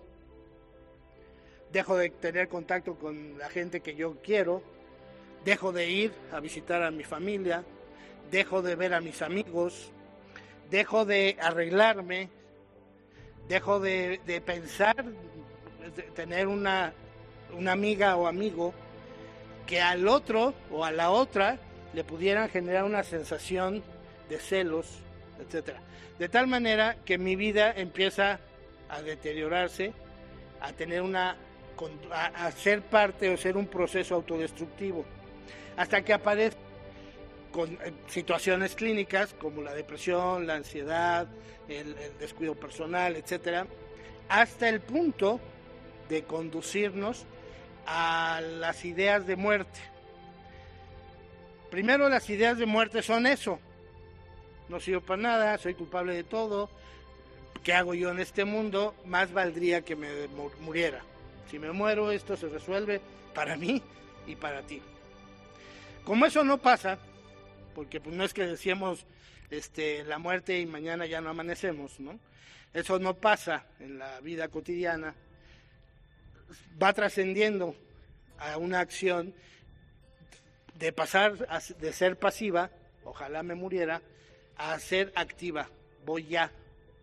dejo 1.71 1.97
de 1.97 2.10
tener 2.10 2.47
contacto 2.47 2.95
con 2.95 3.38
la 3.38 3.49
gente 3.49 3.81
que 3.81 3.95
yo 3.95 4.17
quiero, 4.23 4.62
dejo 5.45 5.71
de 5.71 5.89
ir 5.89 6.13
a 6.31 6.39
visitar 6.39 6.81
a 6.81 6.91
mi 6.91 7.03
familia, 7.03 7.63
dejo 8.31 8.62
de 8.62 8.75
ver 8.75 8.93
a 8.93 9.01
mis 9.01 9.21
amigos, 9.21 9.91
dejo 10.69 11.05
de 11.05 11.38
arreglarme, 11.39 12.29
dejo 13.47 13.79
de, 13.79 14.19
pensar, 14.45 15.05
de 15.95 16.03
tener 16.15 16.47
una, 16.47 16.93
una 17.53 17.71
amiga 17.71 18.15
o 18.15 18.27
amigo 18.27 18.73
que 19.65 19.81
al 19.81 20.07
otro 20.07 20.53
o 20.71 20.86
a 20.86 20.91
la 20.91 21.12
otra 21.12 21.60
le 21.93 22.03
pudieran 22.03 22.49
generar 22.49 22.83
una 22.83 23.03
sensación 23.03 23.83
de 24.29 24.39
celos, 24.39 24.99
etcétera. 25.39 25.81
De 26.19 26.29
tal 26.29 26.47
manera 26.47 26.97
que 27.05 27.17
mi 27.17 27.36
vida 27.36 27.71
empieza 27.75 28.39
a 28.89 29.01
deteriorarse, 29.01 29.93
a 30.62 30.73
tener 30.73 31.01
una 31.01 31.38
a, 32.12 32.51
ser 32.51 32.81
parte 32.81 33.29
o 33.29 33.38
ser 33.38 33.55
un 33.55 33.67
proceso 33.67 34.15
autodestructivo, 34.15 35.05
hasta 35.75 36.01
que 36.03 36.13
aparece 36.13 36.57
con 37.51 37.73
eh, 37.73 37.93
situaciones 38.07 38.75
clínicas 38.75 39.33
como 39.33 39.62
la 39.62 39.73
depresión, 39.73 40.47
la 40.47 40.55
ansiedad, 40.55 41.27
el, 41.67 41.95
el 41.97 42.17
descuido 42.19 42.55
personal, 42.55 43.15
etcétera, 43.15 43.67
hasta 44.27 44.69
el 44.69 44.81
punto 44.81 45.39
de 46.10 46.23
conducirnos 46.23 47.25
a 47.88 48.41
las 48.41 48.86
ideas 48.86 49.26
de 49.26 49.36
muerte. 49.36 49.80
Primero 51.71 52.10
las 52.10 52.30
ideas 52.30 52.58
de 52.58 52.65
muerte 52.65 53.02
son 53.02 53.26
eso, 53.26 53.60
no 54.69 54.80
sirvo 54.80 55.02
para 55.02 55.21
nada, 55.21 55.58
soy 55.58 55.73
culpable 55.73 56.13
de 56.13 56.23
todo, 56.23 56.69
¿qué 57.63 57.73
hago 57.73 57.93
yo 57.93 58.12
en 58.12 58.19
este 58.19 58.45
mundo? 58.45 58.93
Más 59.06 59.32
valdría 59.34 59.82
que 59.82 59.95
me 59.95 60.28
muriera. 60.62 61.02
Si 61.50 61.60
me 61.60 61.71
muero, 61.71 62.12
esto 62.12 62.38
se 62.38 62.50
resuelve 62.50 63.02
para 63.34 63.56
mí 63.56 63.82
y 64.26 64.36
para 64.36 64.62
ti. 64.62 64.82
Como 66.04 66.26
eso 66.26 66.43
no 66.43 66.58
pasa, 66.58 67.00
porque 67.73 68.00
pues 68.00 68.15
no 68.15 68.23
es 68.23 68.34
que 68.34 68.45
decíamos 68.45 69.06
este, 69.50 70.04
la 70.04 70.19
muerte 70.19 70.60
y 70.60 70.65
mañana 70.65 71.06
ya 71.06 71.21
no 71.21 71.30
amanecemos, 71.30 72.00
¿no? 72.00 72.19
Eso 72.73 73.00
no 73.00 73.13
pasa 73.13 73.65
en 73.80 73.97
la 74.00 74.19
vida 74.21 74.50
cotidiana. 74.50 75.15
Va 76.81 76.93
trascendiendo 76.93 77.75
a 78.38 78.57
una 78.57 78.79
acción 78.79 79.33
de 80.75 80.93
pasar 80.93 81.38
de 81.79 81.93
ser 81.93 82.17
pasiva, 82.17 82.69
ojalá 83.03 83.43
me 83.43 83.55
muriera, 83.55 84.01
a 84.55 84.77
ser 84.79 85.12
activa. 85.15 85.69
Voy 86.05 86.27
ya 86.27 86.45
a 86.45 86.51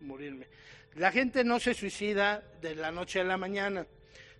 morirme. 0.01 0.47
La 0.95 1.11
gente 1.11 1.43
no 1.43 1.59
se 1.59 1.73
suicida 1.73 2.41
de 2.61 2.75
la 2.75 2.91
noche 2.91 3.19
a 3.19 3.25
la 3.25 3.37
mañana, 3.37 3.85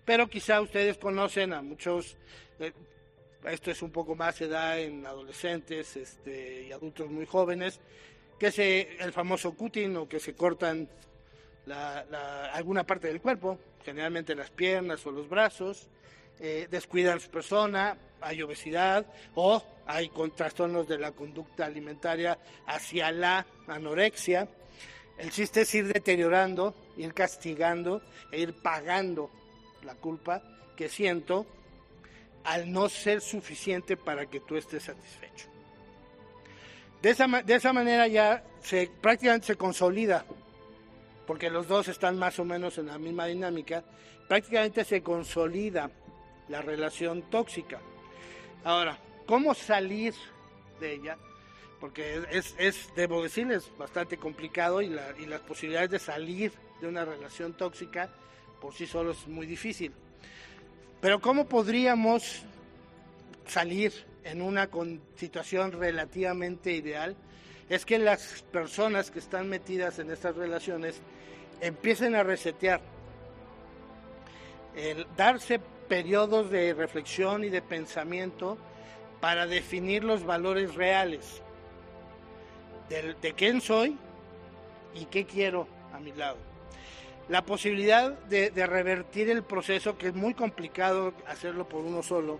pero 0.04 0.28
quizá 0.28 0.60
ustedes 0.60 0.96
conocen 0.96 1.52
a 1.52 1.60
muchos, 1.60 2.16
eh, 2.58 2.72
esto 3.44 3.70
es 3.70 3.82
un 3.82 3.90
poco 3.90 4.14
más 4.14 4.36
se 4.36 4.48
da 4.48 4.78
en 4.78 5.04
adolescentes 5.04 5.96
este, 5.96 6.62
y 6.62 6.72
adultos 6.72 7.10
muy 7.10 7.26
jóvenes, 7.26 7.80
que 8.38 8.50
se, 8.50 8.96
el 8.98 9.12
famoso 9.12 9.54
cutting 9.54 9.96
o 9.96 10.08
que 10.08 10.18
se 10.18 10.34
cortan 10.34 10.88
alguna 11.72 12.84
parte 12.84 13.08
del 13.08 13.20
cuerpo, 13.20 13.58
generalmente 13.84 14.34
las 14.34 14.50
piernas 14.50 15.04
o 15.06 15.10
los 15.10 15.28
brazos, 15.28 15.88
eh, 16.38 16.68
descuidan 16.70 17.18
su 17.18 17.30
persona, 17.30 17.96
hay 18.20 18.42
obesidad 18.42 19.06
o 19.34 19.62
hay 19.86 20.10
trastornos 20.34 20.86
de 20.86 20.98
la 20.98 21.12
conducta 21.12 21.64
alimentaria 21.64 22.38
hacia 22.66 23.10
la 23.10 23.46
anorexia. 23.66 24.48
El 25.16 25.30
chiste 25.30 25.62
es 25.62 25.74
ir 25.74 25.92
deteriorando, 25.92 26.74
ir 26.96 27.14
castigando 27.14 28.02
e 28.30 28.40
ir 28.40 28.54
pagando 28.54 29.30
la 29.82 29.94
culpa 29.94 30.42
que 30.76 30.88
siento 30.88 31.46
al 32.44 32.70
no 32.70 32.88
ser 32.88 33.20
suficiente 33.20 33.96
para 33.96 34.26
que 34.26 34.40
tú 34.40 34.56
estés 34.56 34.84
satisfecho. 34.84 35.48
De 37.00 37.10
esa, 37.10 37.26
de 37.26 37.54
esa 37.54 37.72
manera 37.72 38.06
ya 38.08 38.44
se, 38.62 38.90
prácticamente 39.00 39.48
se 39.48 39.56
consolida, 39.56 40.24
porque 41.26 41.50
los 41.50 41.68
dos 41.68 41.88
están 41.88 42.18
más 42.18 42.38
o 42.38 42.44
menos 42.44 42.78
en 42.78 42.86
la 42.86 42.98
misma 42.98 43.26
dinámica, 43.26 43.84
prácticamente 44.28 44.84
se 44.84 45.02
consolida 45.02 45.90
la 46.48 46.62
relación 46.62 47.22
tóxica. 47.30 47.80
Ahora, 48.64 48.98
¿cómo 49.26 49.54
salir 49.54 50.14
de 50.80 50.94
ella? 50.94 51.18
Porque 51.80 52.22
es, 52.30 52.54
es 52.58 52.90
debo 52.96 53.22
decirles, 53.22 53.70
bastante 53.76 54.16
complicado 54.16 54.80
y, 54.80 54.88
la, 54.88 55.14
y 55.18 55.26
las 55.26 55.40
posibilidades 55.40 55.90
de 55.90 55.98
salir 55.98 56.52
de 56.80 56.88
una 56.88 57.04
relación 57.04 57.54
tóxica 57.54 58.10
por 58.60 58.74
sí 58.74 58.86
solo 58.86 59.12
es 59.12 59.26
muy 59.26 59.46
difícil. 59.46 59.92
Pero 61.00 61.20
¿cómo 61.20 61.46
podríamos 61.46 62.42
salir 63.46 63.92
en 64.24 64.42
una 64.42 64.68
situación 65.16 65.72
relativamente 65.72 66.72
ideal? 66.72 67.16
Es 67.68 67.84
que 67.84 67.98
las 67.98 68.42
personas 68.52 69.10
que 69.10 69.18
están 69.18 69.48
metidas 69.48 69.98
en 69.98 70.10
estas 70.10 70.36
relaciones 70.36 71.00
empiecen 71.60 72.14
a 72.14 72.22
resetear, 72.22 72.80
el 74.74 75.06
darse 75.16 75.60
periodos 75.88 76.50
de 76.50 76.74
reflexión 76.74 77.44
y 77.44 77.48
de 77.48 77.62
pensamiento 77.62 78.58
para 79.20 79.46
definir 79.46 80.04
los 80.04 80.24
valores 80.24 80.74
reales 80.74 81.42
de, 82.88 83.34
quién 83.36 83.60
soy 83.60 83.96
y 84.94 85.06
qué 85.06 85.24
quiero 85.26 85.66
a 85.92 85.98
mi 85.98 86.12
lado. 86.12 86.36
La 87.28 87.44
posibilidad 87.44 88.12
de, 88.12 88.50
revertir 88.66 89.30
el 89.30 89.42
proceso, 89.42 89.98
que 89.98 90.08
es 90.08 90.14
muy 90.14 90.34
complicado 90.34 91.12
hacerlo 91.26 91.68
por 91.68 91.80
uno 91.82 92.02
solo, 92.02 92.38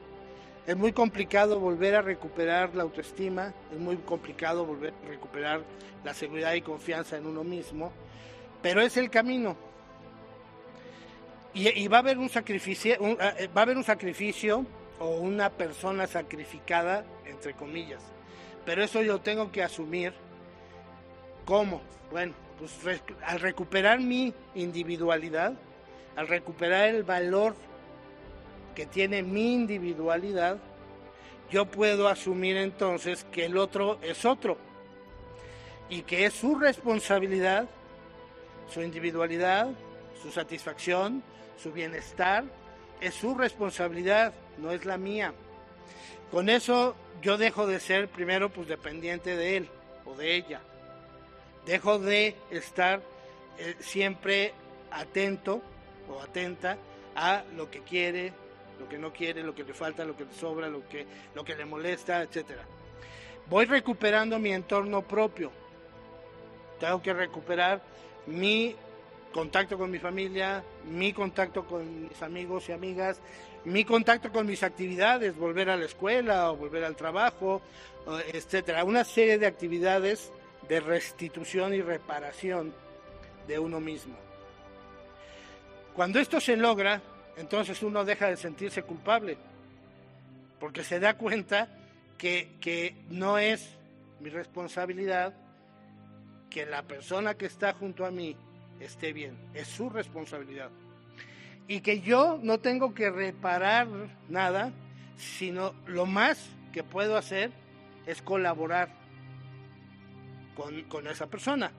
es 0.66 0.76
muy 0.76 0.92
complicado 0.92 1.58
volver 1.58 1.94
a 1.94 2.02
recuperar 2.02 2.74
la 2.74 2.82
autoestima, 2.82 3.52
es 3.72 3.78
muy 3.78 3.96
complicado 3.98 4.64
volver 4.64 4.94
a 5.04 5.08
recuperar 5.08 5.62
la 6.04 6.14
seguridad 6.14 6.54
y 6.54 6.60
confianza 6.60 7.16
en 7.16 7.26
uno 7.26 7.44
mismo, 7.44 7.92
pero 8.66 8.80
es 8.80 8.96
el 8.96 9.10
camino. 9.10 9.56
Y, 11.54 11.86
va 11.86 11.98
a 11.98 12.00
haber 12.00 12.18
un 12.18 12.28
sacrificio, 12.28 12.96
ah, 13.20 13.34
eh, 13.38 13.46
va 13.46 13.60
a 13.60 13.62
haber 13.62 13.76
un 13.76 13.84
sacrificio 13.84 14.66
o 14.98 15.10
una 15.18 15.50
persona 15.50 16.08
sacrificada, 16.08 17.04
entre 17.26 17.54
comillas. 17.54 18.02
Pero 18.64 18.82
eso 18.82 19.02
yo 19.02 19.20
tengo 19.20 19.52
que 19.52 19.62
asumir. 19.62 20.14
¿Cómo? 21.44 21.80
Bueno, 22.10 22.34
pues 22.58 22.72
al 23.24 23.38
recuperar 23.38 24.00
mi 24.00 24.34
individualidad, 24.56 25.52
al 26.16 26.26
recuperar 26.26 26.88
el 26.88 27.04
valor 27.04 27.54
que 28.74 28.84
tiene 28.84 29.22
mi 29.22 29.54
individualidad, 29.54 30.58
yo 31.52 31.66
puedo 31.66 32.08
asumir 32.08 32.56
entonces 32.56 33.24
que 33.30 33.44
el 33.44 33.58
otro 33.58 34.00
es 34.02 34.24
otro 34.24 34.58
y 35.88 36.02
que 36.02 36.26
es 36.26 36.34
su 36.34 36.56
responsabilidad, 36.56 37.68
su 38.68 38.82
individualidad, 38.82 39.68
su 40.22 40.30
satisfacción, 40.30 41.22
su 41.56 41.72
bienestar 41.72 42.44
es 43.00 43.14
su 43.14 43.34
responsabilidad, 43.34 44.32
no 44.58 44.70
es 44.70 44.84
la 44.84 44.96
mía. 44.96 45.32
Con 46.30 46.48
eso 46.48 46.96
yo 47.22 47.38
dejo 47.38 47.66
de 47.66 47.80
ser 47.80 48.08
primero 48.08 48.50
pues 48.50 48.68
dependiente 48.68 49.36
de 49.36 49.58
él 49.58 49.68
o 50.04 50.14
de 50.14 50.34
ella. 50.34 50.60
Dejo 51.64 51.98
de 51.98 52.36
estar 52.50 53.00
eh, 53.58 53.76
siempre 53.80 54.52
atento 54.90 55.62
o 56.08 56.20
atenta 56.20 56.76
a 57.14 57.42
lo 57.56 57.70
que 57.70 57.80
quiere, 57.80 58.32
lo 58.78 58.88
que 58.88 58.98
no 58.98 59.12
quiere, 59.12 59.42
lo 59.42 59.54
que 59.54 59.64
le 59.64 59.74
falta, 59.74 60.04
lo 60.04 60.16
que 60.16 60.24
le 60.24 60.32
sobra, 60.32 60.68
lo 60.68 60.86
que, 60.88 61.06
lo 61.34 61.44
que 61.44 61.54
le 61.54 61.64
molesta, 61.64 62.22
etcétera. 62.22 62.64
Voy 63.48 63.64
recuperando 63.64 64.38
mi 64.38 64.52
entorno 64.52 65.02
propio. 65.02 65.50
Tengo 66.78 67.00
que 67.00 67.12
recuperar 67.12 67.80
mi 68.26 68.74
contacto 69.32 69.76
con 69.76 69.90
mi 69.90 69.98
familia, 69.98 70.64
mi 70.88 71.12
contacto 71.12 71.64
con 71.64 72.08
mis 72.08 72.22
amigos 72.22 72.68
y 72.68 72.72
amigas, 72.72 73.20
mi 73.64 73.84
contacto 73.84 74.30
con 74.30 74.46
mis 74.46 74.62
actividades, 74.62 75.36
volver 75.36 75.70
a 75.70 75.76
la 75.76 75.84
escuela 75.84 76.50
o 76.50 76.56
volver 76.56 76.84
al 76.84 76.96
trabajo, 76.96 77.60
etcétera. 78.32 78.84
Una 78.84 79.04
serie 79.04 79.38
de 79.38 79.46
actividades 79.46 80.32
de 80.68 80.80
restitución 80.80 81.74
y 81.74 81.82
reparación 81.82 82.72
de 83.46 83.58
uno 83.58 83.80
mismo. 83.80 84.16
Cuando 85.94 86.18
esto 86.18 86.40
se 86.40 86.56
logra, 86.56 87.00
entonces 87.36 87.82
uno 87.82 88.04
deja 88.04 88.28
de 88.28 88.36
sentirse 88.36 88.82
culpable, 88.82 89.36
porque 90.58 90.84
se 90.84 91.00
da 91.00 91.14
cuenta 91.14 91.68
que, 92.18 92.52
que 92.60 92.94
no 93.08 93.38
es 93.38 93.68
mi 94.20 94.30
responsabilidad 94.30 95.34
que 96.56 96.64
la 96.64 96.84
persona 96.84 97.34
que 97.34 97.44
está 97.44 97.74
junto 97.74 98.06
a 98.06 98.10
mí 98.10 98.34
esté 98.80 99.12
bien, 99.12 99.36
es 99.52 99.68
su 99.68 99.90
responsabilidad. 99.90 100.70
Y 101.68 101.82
que 101.82 102.00
yo 102.00 102.40
no 102.42 102.60
tengo 102.60 102.94
que 102.94 103.10
reparar 103.10 103.86
nada, 104.30 104.72
sino 105.18 105.74
lo 105.86 106.06
más 106.06 106.48
que 106.72 106.82
puedo 106.82 107.18
hacer 107.18 107.50
es 108.06 108.22
colaborar 108.22 108.88
con, 110.88 111.06
esa 111.06 111.26
persona. 111.26 111.72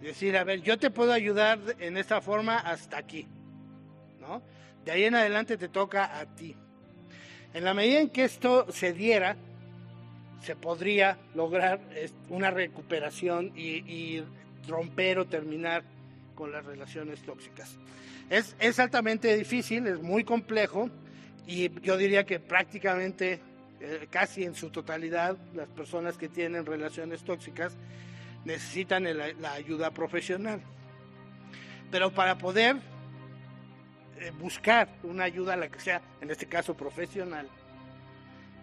Decir, 0.00 0.36
a 0.38 0.42
ver, 0.42 0.60
yo 0.62 0.76
te 0.76 0.90
puedo 0.90 1.12
ayudar 1.12 1.60
en 1.78 1.96
esta 1.96 2.20
forma 2.20 2.58
hasta 2.58 2.98
aquí, 2.98 3.28
¿no? 4.18 4.42
De 4.84 4.90
ahí 4.90 5.04
en 5.04 5.14
adelante 5.14 5.56
te 5.56 5.68
toca 5.68 6.18
a 6.18 6.26
ti. 6.34 6.56
En 7.52 7.62
la 7.62 7.74
medida 7.74 8.00
en 8.00 8.10
que 8.10 8.24
esto 8.24 8.66
se 8.72 8.92
diera, 8.92 9.36
se 10.44 10.56
podría 10.56 11.18
lograr 11.34 11.80
una 12.28 12.50
recuperación 12.50 13.52
y, 13.56 14.22
romper 14.66 15.18
o 15.18 15.26
terminar 15.26 15.82
con 16.34 16.50
las 16.50 16.64
relaciones 16.64 17.20
tóxicas. 17.20 17.76
Es, 18.30 18.78
altamente 18.78 19.36
difícil, 19.36 19.86
es 19.86 20.00
muy 20.00 20.24
complejo 20.24 20.88
y 21.46 21.70
yo 21.82 21.98
diría 21.98 22.24
que 22.24 22.40
prácticamente, 22.40 23.40
eh, 23.80 24.06
casi 24.08 24.44
en 24.44 24.54
su 24.54 24.70
totalidad, 24.70 25.36
las 25.54 25.68
personas 25.68 26.16
que 26.16 26.30
tienen 26.30 26.64
relaciones 26.64 27.22
tóxicas 27.24 27.76
necesitan 28.46 29.04
la 29.14 29.52
ayuda 29.52 29.90
profesional. 29.90 30.62
Pero 31.90 32.10
para 32.10 32.38
poder 32.38 32.76
eh, 34.20 34.32
buscar 34.38 34.88
una 35.02 35.24
ayuda, 35.24 35.56
la 35.56 35.68
que 35.68 35.80
sea, 35.80 36.00
en 36.20 36.30
este 36.30 36.46
caso 36.46 36.74
profesional, 36.74 37.48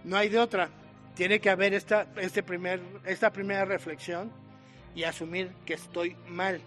no 0.04 0.18
hay 0.18 0.30
de 0.30 0.40
otra. 0.40 0.70
Tiene 1.16 1.40
que 1.40 1.50
haber 1.50 1.74
esta, 1.74 2.08
este 2.18 2.42
primer, 2.44 2.82
esta 3.06 3.32
primera 3.32 3.66
reflexión 3.66 4.32
y 4.96 5.04
asumir 5.04 5.52
que 5.66 5.74
estoy 5.74 6.16
mal. 6.28 6.62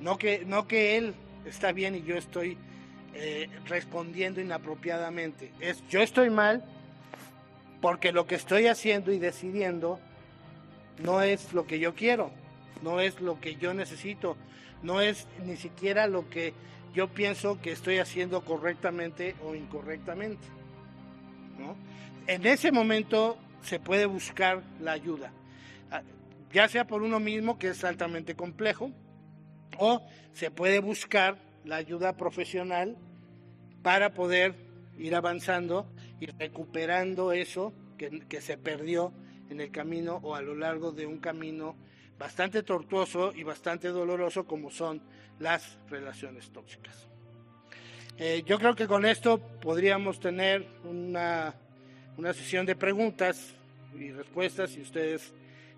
No 0.00 0.18
que, 0.18 0.44
no 0.44 0.66
que 0.66 0.96
él 0.96 1.14
está 1.46 1.72
bien 1.72 1.94
y 1.94 2.02
yo 2.02 2.16
estoy 2.16 2.58
eh, 3.14 3.48
respondiendo 3.66 4.40
inapropiadamente. 4.40 5.52
Es 5.60 5.86
yo 5.88 6.00
estoy 6.00 6.30
mal 6.30 6.64
porque 7.80 8.12
lo 8.12 8.26
que 8.26 8.34
estoy 8.34 8.66
haciendo 8.66 9.12
y 9.12 9.18
decidiendo 9.18 10.00
no 11.02 11.22
es 11.22 11.52
lo 11.52 11.66
que 11.66 11.78
yo 11.78 11.94
quiero, 11.94 12.30
no 12.82 13.00
es 13.00 13.20
lo 13.20 13.40
que 13.40 13.56
yo 13.56 13.74
necesito, 13.74 14.36
no 14.82 15.00
es 15.00 15.26
ni 15.44 15.56
siquiera 15.56 16.06
lo 16.06 16.28
que 16.28 16.54
yo 16.94 17.08
pienso 17.08 17.60
que 17.60 17.72
estoy 17.72 17.98
haciendo 17.98 18.44
correctamente 18.44 19.34
o 19.44 19.54
incorrectamente. 19.54 20.46
En 22.26 22.46
ese 22.46 22.72
momento 22.72 23.38
se 23.62 23.78
puede 23.78 24.06
buscar 24.06 24.62
la 24.80 24.92
ayuda, 24.92 25.32
ah, 25.90 26.02
ya 26.52 26.68
sea 26.68 26.86
por 26.86 27.02
uno 27.02 27.20
mismo, 27.20 27.58
que 27.58 27.68
es 27.68 27.84
altamente 27.84 28.34
complejo, 28.34 28.90
o 29.78 30.06
se 30.32 30.50
puede 30.50 30.80
buscar 30.80 31.36
la 31.64 31.76
ayuda 31.76 32.16
profesional 32.16 32.96
para 33.82 34.14
poder 34.14 34.54
ir 34.98 35.14
avanzando 35.14 35.86
y 36.20 36.26
recuperando 36.26 37.32
eso 37.32 37.72
que, 37.98 38.20
que 38.28 38.40
se 38.40 38.56
perdió 38.56 39.12
en 39.50 39.60
el 39.60 39.70
camino 39.70 40.20
o 40.22 40.34
a 40.34 40.42
lo 40.42 40.54
largo 40.54 40.92
de 40.92 41.06
un 41.06 41.18
camino 41.18 41.76
bastante 42.18 42.62
tortuoso 42.62 43.32
y 43.34 43.42
bastante 43.42 43.88
doloroso 43.88 44.46
como 44.46 44.70
son 44.70 45.02
las 45.38 45.78
relaciones 45.90 46.50
tóxicas. 46.50 47.08
Eh, 48.16 48.44
yo 48.46 48.58
creo 48.58 48.76
que 48.76 48.86
con 48.86 49.04
esto 49.04 49.38
podríamos 49.60 50.20
tener 50.20 50.66
una, 50.84 51.54
una, 52.16 52.32
sesión 52.32 52.66
de 52.66 52.76
preguntas 52.76 53.54
y 53.98 54.10
respuestas, 54.10 54.70
si 54.70 54.80
ustedes 54.80 55.32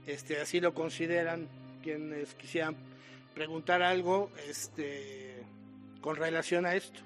este, 0.07 0.41
así 0.41 0.61
lo 0.61 0.75
consideran, 0.75 1.49
quienes 1.83 2.35
quisieran 2.35 2.77
preguntar 3.35 3.83
algo 3.83 4.31
este, 4.49 5.43
con 6.01 6.17
relación 6.17 6.67
a 6.67 6.75
esto. 6.75 7.01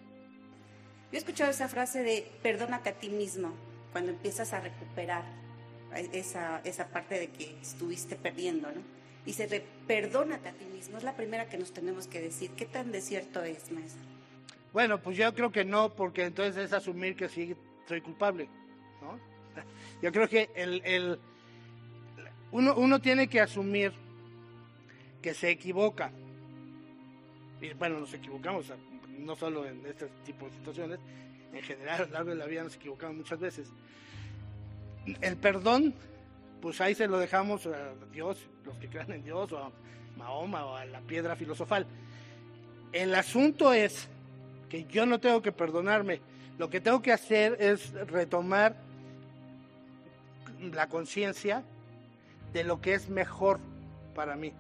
Yo 1.11 1.17
he 1.17 1.19
escuchado 1.19 1.51
esa 1.51 1.69
frase 1.69 2.03
de 2.03 2.31
perdónate 2.43 2.91
a 2.91 2.93
ti 2.93 3.09
mismo 3.09 3.53
cuando 3.93 4.13
empiezas 4.13 4.53
a 4.53 4.61
recuperar 4.61 5.25
esa, 6.13 6.61
esa 6.65 6.89
parte 6.89 7.19
de 7.19 7.29
que 7.29 7.57
estuviste 7.61 8.15
perdiendo, 8.15 8.71
¿no? 8.71 8.81
Dice, 9.25 9.65
perdónate 9.87 10.49
a 10.49 10.53
ti 10.53 10.65
mismo. 10.65 10.97
Es 10.97 11.05
la 11.05 11.15
primera 11.15 11.49
que 11.49 11.59
nos 11.59 11.73
tenemos 11.73 12.07
que 12.07 12.21
decir. 12.21 12.51
¿Qué 12.53 12.65
tan 12.65 12.91
desierto 12.91 13.43
es, 13.43 13.71
maestra? 13.71 14.03
Bueno, 14.73 15.03
pues 15.03 15.17
yo 15.17 15.35
creo 15.35 15.53
que 15.53 15.65
no, 15.65 15.95
porque 15.95 16.25
entonces 16.25 16.65
es 16.65 16.73
asumir 16.73 17.17
que 17.17 17.29
sí 17.29 17.55
soy 17.87 18.01
culpable. 18.01 18.49
¿No? 19.03 19.19
Yo 20.03 20.13
creo 20.13 20.29
que 20.29 20.51
el, 20.55 20.83
el 20.85 21.19
uno, 22.53 22.75
uno 22.77 23.01
tiene 23.01 23.29
que 23.29 23.41
asumir 23.41 23.93
que 25.23 25.35
se 25.35 25.51
equivoca. 25.51 26.11
Y 27.61 27.73
bueno, 27.75 28.01
nos 28.01 28.15
equivocamos, 28.15 28.73
no 29.19 29.37
solo 29.37 29.67
en 29.67 29.85
este 29.87 30.07
tipo 30.25 30.47
de 30.47 30.53
situaciones, 30.53 30.99
en 31.53 31.63
general 31.63 32.03
a 32.03 32.07
lo 32.07 32.13
largo 32.13 32.31
de 32.31 32.37
la 32.37 32.47
vida 32.47 32.65
nos 32.65 32.77
equivocamos 32.77 33.17
muchas 33.17 33.39
veces. 33.39 33.69
El 35.21 35.37
perdón 35.37 35.95
pues 36.61 36.81
ahí 36.81 36.95
se 36.95 37.07
lo 37.07 37.19
dejamos 37.19 37.67
a 37.67 37.95
Dios, 38.13 38.39
los 38.65 38.77
que 38.77 38.89
crean 38.89 39.11
en 39.13 39.25
Dios, 39.25 39.51
o 39.53 39.59
a 39.59 39.71
Mahoma, 40.17 40.65
o 40.67 40.77
a 40.77 40.85
la 40.85 41.01
piedra 41.01 41.35
filosofal. 41.37 41.87
El 42.93 43.15
asunto 43.15 43.73
es 43.73 44.09
que 44.69 44.85
yo 44.85 45.07
no 45.07 45.19
tengo 45.19 45.43
que 45.43 45.53
perdonarme. 45.53 46.21
Lo 46.59 46.69
que 46.69 46.81
tengo 46.81 47.01
que 47.01 47.13
hacer 47.13 47.57
es 47.61 47.93
retomar 47.93 48.77
la 50.61 50.89
conciencia 50.89 51.63
de 52.53 52.65
lo 52.65 52.81
que 52.81 52.95
es 52.95 53.09
mejor 53.09 53.61
para 54.15 54.37
mí. 54.37 54.53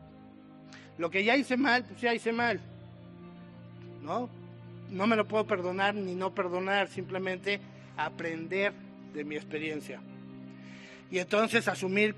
Lo 0.98 1.10
que 1.10 1.24
ya 1.24 1.36
hice 1.36 1.56
mal, 1.56 1.84
pues 1.84 2.00
ya 2.00 2.14
hice 2.14 2.32
mal. 2.32 2.60
¿No? 4.02 4.28
No 4.90 5.06
me 5.06 5.16
lo 5.16 5.26
puedo 5.26 5.46
perdonar 5.46 5.94
ni 5.94 6.14
no 6.14 6.34
perdonar, 6.34 6.88
simplemente 6.88 7.60
aprender 7.96 8.72
de 9.14 9.24
mi 9.24 9.36
experiencia. 9.36 10.00
Y 11.10 11.18
entonces 11.18 11.68
asumir 11.68 12.14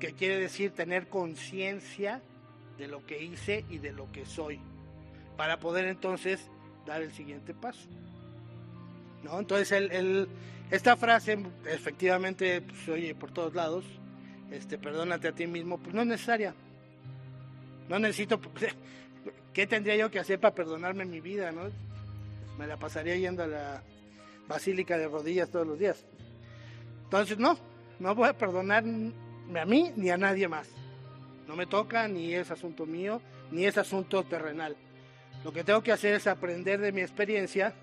que 0.00 0.12
quiere 0.12 0.38
decir 0.38 0.72
tener 0.72 1.08
conciencia 1.08 2.20
de 2.78 2.88
lo 2.88 3.04
que 3.06 3.22
hice 3.22 3.64
y 3.70 3.78
de 3.78 3.92
lo 3.92 4.10
que 4.10 4.26
soy, 4.26 4.60
para 5.36 5.60
poder 5.60 5.86
entonces 5.86 6.50
dar 6.86 7.02
el 7.02 7.12
siguiente 7.12 7.54
paso. 7.54 7.88
¿No? 9.24 9.38
Entonces 9.40 10.28
esta 10.70 10.96
frase 10.96 11.38
efectivamente 11.66 12.60
pues, 12.60 12.84
se 12.84 12.92
oye 12.92 13.14
por 13.14 13.32
todos 13.32 13.54
lados, 13.54 13.84
este, 14.50 14.78
perdónate 14.78 15.28
a 15.28 15.32
ti 15.32 15.46
mismo, 15.46 15.78
pues 15.78 15.94
no 15.94 16.02
es 16.02 16.06
necesaria. 16.06 16.54
No 17.88 17.98
necesito, 17.98 18.40
¿qué 19.52 19.66
tendría 19.66 19.96
yo 19.96 20.10
que 20.10 20.18
hacer 20.18 20.38
para 20.38 20.54
perdonarme 20.54 21.04
mi 21.04 21.20
vida? 21.20 21.50
¿no? 21.52 21.62
Me 22.58 22.66
la 22.66 22.76
pasaría 22.76 23.16
yendo 23.16 23.42
a 23.42 23.46
la 23.46 23.82
basílica 24.46 24.98
de 24.98 25.08
rodillas 25.08 25.50
todos 25.50 25.66
los 25.66 25.78
días. 25.78 26.04
Entonces, 27.04 27.38
no, 27.38 27.58
no 27.98 28.14
voy 28.14 28.28
a 28.28 28.36
perdonar 28.36 28.84
a 28.84 29.64
mí 29.64 29.92
ni 29.96 30.10
a 30.10 30.16
nadie 30.16 30.48
más. 30.48 30.68
No 31.48 31.56
me 31.56 31.66
toca, 31.66 32.08
ni 32.08 32.34
es 32.34 32.50
asunto 32.50 32.86
mío, 32.86 33.20
ni 33.50 33.66
es 33.66 33.78
asunto 33.78 34.22
terrenal. 34.24 34.76
Lo 35.44 35.52
que 35.52 35.62
tengo 35.62 35.82
que 35.82 35.92
hacer 35.92 36.14
es 36.14 36.26
aprender 36.26 36.80
de 36.80 36.92
mi 36.92 37.02
experiencia, 37.02 37.74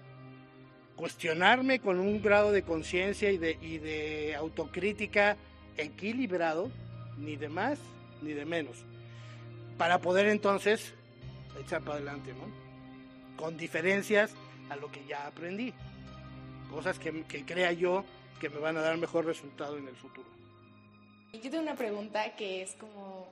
cuestionarme 1.02 1.80
con 1.80 2.00
un 2.00 2.22
grado 2.22 2.52
de 2.52 2.62
conciencia 2.62 3.32
y 3.32 3.40
de, 3.40 3.58
y 3.60 3.80
de 3.80 4.36
autocrítica 4.36 5.36
equilibrado, 5.76 6.70
ni 7.18 7.38
de 7.38 7.50
más 7.50 7.80
ni 8.22 8.34
de 8.34 8.46
menos, 8.46 8.86
para 9.80 9.98
poder 9.98 10.28
entonces 10.28 10.94
echar 11.60 11.82
para 11.82 11.96
adelante, 11.96 12.34
¿no? 12.34 12.46
Con 13.36 13.58
diferencias 13.58 14.36
a 14.70 14.76
lo 14.76 14.92
que 14.92 15.04
ya 15.06 15.26
aprendí, 15.26 15.74
cosas 16.70 17.00
que, 17.00 17.24
que 17.24 17.46
crea 17.46 17.72
yo 17.72 18.06
que 18.40 18.50
me 18.50 18.60
van 18.60 18.78
a 18.78 18.82
dar 18.82 18.96
mejor 18.98 19.26
resultado 19.26 19.80
en 19.80 19.88
el 19.88 19.96
futuro. 19.96 20.30
Yo 21.34 21.50
tengo 21.50 21.64
una 21.64 21.76
pregunta 21.76 22.36
que 22.36 22.62
es 22.62 22.76
como, 22.76 23.28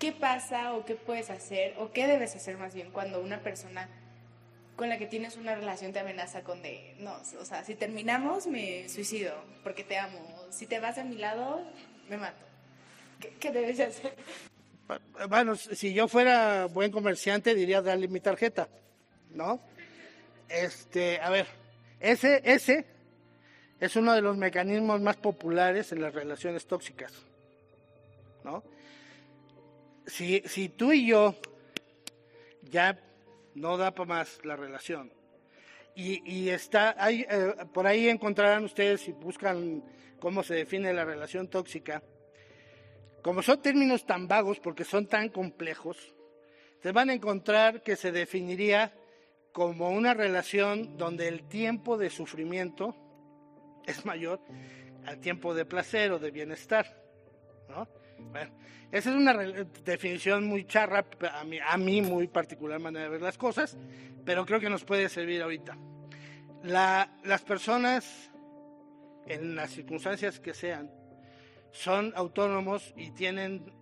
¿qué 0.00 0.10
pasa 0.10 0.74
o 0.74 0.84
qué 0.84 0.96
puedes 0.96 1.30
hacer 1.30 1.72
o 1.78 1.92
qué 1.92 2.08
debes 2.08 2.34
hacer 2.34 2.58
más 2.58 2.74
bien 2.74 2.90
cuando 2.90 3.20
una 3.20 3.38
persona 3.38 3.88
con 4.80 4.88
la 4.88 4.96
que 4.96 5.06
tienes 5.06 5.36
una 5.36 5.54
relación 5.54 5.92
te 5.92 5.98
amenaza 5.98 6.42
con 6.42 6.62
de, 6.62 6.94
no, 7.00 7.14
o 7.38 7.44
sea, 7.44 7.62
si 7.64 7.74
terminamos 7.74 8.46
me 8.46 8.88
suicido 8.88 9.34
porque 9.62 9.84
te 9.84 9.98
amo, 9.98 10.18
si 10.48 10.66
te 10.66 10.80
vas 10.80 10.96
a 10.96 11.04
mi 11.04 11.16
lado 11.16 11.60
me 12.08 12.16
mato. 12.16 12.42
¿Qué, 13.20 13.34
qué 13.38 13.52
debes 13.52 13.78
hacer? 13.78 14.16
Bueno, 15.28 15.54
si 15.54 15.92
yo 15.92 16.08
fuera 16.08 16.64
buen 16.64 16.90
comerciante 16.90 17.54
diría 17.54 17.82
darle 17.82 18.08
mi 18.08 18.20
tarjeta, 18.20 18.70
¿no? 19.34 19.60
Este, 20.48 21.20
a 21.20 21.28
ver, 21.28 21.46
ese, 22.00 22.40
ese 22.42 22.86
es 23.80 23.96
uno 23.96 24.14
de 24.14 24.22
los 24.22 24.38
mecanismos 24.38 24.98
más 25.02 25.18
populares 25.18 25.92
en 25.92 26.00
las 26.00 26.14
relaciones 26.14 26.66
tóxicas. 26.66 27.12
¿no? 28.44 28.64
Si, 30.06 30.40
si 30.46 30.70
tú 30.70 30.90
y 30.90 31.06
yo 31.06 31.34
ya 32.62 32.98
no 33.54 33.76
da 33.76 33.94
para 33.94 34.08
más 34.08 34.38
la 34.44 34.56
relación 34.56 35.12
y, 35.94 36.48
está, 36.48 36.94
hay, 36.98 37.26
eh, 37.28 37.54
por 37.72 37.86
ahí 37.86 38.08
encontrarán 38.08 38.64
ustedes 38.64 39.02
si 39.02 39.12
buscan 39.12 39.84
cómo 40.18 40.42
se 40.42 40.54
define 40.54 40.92
la 40.92 41.04
relación 41.04 41.48
tóxica, 41.48 42.02
como 43.22 43.42
son 43.42 43.60
términos 43.60 44.06
tan 44.06 44.26
vagos 44.26 44.60
porque 44.60 44.84
son 44.84 45.06
tan 45.06 45.28
complejos, 45.28 46.14
se 46.82 46.92
van 46.92 47.10
a 47.10 47.14
encontrar 47.14 47.82
que 47.82 47.96
se 47.96 48.12
definiría 48.12 48.94
como 49.52 49.90
una 49.90 50.14
relación 50.14 50.96
donde 50.96 51.28
el 51.28 51.46
tiempo 51.48 51.98
de 51.98 52.08
sufrimiento 52.08 52.94
es 53.86 54.06
mayor 54.06 54.40
al 55.04 55.18
tiempo 55.20 55.54
de 55.54 55.64
placer 55.64 56.12
o 56.12 56.18
de 56.18 56.30
bienestar. 56.30 56.86
¿no? 57.68 57.88
Bueno, 58.30 58.52
esa 58.92 59.10
es 59.10 59.16
una 59.16 59.34
definición 59.34 60.46
muy 60.46 60.64
charra, 60.64 61.04
a 61.32 61.44
mí, 61.44 61.58
a 61.64 61.76
mí 61.76 62.02
muy 62.02 62.28
particular 62.28 62.78
manera 62.80 63.04
de 63.04 63.10
ver 63.10 63.22
las 63.22 63.38
cosas, 63.38 63.76
pero 64.24 64.44
creo 64.46 64.60
que 64.60 64.70
nos 64.70 64.84
puede 64.84 65.08
servir 65.08 65.42
ahorita. 65.42 65.76
La, 66.62 67.10
las 67.24 67.42
personas 67.42 68.30
en 69.26 69.54
las 69.54 69.70
circunstancias 69.70 70.40
que 70.40 70.54
sean, 70.54 70.90
son 71.70 72.12
autónomos 72.16 72.92
y 72.96 73.12
tienen 73.12 73.72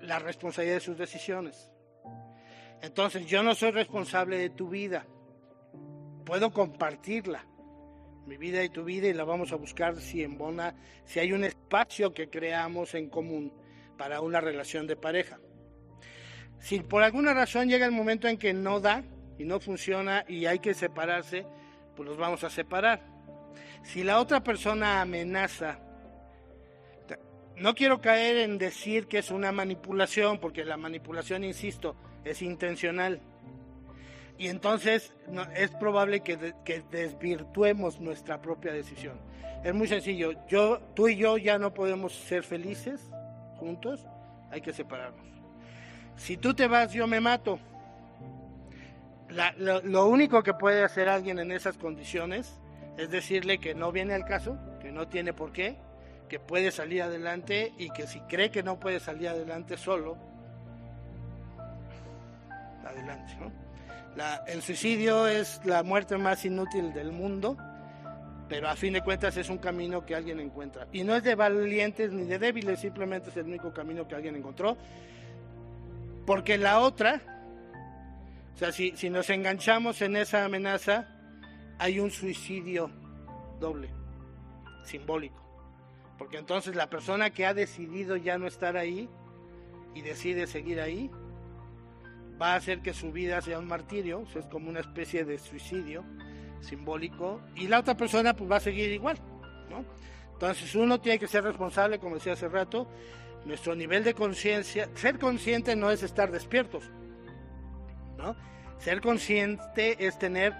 la 0.00 0.18
responsabilidad 0.18 0.76
de 0.76 0.80
sus 0.80 0.96
decisiones. 0.98 1.70
Entonces 2.82 3.26
yo 3.26 3.42
no 3.42 3.54
soy 3.54 3.72
responsable 3.72 4.38
de 4.38 4.50
tu 4.50 4.68
vida, 4.68 5.06
puedo 6.24 6.52
compartirla, 6.52 7.44
mi 8.26 8.36
vida 8.36 8.62
y 8.62 8.68
tu 8.68 8.84
vida, 8.84 9.08
y 9.08 9.12
la 9.12 9.24
vamos 9.24 9.52
a 9.52 9.56
buscar 9.56 9.96
si 10.00 10.22
en 10.22 10.38
Bona, 10.38 10.74
si 11.04 11.20
hay 11.20 11.32
un 11.32 11.44
espacio 11.44 12.12
que 12.12 12.28
creamos 12.28 12.94
en 12.94 13.08
común 13.08 13.52
para 13.96 14.20
una 14.20 14.40
relación 14.40 14.86
de 14.86 14.96
pareja. 14.96 15.38
Si 16.58 16.80
por 16.80 17.02
alguna 17.02 17.34
razón 17.34 17.68
llega 17.68 17.86
el 17.86 17.92
momento 17.92 18.28
en 18.28 18.36
que 18.36 18.52
no 18.52 18.80
da 18.80 19.02
y 19.38 19.44
no 19.44 19.60
funciona 19.60 20.24
y 20.28 20.46
hay 20.46 20.58
que 20.58 20.74
separarse, 20.74 21.46
pues 21.96 22.08
los 22.08 22.18
vamos 22.18 22.44
a 22.44 22.50
separar. 22.50 23.02
Si 23.82 24.04
la 24.04 24.20
otra 24.20 24.42
persona 24.42 25.00
amenaza, 25.00 25.80
no 27.56 27.74
quiero 27.74 28.00
caer 28.00 28.38
en 28.38 28.58
decir 28.58 29.06
que 29.06 29.18
es 29.18 29.30
una 29.30 29.52
manipulación, 29.52 30.38
porque 30.38 30.64
la 30.64 30.76
manipulación, 30.76 31.44
insisto, 31.44 31.94
es 32.24 32.40
intencional. 32.42 33.20
Y 34.40 34.48
entonces 34.48 35.12
es 35.54 35.70
probable 35.72 36.20
que, 36.20 36.54
desvirtuemos 36.90 38.00
nuestra 38.00 38.40
propia 38.40 38.72
decisión. 38.72 39.20
Es 39.62 39.74
muy 39.74 39.86
sencillo. 39.86 40.32
Yo, 40.48 40.80
tú 40.94 41.08
y 41.08 41.16
yo 41.16 41.36
ya 41.36 41.58
no 41.58 41.74
podemos 41.74 42.14
ser 42.14 42.42
felices 42.42 43.02
juntos. 43.58 44.06
Hay 44.50 44.62
que 44.62 44.72
separarnos. 44.72 45.26
Si 46.16 46.38
tú 46.38 46.54
te 46.54 46.66
vas, 46.68 46.90
yo 46.90 47.06
me 47.06 47.20
mato. 47.20 47.58
lo, 49.58 50.06
único 50.06 50.42
que 50.42 50.54
puede 50.54 50.84
hacer 50.84 51.10
alguien 51.10 51.38
en 51.38 51.52
esas 51.52 51.76
condiciones 51.76 52.58
es 52.96 53.10
decirle 53.10 53.58
que 53.58 53.74
no 53.74 53.92
viene 53.92 54.14
al 54.14 54.24
caso, 54.24 54.56
que 54.80 54.90
no 54.90 55.06
tiene 55.06 55.34
por 55.34 55.52
qué, 55.52 55.76
que 56.30 56.40
puede 56.40 56.70
salir 56.70 57.02
adelante 57.02 57.74
y 57.76 57.90
que 57.90 58.06
si 58.06 58.20
cree 58.20 58.50
que 58.50 58.62
no 58.62 58.80
puede 58.80 59.00
salir 59.00 59.28
adelante 59.28 59.76
solo, 59.76 60.16
adelante. 62.86 63.36
El 64.46 64.62
suicidio 64.62 65.26
es 65.26 65.60
la 65.64 65.82
muerte 65.82 66.18
más 66.18 66.44
inútil 66.44 66.92
del 66.92 67.12
mundo, 67.12 67.56
pero 68.48 68.68
a 68.68 68.76
fin 68.76 68.92
de 68.92 69.02
cuentas 69.02 69.36
es 69.36 69.48
un 69.48 69.58
camino 69.58 70.04
que 70.04 70.14
alguien 70.14 70.40
encuentra. 70.40 70.88
Y 70.92 71.04
no 71.04 71.14
es 71.14 71.22
de 71.22 71.34
valientes 71.34 72.12
ni 72.12 72.24
de 72.24 72.38
débiles, 72.38 72.80
simplemente 72.80 73.30
es 73.30 73.36
el 73.36 73.46
único 73.46 73.72
camino 73.72 74.06
que 74.08 74.16
alguien 74.16 74.34
encontró. 74.34 74.76
Porque 76.26 76.58
la 76.58 76.80
otra, 76.80 77.20
o 78.54 78.58
sea, 78.58 78.72
si, 78.72 78.96
si 78.96 79.08
nos 79.08 79.30
enganchamos 79.30 80.02
en 80.02 80.16
esa 80.16 80.44
amenaza, 80.44 81.06
hay 81.78 82.00
un 82.00 82.10
suicidio 82.10 82.90
doble, 83.60 83.90
simbólico. 84.84 85.40
Porque 86.18 86.36
entonces 86.36 86.74
la 86.74 86.90
persona 86.90 87.30
que 87.30 87.46
ha 87.46 87.54
decidido 87.54 88.16
ya 88.16 88.36
no 88.36 88.46
estar 88.46 88.76
ahí 88.76 89.08
y 89.94 90.02
decide 90.02 90.46
seguir 90.46 90.80
ahí, 90.80 91.10
va 92.40 92.54
a 92.54 92.56
hacer 92.56 92.80
que 92.80 92.94
su 92.94 93.12
vida 93.12 93.40
sea 93.40 93.58
un 93.58 93.66
martirio, 93.66 94.24
es 94.34 94.46
como 94.46 94.70
una 94.70 94.80
especie 94.80 95.24
de 95.24 95.38
suicidio 95.38 96.04
simbólico, 96.60 97.40
y 97.54 97.68
la 97.68 97.80
otra 97.80 97.96
persona 97.96 98.34
pues 98.34 98.50
va 98.50 98.56
a 98.56 98.60
seguir 98.60 98.90
igual, 98.90 99.18
¿no? 99.68 99.84
Entonces 100.32 100.74
uno 100.74 101.00
tiene 101.00 101.18
que 101.18 101.26
ser 101.26 101.44
responsable, 101.44 101.98
como 101.98 102.16
decía 102.16 102.32
hace 102.32 102.48
rato, 102.48 102.88
nuestro 103.44 103.74
nivel 103.74 104.04
de 104.04 104.14
conciencia, 104.14 104.88
ser 104.94 105.18
consciente 105.18 105.76
no 105.76 105.90
es 105.90 106.02
estar 106.02 106.30
despiertos, 106.30 106.84
¿no? 108.16 108.36
Ser 108.78 109.00
consciente 109.00 110.06
es 110.06 110.18
tener 110.18 110.54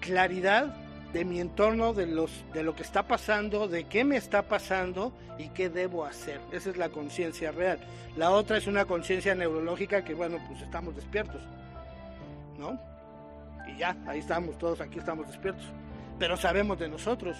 claridad 0.00 0.74
de 1.12 1.24
mi 1.24 1.40
entorno, 1.40 1.92
de, 1.92 2.06
los, 2.06 2.44
de 2.52 2.62
lo 2.62 2.74
que 2.74 2.82
está 2.82 3.02
pasando, 3.06 3.68
de 3.68 3.84
qué 3.84 4.04
me 4.04 4.16
está 4.16 4.42
pasando 4.42 5.12
y 5.38 5.48
qué 5.48 5.68
debo 5.68 6.04
hacer. 6.04 6.40
Esa 6.52 6.70
es 6.70 6.76
la 6.76 6.88
conciencia 6.88 7.52
real. 7.52 7.78
La 8.16 8.30
otra 8.30 8.56
es 8.56 8.66
una 8.66 8.84
conciencia 8.86 9.34
neurológica 9.34 10.04
que, 10.04 10.14
bueno, 10.14 10.38
pues 10.48 10.62
estamos 10.62 10.96
despiertos, 10.96 11.42
¿no? 12.58 12.80
Y 13.68 13.78
ya, 13.78 13.96
ahí 14.06 14.20
estamos, 14.20 14.56
todos 14.58 14.80
aquí 14.80 14.98
estamos 14.98 15.26
despiertos. 15.26 15.64
Pero 16.18 16.36
sabemos 16.36 16.78
de 16.78 16.88
nosotros. 16.88 17.36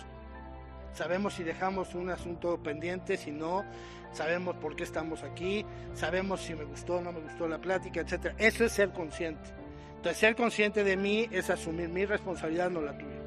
Sabemos 0.92 1.34
si 1.34 1.42
dejamos 1.42 1.94
un 1.94 2.10
asunto 2.10 2.62
pendiente, 2.62 3.16
si 3.16 3.30
no, 3.30 3.64
sabemos 4.12 4.56
por 4.56 4.76
qué 4.76 4.84
estamos 4.84 5.22
aquí, 5.22 5.64
sabemos 5.94 6.42
si 6.42 6.54
me 6.54 6.64
gustó 6.64 6.96
o 6.96 7.00
no 7.00 7.12
me 7.12 7.20
gustó 7.20 7.48
la 7.48 7.58
plática, 7.58 8.00
etcétera. 8.00 8.34
Eso 8.36 8.66
es 8.66 8.72
ser 8.72 8.90
consciente. 8.90 9.48
Entonces, 9.96 10.18
ser 10.18 10.36
consciente 10.36 10.84
de 10.84 10.98
mí 10.98 11.28
es 11.30 11.48
asumir 11.48 11.88
mi 11.88 12.04
responsabilidad, 12.04 12.68
no 12.68 12.82
la 12.82 12.92
tuya. 12.92 13.21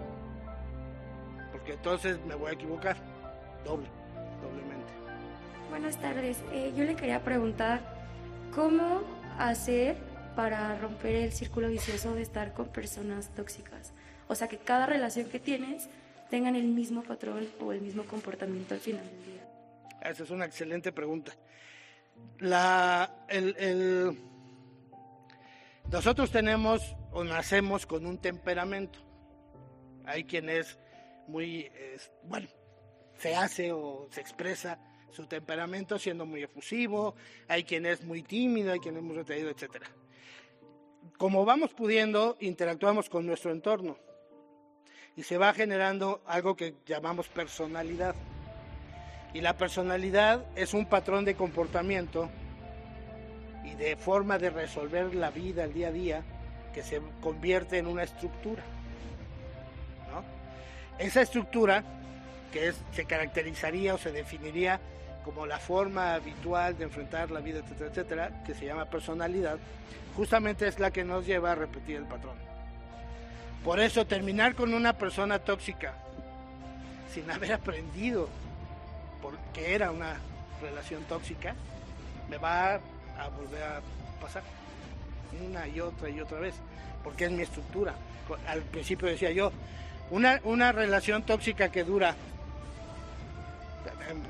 Porque 1.65 1.77
entonces 1.77 2.19
me 2.27 2.35
voy 2.35 2.51
a 2.51 2.53
equivocar. 2.53 2.95
Doble, 3.65 3.87
doblemente. 4.39 4.93
Buenas 5.71 5.99
tardes. 5.99 6.37
Eh, 6.51 6.71
yo 6.77 6.83
le 6.83 6.95
quería 6.95 7.23
preguntar, 7.23 7.81
¿cómo 8.53 9.01
hacer 9.39 9.97
para 10.35 10.77
romper 10.77 11.15
el 11.15 11.31
círculo 11.31 11.67
vicioso 11.69 12.13
de 12.13 12.21
estar 12.21 12.53
con 12.53 12.67
personas 12.67 13.33
tóxicas? 13.33 13.93
O 14.27 14.35
sea, 14.35 14.47
que 14.47 14.59
cada 14.59 14.85
relación 14.85 15.27
que 15.27 15.39
tienes 15.39 15.89
tengan 16.29 16.55
el 16.55 16.65
mismo 16.67 17.01
patrón 17.01 17.47
o 17.59 17.71
el 17.71 17.81
mismo 17.81 18.03
comportamiento 18.03 18.75
al 18.75 18.79
final 18.79 19.03
del 19.03 19.25
día. 19.25 19.49
Esa 20.03 20.21
es 20.21 20.29
una 20.29 20.45
excelente 20.45 20.91
pregunta. 20.91 21.31
La, 22.37 23.25
el, 23.27 23.55
el 23.57 24.19
nosotros 25.91 26.29
tenemos 26.29 26.95
o 27.11 27.23
nacemos 27.23 27.87
con 27.87 28.05
un 28.05 28.19
temperamento. 28.19 28.99
Hay 30.05 30.25
quien 30.25 30.47
es 30.47 30.77
muy, 31.27 31.71
bueno, 32.23 32.47
se 33.17 33.35
hace 33.35 33.71
o 33.71 34.07
se 34.11 34.21
expresa 34.21 34.79
su 35.11 35.25
temperamento 35.27 35.97
siendo 35.97 36.25
muy 36.25 36.43
efusivo, 36.43 37.15
hay 37.47 37.63
quien 37.63 37.85
es 37.85 38.03
muy 38.03 38.21
tímido, 38.21 38.73
hay 38.73 38.79
quien 38.79 38.97
es 38.97 39.03
muy 39.03 39.15
retraído, 39.15 39.49
etc. 39.49 39.85
Como 41.17 41.45
vamos 41.45 41.73
pudiendo, 41.73 42.35
interactuamos 42.41 43.09
con 43.09 43.25
nuestro 43.25 43.51
entorno 43.51 43.97
y 45.15 45.23
se 45.23 45.37
va 45.37 45.53
generando 45.53 46.21
algo 46.25 46.55
que 46.55 46.75
llamamos 46.85 47.29
personalidad. 47.29 48.15
Y 49.33 49.41
la 49.41 49.57
personalidad 49.57 50.45
es 50.55 50.73
un 50.73 50.85
patrón 50.85 51.25
de 51.25 51.35
comportamiento 51.35 52.29
y 53.63 53.75
de 53.75 53.95
forma 53.95 54.37
de 54.37 54.49
resolver 54.49 55.15
la 55.15 55.31
vida, 55.31 55.63
el 55.63 55.73
día 55.73 55.87
a 55.87 55.91
día, 55.91 56.23
que 56.73 56.83
se 56.83 57.01
convierte 57.21 57.77
en 57.77 57.87
una 57.87 58.03
estructura. 58.03 58.63
Esa 60.97 61.21
estructura, 61.21 61.83
que 62.51 62.73
se 62.93 63.05
caracterizaría 63.05 63.93
o 63.93 63.97
se 63.97 64.11
definiría 64.11 64.79
como 65.25 65.45
la 65.45 65.59
forma 65.59 66.13
habitual 66.13 66.77
de 66.77 66.85
enfrentar 66.85 67.31
la 67.31 67.39
vida, 67.39 67.59
etcétera, 67.59 67.89
etcétera, 67.89 68.43
que 68.45 68.53
se 68.53 68.65
llama 68.65 68.85
personalidad, 68.85 69.57
justamente 70.15 70.67
es 70.67 70.79
la 70.79 70.91
que 70.91 71.03
nos 71.03 71.25
lleva 71.25 71.51
a 71.51 71.55
repetir 71.55 71.97
el 71.97 72.05
patrón. 72.05 72.35
Por 73.63 73.79
eso 73.79 74.05
terminar 74.05 74.53
con 74.53 74.73
una 74.73 74.93
persona 74.93 75.39
tóxica 75.39 75.95
sin 77.11 77.29
haber 77.31 77.53
aprendido 77.53 78.29
por 79.21 79.37
qué 79.53 79.73
era 79.73 79.89
una 79.89 80.17
relación 80.61 81.03
tóxica, 81.05 81.55
me 82.29 82.37
va 82.37 82.75
a 82.75 83.29
volver 83.35 83.63
a 83.63 83.81
pasar 84.21 84.43
una 85.43 85.67
y 85.67 85.79
otra 85.79 86.09
y 86.09 86.19
otra 86.19 86.39
vez, 86.39 86.55
porque 87.03 87.25
es 87.25 87.31
mi 87.31 87.41
estructura. 87.41 87.95
Al 88.47 88.61
principio 88.61 89.07
decía 89.07 89.31
yo, 89.31 89.51
una, 90.11 90.39
una 90.43 90.71
relación 90.71 91.23
tóxica 91.23 91.69
que 91.69 91.83
dura, 91.83 92.15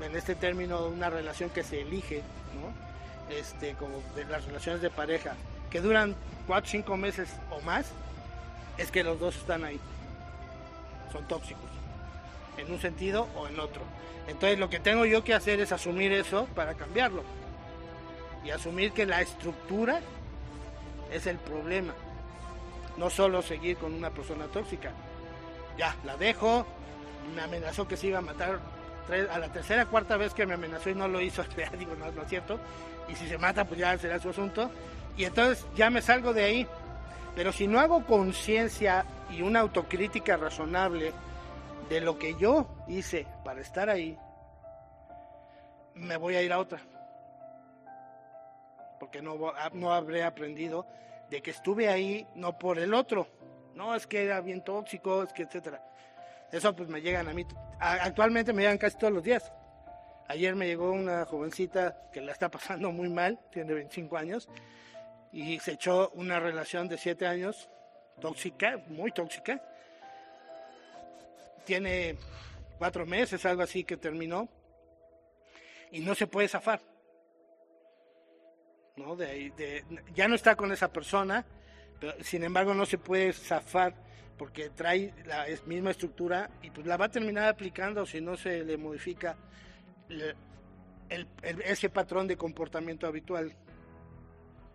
en, 0.02 0.16
este 0.16 0.34
término, 0.34 0.86
una 0.86 1.10
relación 1.10 1.50
que 1.50 1.62
se 1.62 1.82
elige, 1.82 2.22
¿no? 2.54 3.34
este, 3.34 3.74
como 3.74 4.02
de 4.14 4.24
las 4.24 4.44
relaciones 4.44 4.80
de 4.82 4.90
pareja, 4.90 5.34
que 5.70 5.80
duran 5.80 6.14
cuatro, 6.46 6.70
cinco 6.70 6.96
meses 6.96 7.28
o 7.50 7.60
más, 7.62 7.86
es 8.78 8.90
que 8.90 9.04
los 9.04 9.18
dos 9.18 9.36
están 9.36 9.64
ahí, 9.64 9.80
son 11.12 11.26
tóxicos, 11.28 11.70
en 12.56 12.70
un 12.72 12.80
sentido 12.80 13.28
o 13.36 13.48
en 13.48 13.58
otro. 13.60 13.82
Entonces 14.28 14.58
lo 14.58 14.68
que 14.68 14.80
tengo 14.80 15.04
yo 15.04 15.22
que 15.22 15.34
hacer 15.34 15.60
es 15.60 15.72
asumir 15.72 16.12
eso 16.12 16.46
para 16.54 16.74
cambiarlo 16.74 17.22
y 18.44 18.50
asumir 18.50 18.92
que 18.92 19.06
la 19.06 19.20
estructura 19.20 20.00
es 21.12 21.26
el 21.26 21.36
problema. 21.38 21.94
No 22.96 23.10
solo 23.10 23.42
seguir 23.42 23.76
con 23.76 23.92
una 23.92 24.10
persona 24.10 24.46
tóxica. 24.46 24.92
Ya, 25.76 25.94
la 26.04 26.16
dejo, 26.16 26.66
me 27.34 27.42
amenazó 27.42 27.86
que 27.86 27.96
se 27.96 28.08
iba 28.08 28.18
a 28.18 28.22
matar 28.22 28.60
a 29.30 29.38
la 29.38 29.48
tercera 29.48 29.86
cuarta 29.86 30.16
vez 30.16 30.34
que 30.34 30.46
me 30.46 30.54
amenazó 30.54 30.90
y 30.90 30.94
no 30.94 31.06
lo 31.06 31.20
hizo, 31.20 31.44
digo, 31.78 31.94
no, 31.96 32.10
no 32.10 32.22
es 32.22 32.28
cierto. 32.28 32.58
Y 33.08 33.14
si 33.14 33.28
se 33.28 33.38
mata, 33.38 33.64
pues 33.64 33.78
ya 33.80 33.96
será 33.98 34.18
su 34.18 34.30
asunto. 34.30 34.70
Y 35.16 35.24
entonces 35.24 35.66
ya 35.76 35.90
me 35.90 36.02
salgo 36.02 36.32
de 36.32 36.44
ahí. 36.44 36.66
Pero 37.34 37.52
si 37.52 37.66
no 37.66 37.78
hago 37.78 38.04
conciencia 38.04 39.04
y 39.30 39.42
una 39.42 39.60
autocrítica 39.60 40.36
razonable 40.36 41.12
de 41.88 42.00
lo 42.00 42.18
que 42.18 42.34
yo 42.36 42.66
hice 42.88 43.26
para 43.44 43.60
estar 43.60 43.90
ahí, 43.90 44.18
me 45.94 46.16
voy 46.16 46.36
a 46.36 46.42
ir 46.42 46.52
a 46.52 46.58
otra 46.58 46.80
porque 48.98 49.22
no, 49.22 49.38
no 49.72 49.92
habré 49.92 50.24
aprendido 50.24 50.86
de 51.30 51.42
que 51.42 51.50
estuve 51.50 51.88
ahí 51.88 52.26
no 52.34 52.58
por 52.58 52.78
el 52.78 52.94
otro, 52.94 53.26
no 53.76 53.94
es 53.94 54.06
que 54.06 54.24
era 54.24 54.40
bien 54.40 54.62
tóxico, 54.62 55.22
es 55.22 55.32
que 55.32 55.42
etcétera. 55.42 55.80
Eso 56.50 56.74
pues 56.74 56.88
me 56.88 57.00
llegan 57.00 57.28
a 57.28 57.34
mí, 57.34 57.46
actualmente 57.78 58.52
me 58.52 58.62
llegan 58.62 58.78
casi 58.78 58.96
todos 58.98 59.12
los 59.12 59.22
días. 59.22 59.52
Ayer 60.28 60.56
me 60.56 60.66
llegó 60.66 60.90
una 60.90 61.24
jovencita 61.24 62.08
que 62.10 62.20
la 62.20 62.32
está 62.32 62.50
pasando 62.50 62.90
muy 62.90 63.08
mal, 63.08 63.38
tiene 63.52 63.74
25 63.74 64.16
años, 64.16 64.48
y 65.30 65.60
se 65.60 65.72
echó 65.72 66.10
una 66.14 66.40
relación 66.40 66.88
de 66.88 66.98
7 66.98 67.26
años, 67.26 67.68
tóxica, 68.20 68.78
muy 68.88 69.12
tóxica. 69.12 69.62
Tiene 71.64 72.16
cuatro 72.78 73.06
meses, 73.06 73.44
algo 73.44 73.62
así 73.62 73.84
que 73.84 73.96
terminó, 73.96 74.48
y 75.92 76.00
no 76.00 76.14
se 76.14 76.26
puede 76.26 76.48
zafar. 76.48 76.80
¿no? 78.96 79.14
De, 79.14 79.84
ya 80.14 80.26
no 80.26 80.34
está 80.34 80.56
con 80.56 80.72
esa 80.72 80.90
persona, 80.92 81.44
pero 82.00 82.12
sin 82.22 82.44
embargo 82.44 82.74
no 82.74 82.86
se 82.86 82.98
puede 82.98 83.32
zafar 83.32 83.94
porque 84.36 84.70
trae 84.70 85.14
la 85.26 85.46
misma 85.66 85.90
estructura 85.90 86.50
y 86.62 86.70
pues 86.70 86.86
la 86.86 86.96
va 86.96 87.06
a 87.06 87.10
terminar 87.10 87.48
aplicando 87.48 88.04
si 88.04 88.20
no 88.20 88.36
se 88.36 88.64
le 88.64 88.76
modifica 88.76 89.36
ese 91.64 91.88
patrón 91.88 92.26
de 92.26 92.36
comportamiento 92.36 93.06
habitual. 93.06 93.54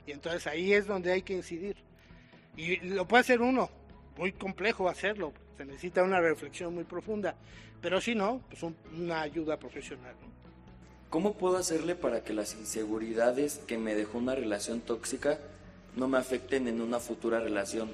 Y 0.05 0.11
entonces 0.11 0.47
ahí 0.47 0.73
es 0.73 0.87
donde 0.87 1.11
hay 1.11 1.21
que 1.21 1.33
incidir. 1.33 1.77
Y 2.57 2.77
lo 2.77 3.07
puede 3.07 3.21
hacer 3.21 3.41
uno, 3.41 3.69
muy 4.17 4.33
complejo 4.33 4.89
hacerlo, 4.89 5.33
se 5.57 5.65
necesita 5.65 6.03
una 6.03 6.19
reflexión 6.19 6.73
muy 6.73 6.83
profunda, 6.83 7.35
pero 7.81 8.01
si 8.01 8.15
no, 8.15 8.41
pues 8.49 8.63
una 8.63 9.21
ayuda 9.21 9.57
profesional. 9.57 10.15
¿Cómo 11.09 11.33
puedo 11.33 11.57
hacerle 11.57 11.95
para 11.95 12.23
que 12.23 12.33
las 12.33 12.55
inseguridades 12.55 13.59
que 13.67 13.77
me 13.77 13.95
dejó 13.95 14.17
una 14.17 14.33
relación 14.33 14.81
tóxica 14.81 15.39
no 15.95 16.07
me 16.07 16.17
afecten 16.17 16.67
en 16.67 16.81
una 16.81 16.99
futura 16.99 17.39
relación? 17.39 17.91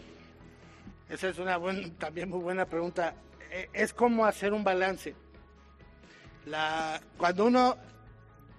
Esa 1.09 1.29
es 1.29 1.39
una 1.39 1.59
también 1.97 2.29
muy 2.29 2.39
buena 2.39 2.65
pregunta. 2.65 3.15
E, 3.51 3.69
es 3.73 3.93
como 3.93 4.25
hacer 4.25 4.53
un 4.53 4.63
balance. 4.63 5.15
La, 6.45 7.01
cuando 7.17 7.45
uno, 7.45 7.77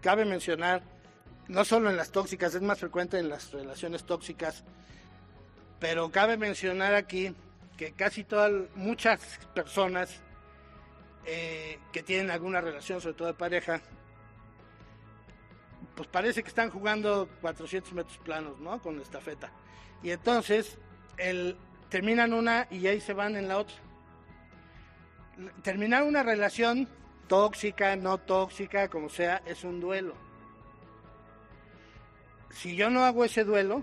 cabe 0.01 0.24
mencionar, 0.24 0.82
no 1.49 1.64
solo 1.64 1.91
en 1.91 1.97
las 1.97 2.11
tóxicas, 2.11 2.55
es 2.55 2.62
más 2.62 2.78
frecuente 2.78 3.18
en 3.18 3.28
las 3.28 3.53
relaciones 3.53 4.05
tóxicas, 4.05 4.64
pero 5.80 6.11
cabe 6.11 6.36
mencionar 6.36 6.95
aquí 6.95 7.34
que 7.76 7.93
casi 7.93 8.24
todas, 8.24 8.53
muchas 8.74 9.20
personas 9.55 10.20
eh, 11.24 11.78
que 11.93 12.03
tienen 12.03 12.30
alguna 12.30 12.61
relación, 12.61 13.01
sobre 13.01 13.14
todo 13.14 13.28
de 13.28 13.34
pareja, 13.34 13.80
pues 15.99 16.09
parece 16.11 16.44
que 16.44 16.49
están 16.49 16.70
jugando 16.70 17.28
400 17.40 17.92
metros 17.92 18.18
planos, 18.18 18.61
¿no? 18.61 18.80
Con 18.80 19.01
estafeta. 19.01 19.51
Y 20.01 20.12
entonces 20.12 20.78
el, 21.16 21.57
terminan 21.88 22.32
una 22.32 22.68
y 22.70 22.86
ahí 22.86 23.01
se 23.01 23.14
van 23.14 23.34
en 23.34 23.49
la 23.49 23.59
otra. 23.59 23.74
Terminar 25.64 26.05
una 26.05 26.22
relación 26.22 26.88
tóxica, 27.26 27.96
no 27.96 28.18
tóxica, 28.18 28.86
como 28.86 29.09
sea, 29.09 29.42
es 29.44 29.64
un 29.64 29.80
duelo. 29.80 30.14
Si 32.51 32.76
yo 32.76 32.90
no 32.90 33.05
hago 33.05 33.24
ese 33.24 33.42
duelo, 33.42 33.82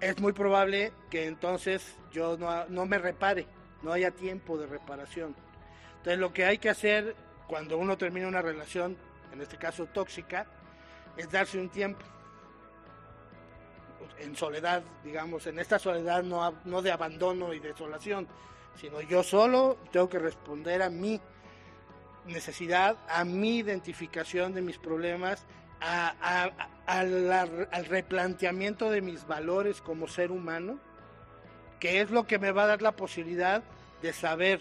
es 0.00 0.20
muy 0.20 0.32
probable 0.32 0.92
que 1.10 1.28
entonces 1.28 1.94
yo 2.10 2.36
no, 2.36 2.64
no 2.66 2.86
me 2.86 2.98
repare, 2.98 3.46
no 3.84 3.92
haya 3.92 4.10
tiempo 4.10 4.58
de 4.58 4.66
reparación. 4.66 5.36
Entonces 5.98 6.18
lo 6.18 6.32
que 6.32 6.44
hay 6.44 6.58
que 6.58 6.70
hacer 6.70 7.14
cuando 7.46 7.78
uno 7.78 7.96
termina 7.96 8.26
una 8.26 8.42
relación 8.42 8.96
en 9.32 9.40
este 9.40 9.56
caso 9.56 9.86
tóxica, 9.86 10.46
es 11.16 11.30
darse 11.30 11.58
un 11.58 11.68
tiempo. 11.68 12.04
En 14.18 14.36
soledad, 14.36 14.82
digamos, 15.04 15.46
en 15.46 15.58
esta 15.58 15.78
soledad 15.78 16.22
no, 16.22 16.82
de 16.82 16.92
abandono 16.92 17.52
y 17.52 17.60
desolación, 17.60 18.26
sino 18.76 19.00
yo 19.00 19.22
solo 19.22 19.78
tengo 19.90 20.08
que 20.08 20.18
responder 20.18 20.82
a 20.82 20.90
mi 20.90 21.20
necesidad, 22.26 22.96
a 23.08 23.24
mi 23.24 23.58
identificación 23.58 24.54
de 24.54 24.62
mis 24.62 24.78
problemas, 24.78 25.46
al 25.80 27.86
replanteamiento 27.86 28.90
de 28.90 29.00
mis 29.00 29.26
valores 29.26 29.80
como 29.80 30.06
ser 30.06 30.30
humano, 30.30 30.78
que 31.78 32.02
es 32.02 32.10
lo 32.10 32.26
que 32.26 32.38
me 32.38 32.52
va 32.52 32.64
a 32.64 32.66
dar 32.66 32.82
la 32.82 32.92
posibilidad 32.92 33.62
de 34.02 34.12
saber, 34.12 34.60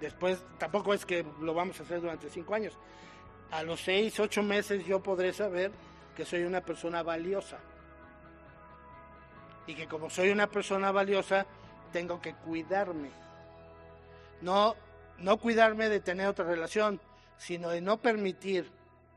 después, 0.00 0.44
tampoco 0.58 0.94
es 0.94 1.04
que 1.04 1.26
lo 1.40 1.54
vamos 1.54 1.80
a 1.80 1.82
hacer 1.82 2.00
durante 2.00 2.30
cinco 2.30 2.54
años, 2.54 2.78
a 3.52 3.62
los 3.62 3.82
seis, 3.82 4.18
ocho 4.18 4.42
meses 4.42 4.84
yo 4.86 5.02
podré 5.02 5.32
saber 5.32 5.70
que 6.16 6.24
soy 6.24 6.42
una 6.42 6.62
persona 6.62 7.02
valiosa. 7.02 7.58
Y 9.66 9.74
que 9.74 9.86
como 9.86 10.08
soy 10.08 10.30
una 10.30 10.46
persona 10.46 10.90
valiosa, 10.90 11.46
tengo 11.92 12.20
que 12.20 12.34
cuidarme. 12.34 13.10
No, 14.40 14.74
no 15.18 15.36
cuidarme 15.36 15.90
de 15.90 16.00
tener 16.00 16.26
otra 16.26 16.46
relación, 16.46 16.98
sino 17.36 17.68
de 17.68 17.82
no 17.82 18.00
permitir 18.00 18.70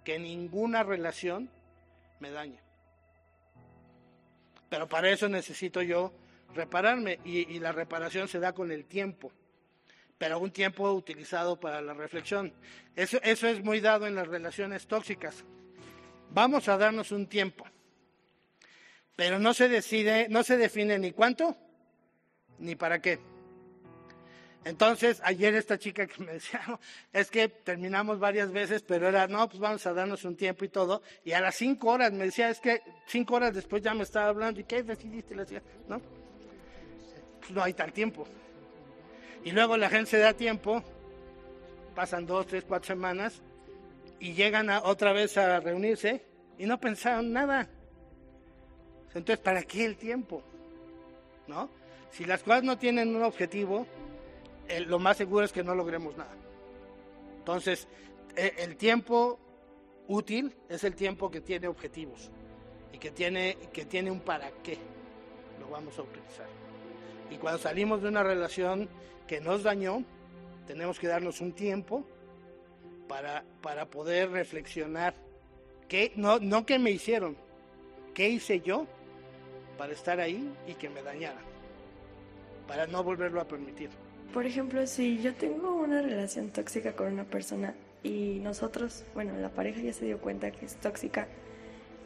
que 0.03 0.19
ninguna 0.19 0.83
relación 0.83 1.49
me 2.19 2.29
dañe. 2.29 2.59
Pero 4.69 4.88
para 4.88 5.09
eso 5.09 5.29
necesito 5.29 5.81
yo 5.81 6.11
repararme 6.53 7.19
y, 7.23 7.51
y 7.55 7.59
la 7.59 7.71
reparación 7.71 8.27
se 8.27 8.39
da 8.39 8.51
con 8.51 8.69
el 8.71 8.86
tiempo 8.86 9.31
pero 10.18 10.39
un 10.39 10.51
tiempo 10.51 10.91
utilizado 10.91 11.59
para 11.59 11.82
la 11.82 11.93
reflexión. 11.93 12.53
Eso, 12.95 13.20
eso 13.24 13.47
es 13.47 13.63
muy 13.63 13.80
dado 13.80 14.07
en 14.07 14.16
las 14.16 14.28
relaciones 14.28 14.88
tóxicas. 14.88 15.43
Vamos 16.32 16.68
a 16.68 16.78
darnos 16.78 17.11
un 17.11 17.28
tiempo, 17.28 17.66
pero 19.16 19.39
no 19.39 19.53
se 19.53 19.70
decide, 19.70 20.28
no 20.30 20.43
se 20.43 20.57
define 20.57 20.97
ni 20.99 21.11
cuánto 21.11 21.57
ni 22.59 22.76
para 22.76 23.01
qué. 23.01 23.20
Entonces, 24.63 25.22
ayer 25.24 25.53
esta 25.53 25.78
chica 25.78 26.07
que 26.07 26.24
me 26.24 26.34
decía, 26.34 26.59
es 27.13 27.30
que 27.30 27.47
terminamos 27.49 28.20
varias 28.20 28.51
veces, 28.51 28.82
pero 28.82 29.07
era, 29.07 29.28
no, 29.28 29.47
pues 29.47 29.59
vamos 29.59 29.86
a 29.86 29.93
darnos 29.93 30.26
un 30.26 30.36
tiempo 30.36 30.66
y 30.66 30.70
todo. 30.70 31.03
Y 31.24 31.34
a 31.34 31.41
las 31.41 31.55
cinco 31.55 31.91
horas 31.91 32.11
me 32.11 32.26
decía, 32.26 32.49
es 32.49 32.59
que 32.59 32.82
cinco 33.05 33.36
horas 33.36 33.53
después 33.53 33.84
ya 33.84 33.93
me 33.93 34.03
estaba 34.03 34.30
hablando, 34.30 34.59
¿y 34.59 34.63
qué 34.63 34.82
decidiste? 34.82 35.36
No, 35.88 36.01
pues 37.39 37.51
no 37.51 37.63
hay 37.63 37.74
tal 37.74 37.93
tiempo. 37.93 38.28
Y 39.46 39.52
luego 39.52 39.78
la 39.78 39.89
gente 39.89 40.10
se 40.10 40.18
da 40.18 40.34
tiempo, 40.34 40.84
pasan 41.93 42.26
dos, 42.26 42.48
tres, 42.48 42.66
cuatro 42.68 42.88
semanas 42.88 43.43
y 44.20 44.34
llegan 44.34 44.72
otra 44.72 45.14
vez 45.14 45.38
a 45.38 45.60
reunirse 45.60 46.26
y 46.58 46.66
no 46.66 46.80
pensaron 46.80 47.32
nada. 47.32 47.70
Entonces, 49.10 49.38
¿para 49.38 49.62
qué 49.62 49.86
el 49.86 49.98
tiempo? 49.98 50.41
¿No? 51.48 51.70
Si 52.12 52.26
las 52.26 52.41
cosas 52.41 52.64
no 52.64 52.80
tienen 52.80 53.16
un 53.16 53.22
objetivo, 53.22 53.86
lo 54.88 54.98
más 54.98 55.18
seguro 55.18 55.46
es 55.46 55.52
que 55.52 55.64
no 55.64 55.76
logremos 55.76 56.18
nada. 56.18 56.36
Entonces, 57.38 57.88
e, 58.36 58.52
el 58.58 58.76
tiempo 58.78 59.39
útil 60.08 60.56
es 60.70 60.84
el 60.84 60.96
tiempo 60.96 61.30
que 61.30 61.41
tiene 61.41 61.68
objetivos 61.68 62.32
y 62.91 62.98
que 62.98 63.12
que 63.72 63.86
tiene 63.86 64.10
un 64.10 64.22
para 64.22 64.50
qué 64.64 64.80
lo 65.60 65.70
vamos 65.70 66.00
a 66.00 66.02
utilizar. 66.02 66.64
Y 67.30 67.38
cuando 67.38 67.59
salimos 67.59 68.01
de 68.01 68.09
una 68.09 68.23
relación 68.23 68.88
que 69.28 69.41
nos 69.41 69.63
dañó, 69.63 70.03
tenemos 70.67 70.99
que 70.99 71.07
darnos 71.07 71.41
un 71.41 71.53
tiempo 71.53 72.05
para, 73.07 73.43
para 73.61 73.86
poder 73.86 74.32
reflexionar. 74.32 75.13
Que, 75.88 76.11
no, 76.15 76.39
no 76.39 76.65
que 76.65 76.80
me 76.80 76.91
hicieron, 76.91 77.38
qué 78.13 78.30
hice 78.30 78.61
yo 78.61 78.88
para 79.78 79.93
estar 79.93 80.19
ahí 80.19 80.51
y 80.67 80.73
que 80.73 80.89
me 80.89 81.03
dañara, 81.03 81.39
para 82.67 82.88
no 82.88 83.03
volverlo 83.03 83.39
a 83.39 83.45
permitir. 83.45 83.89
Por 84.34 84.45
ejemplo, 84.45 84.86
si 84.88 85.21
yo 85.21 85.36
tengo 85.36 85.76
una 85.76 86.01
relación 86.01 86.49
tóxica 86.49 86.93
con 86.93 87.13
una 87.13 87.23
persona 87.23 87.76
y 88.03 88.39
nosotros, 88.41 89.03
bueno, 89.13 89.38
la 89.38 89.49
pareja 89.49 89.80
ya 89.82 89.93
se 89.93 90.05
dio 90.05 90.19
cuenta 90.19 90.51
que 90.51 90.65
es 90.65 90.76
tóxica 90.78 91.28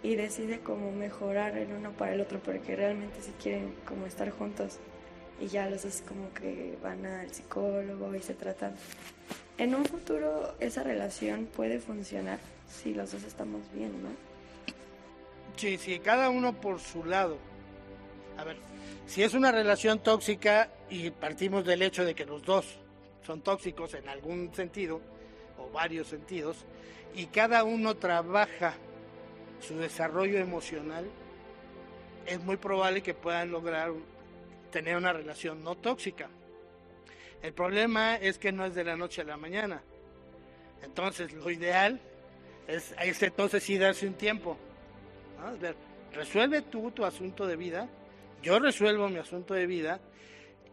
y 0.04 0.16
decide 0.16 0.60
como 0.60 0.92
mejorar 0.92 1.58
el 1.58 1.72
uno 1.72 1.92
para 1.92 2.14
el 2.14 2.22
otro 2.22 2.40
porque 2.40 2.76
realmente 2.76 3.22
si 3.22 3.32
quieren 3.32 3.74
como 3.86 4.06
estar 4.06 4.30
juntos 4.30 4.80
y 5.40 5.48
ya 5.48 5.70
los 5.70 5.84
dos 5.84 6.04
como 6.08 6.34
que 6.34 6.78
van 6.84 7.06
al 7.06 7.34
psicólogo 7.34 8.14
y 8.16 8.22
se 8.22 8.34
tratan. 8.34 8.76
En 9.58 9.76
un 9.76 9.86
futuro 9.86 10.56
esa 10.60 10.84
relación 10.84 11.46
puede 11.48 11.80
funcionar 11.80 12.40
si 12.68 12.94
los 12.94 13.12
dos 13.12 13.24
estamos 13.24 13.62
bien, 13.74 13.92
¿no? 14.04 14.10
Sí, 15.56 15.78
sí, 15.78 16.00
cada 16.00 16.30
uno 16.30 16.54
por 16.54 16.80
su 16.80 17.04
lado. 17.04 17.38
A 18.38 18.44
ver, 18.44 18.58
si 19.06 19.24
es 19.24 19.34
una 19.34 19.52
relación 19.52 20.00
tóxica 20.00 20.70
y 20.90 21.10
partimos 21.12 21.66
del 21.66 21.82
hecho 21.82 22.06
de 22.06 22.16
que 22.16 22.26
los 22.26 22.44
dos 22.44 22.66
son 23.26 23.42
tóxicos 23.42 23.94
en 23.94 24.08
algún 24.08 24.54
sentido 24.54 25.02
o 25.58 25.70
varios 25.72 26.08
sentidos 26.08 26.66
y 27.14 27.26
cada 27.26 27.64
uno 27.64 27.98
trabaja 27.98 28.76
su 29.60 29.76
desarrollo 29.76 30.40
emocional, 30.40 31.06
es 32.26 32.40
muy 32.40 32.58
probable 32.58 33.02
que 33.02 33.14
puedan 33.14 33.52
lograr 33.52 33.92
tener 34.72 34.98
una 34.98 35.14
relación 35.14 35.64
no 35.64 35.76
tóxica. 35.76 36.30
El 37.42 37.54
problema 37.54 38.16
es 38.16 38.38
que 38.38 38.52
no 38.52 38.66
es 38.66 38.76
de 38.76 38.84
la 38.84 38.96
noche 38.96 39.22
a 39.22 39.26
la 39.26 39.38
mañana. 39.38 39.82
Entonces, 40.84 41.34
lo 41.34 41.50
ideal 41.50 42.00
es, 42.68 42.94
entonces 43.22 43.64
sí 43.64 43.78
darse 43.78 44.08
un 44.08 44.14
tiempo. 44.14 44.58
resuelve 46.14 46.62
tú 46.64 46.92
tu 46.92 47.06
asunto 47.06 47.48
de 47.48 47.56
vida, 47.56 47.88
yo 48.42 48.60
resuelvo 48.60 49.10
mi 49.10 49.18
asunto 49.18 49.54
de 49.54 49.68
vida 49.68 50.00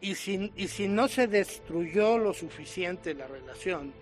Y 0.01 0.14
si, 0.14 0.53
y 0.57 0.68
si 0.68 0.88
no 0.88 1.09
se 1.09 1.26
destruyó 1.26 2.18
lo 2.18 2.34
suficiente 2.34 3.14
la 3.14 3.26
relación, 3.26 3.92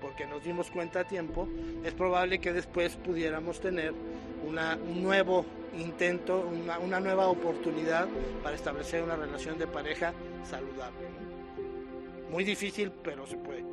porque 0.00 0.26
nos 0.26 0.42
dimos 0.44 0.70
cuenta 0.70 1.00
a 1.00 1.04
tiempo, 1.04 1.48
es 1.84 1.92
probable 1.94 2.38
que 2.38 2.52
después 2.52 2.96
pudiéramos 2.96 3.60
tener 3.60 3.92
una, 4.46 4.76
un 4.76 5.02
nuevo 5.02 5.44
intento, 5.76 6.48
una, 6.82 7.00
nueva 7.00 7.28
oportunidad 7.28 8.08
para 8.42 8.56
establecer 8.56 9.02
una 9.02 9.16
relación 9.16 9.58
de 9.58 9.66
pareja 9.66 10.12
saludable. 10.44 11.06
Muy 12.30 12.44
difícil, 12.44 12.90
pero 13.02 13.26
se 13.26 13.36
puede. 13.36 13.64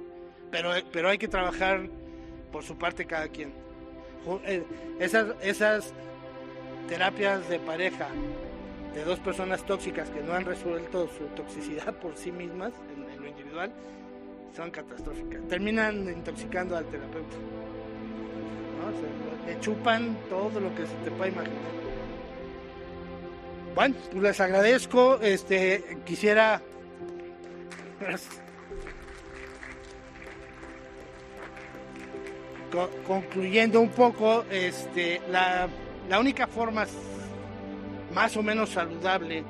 Pero, 0.51 0.71
pero 0.91 1.09
hay 1.09 1.17
que 1.17 1.27
trabajar 1.27 1.87
por 2.51 2.63
su 2.63 2.77
parte 2.77 3.05
cada 3.05 3.27
quien. 3.27 3.53
Eh, 4.45 4.63
Esas, 4.99 5.35
esas 5.41 5.93
terapias 6.87 7.47
de 7.49 7.59
pareja 7.59 8.07
de 8.93 9.03
dos 9.03 9.19
personas 9.19 9.65
tóxicas 9.65 10.09
que 10.09 10.21
no 10.21 10.33
han 10.33 10.45
resuelto 10.45 11.07
su 11.07 11.25
toxicidad 11.35 11.93
por 11.99 12.15
sí 12.15 12.31
mismas 12.31 12.73
en, 12.95 13.09
en 13.11 13.21
lo 13.21 13.27
individual 13.27 13.71
son 14.55 14.71
catastróficas. 14.71 15.41
Terminan 15.49 16.07
intoxicando 16.09 16.77
al 16.77 16.85
terapeuta. 16.85 17.35
¿no? 18.79 19.59
Chupan 19.59 20.17
todo 20.29 20.59
lo 20.59 20.73
que 20.75 20.85
se 20.85 20.95
te 21.03 21.11
pueda 21.11 21.31
imaginar. 21.31 21.59
Bueno, 23.75 23.95
pues 24.11 24.23
les 24.23 24.39
agradezco. 24.39 25.19
Este, 25.21 25.97
quisiera. 26.05 26.61
Co- 32.71 32.89
concluyendo 33.07 33.79
un 33.79 33.89
poco, 33.89 34.43
este, 34.51 35.21
la, 35.29 35.67
la 36.09 36.19
única 36.19 36.47
forma 36.47 36.85
más 38.13 38.35
o 38.35 38.43
menos 38.43 38.69
saludable 38.71 39.43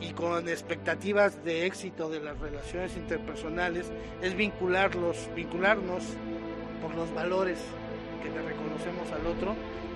y 0.00 0.12
con 0.12 0.48
expectativas 0.48 1.42
de 1.44 1.66
éxito 1.66 2.08
de 2.08 2.20
las 2.20 2.38
relaciones 2.38 2.96
interpersonales 2.96 3.90
es 4.22 4.36
vincularlos, 4.36 5.28
vincularnos 5.34 6.02
por 6.82 6.94
los 6.94 7.12
valores 7.14 7.58
que 8.22 8.28
le 8.28 8.42
reconocemos 8.42 9.10
al 9.12 9.26
otro 9.26 9.54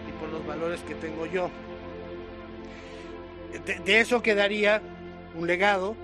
y 0.08 0.12
por 0.18 0.30
los 0.30 0.46
valores 0.46 0.80
que 0.80 0.94
tengo 0.94 1.26
yo. 1.26 1.50
De, 3.84 4.00
eso 4.00 4.22
quedaría 4.22 4.80
un 5.34 5.46
legado, 5.46 5.96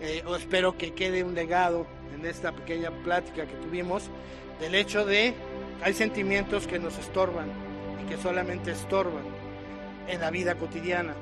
eh, 0.00 0.22
o 0.26 0.36
espero 0.36 0.76
que 0.76 0.94
quede 0.94 1.22
un 1.22 1.34
legado 1.34 1.86
en 2.14 2.24
esta 2.26 2.52
pequeña 2.52 2.90
plática 2.90 3.46
que 3.46 3.54
tuvimos, 3.56 4.10
del 4.58 4.74
hecho 4.74 5.04
de 5.04 5.34
hay 5.82 5.94
sentimientos 5.94 6.66
que 6.66 6.78
nos 6.78 6.98
estorban 6.98 7.46
y 8.02 8.08
que 8.08 8.16
solamente 8.16 8.72
estorban 8.72 9.22
en 10.08 10.20
la 10.20 10.30
vida 10.30 10.56
cotidiana. 10.56 11.14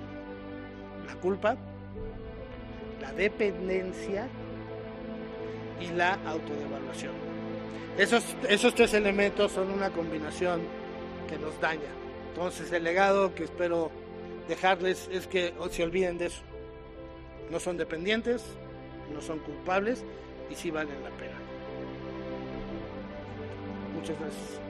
La 1.07 1.15
culpa, 1.17 1.57
la 3.07 3.13
dependencia 3.13 4.29
y 5.81 5.89
la 5.95 6.15
autodevaluación. 6.27 7.13
Esos, 7.99 8.25
esos 8.49 8.75
tres 8.75 8.95
elementos 8.95 9.53
son 9.53 9.71
una 9.71 9.91
combinación 9.91 10.63
que 11.29 11.39
nos 11.39 11.59
daña. 11.61 11.89
Entonces 12.31 12.73
el 12.73 12.85
legado 12.85 13.35
que 13.35 13.45
espero 13.45 13.91
dejarles 14.49 15.09
es 15.13 15.27
que 15.27 15.55
se 15.71 15.83
olviden 15.85 16.19
de 16.19 16.27
eso. 16.27 16.43
No 17.51 17.61
son 17.61 17.77
dependientes, 17.77 18.45
no 19.15 19.21
son 19.21 19.39
culpables 19.39 20.05
y 20.51 20.55
sí 20.55 20.71
valen 20.71 21.03
la 21.03 21.11
pena. 21.11 21.37
Muchas 23.95 24.19
gracias. 24.19 24.66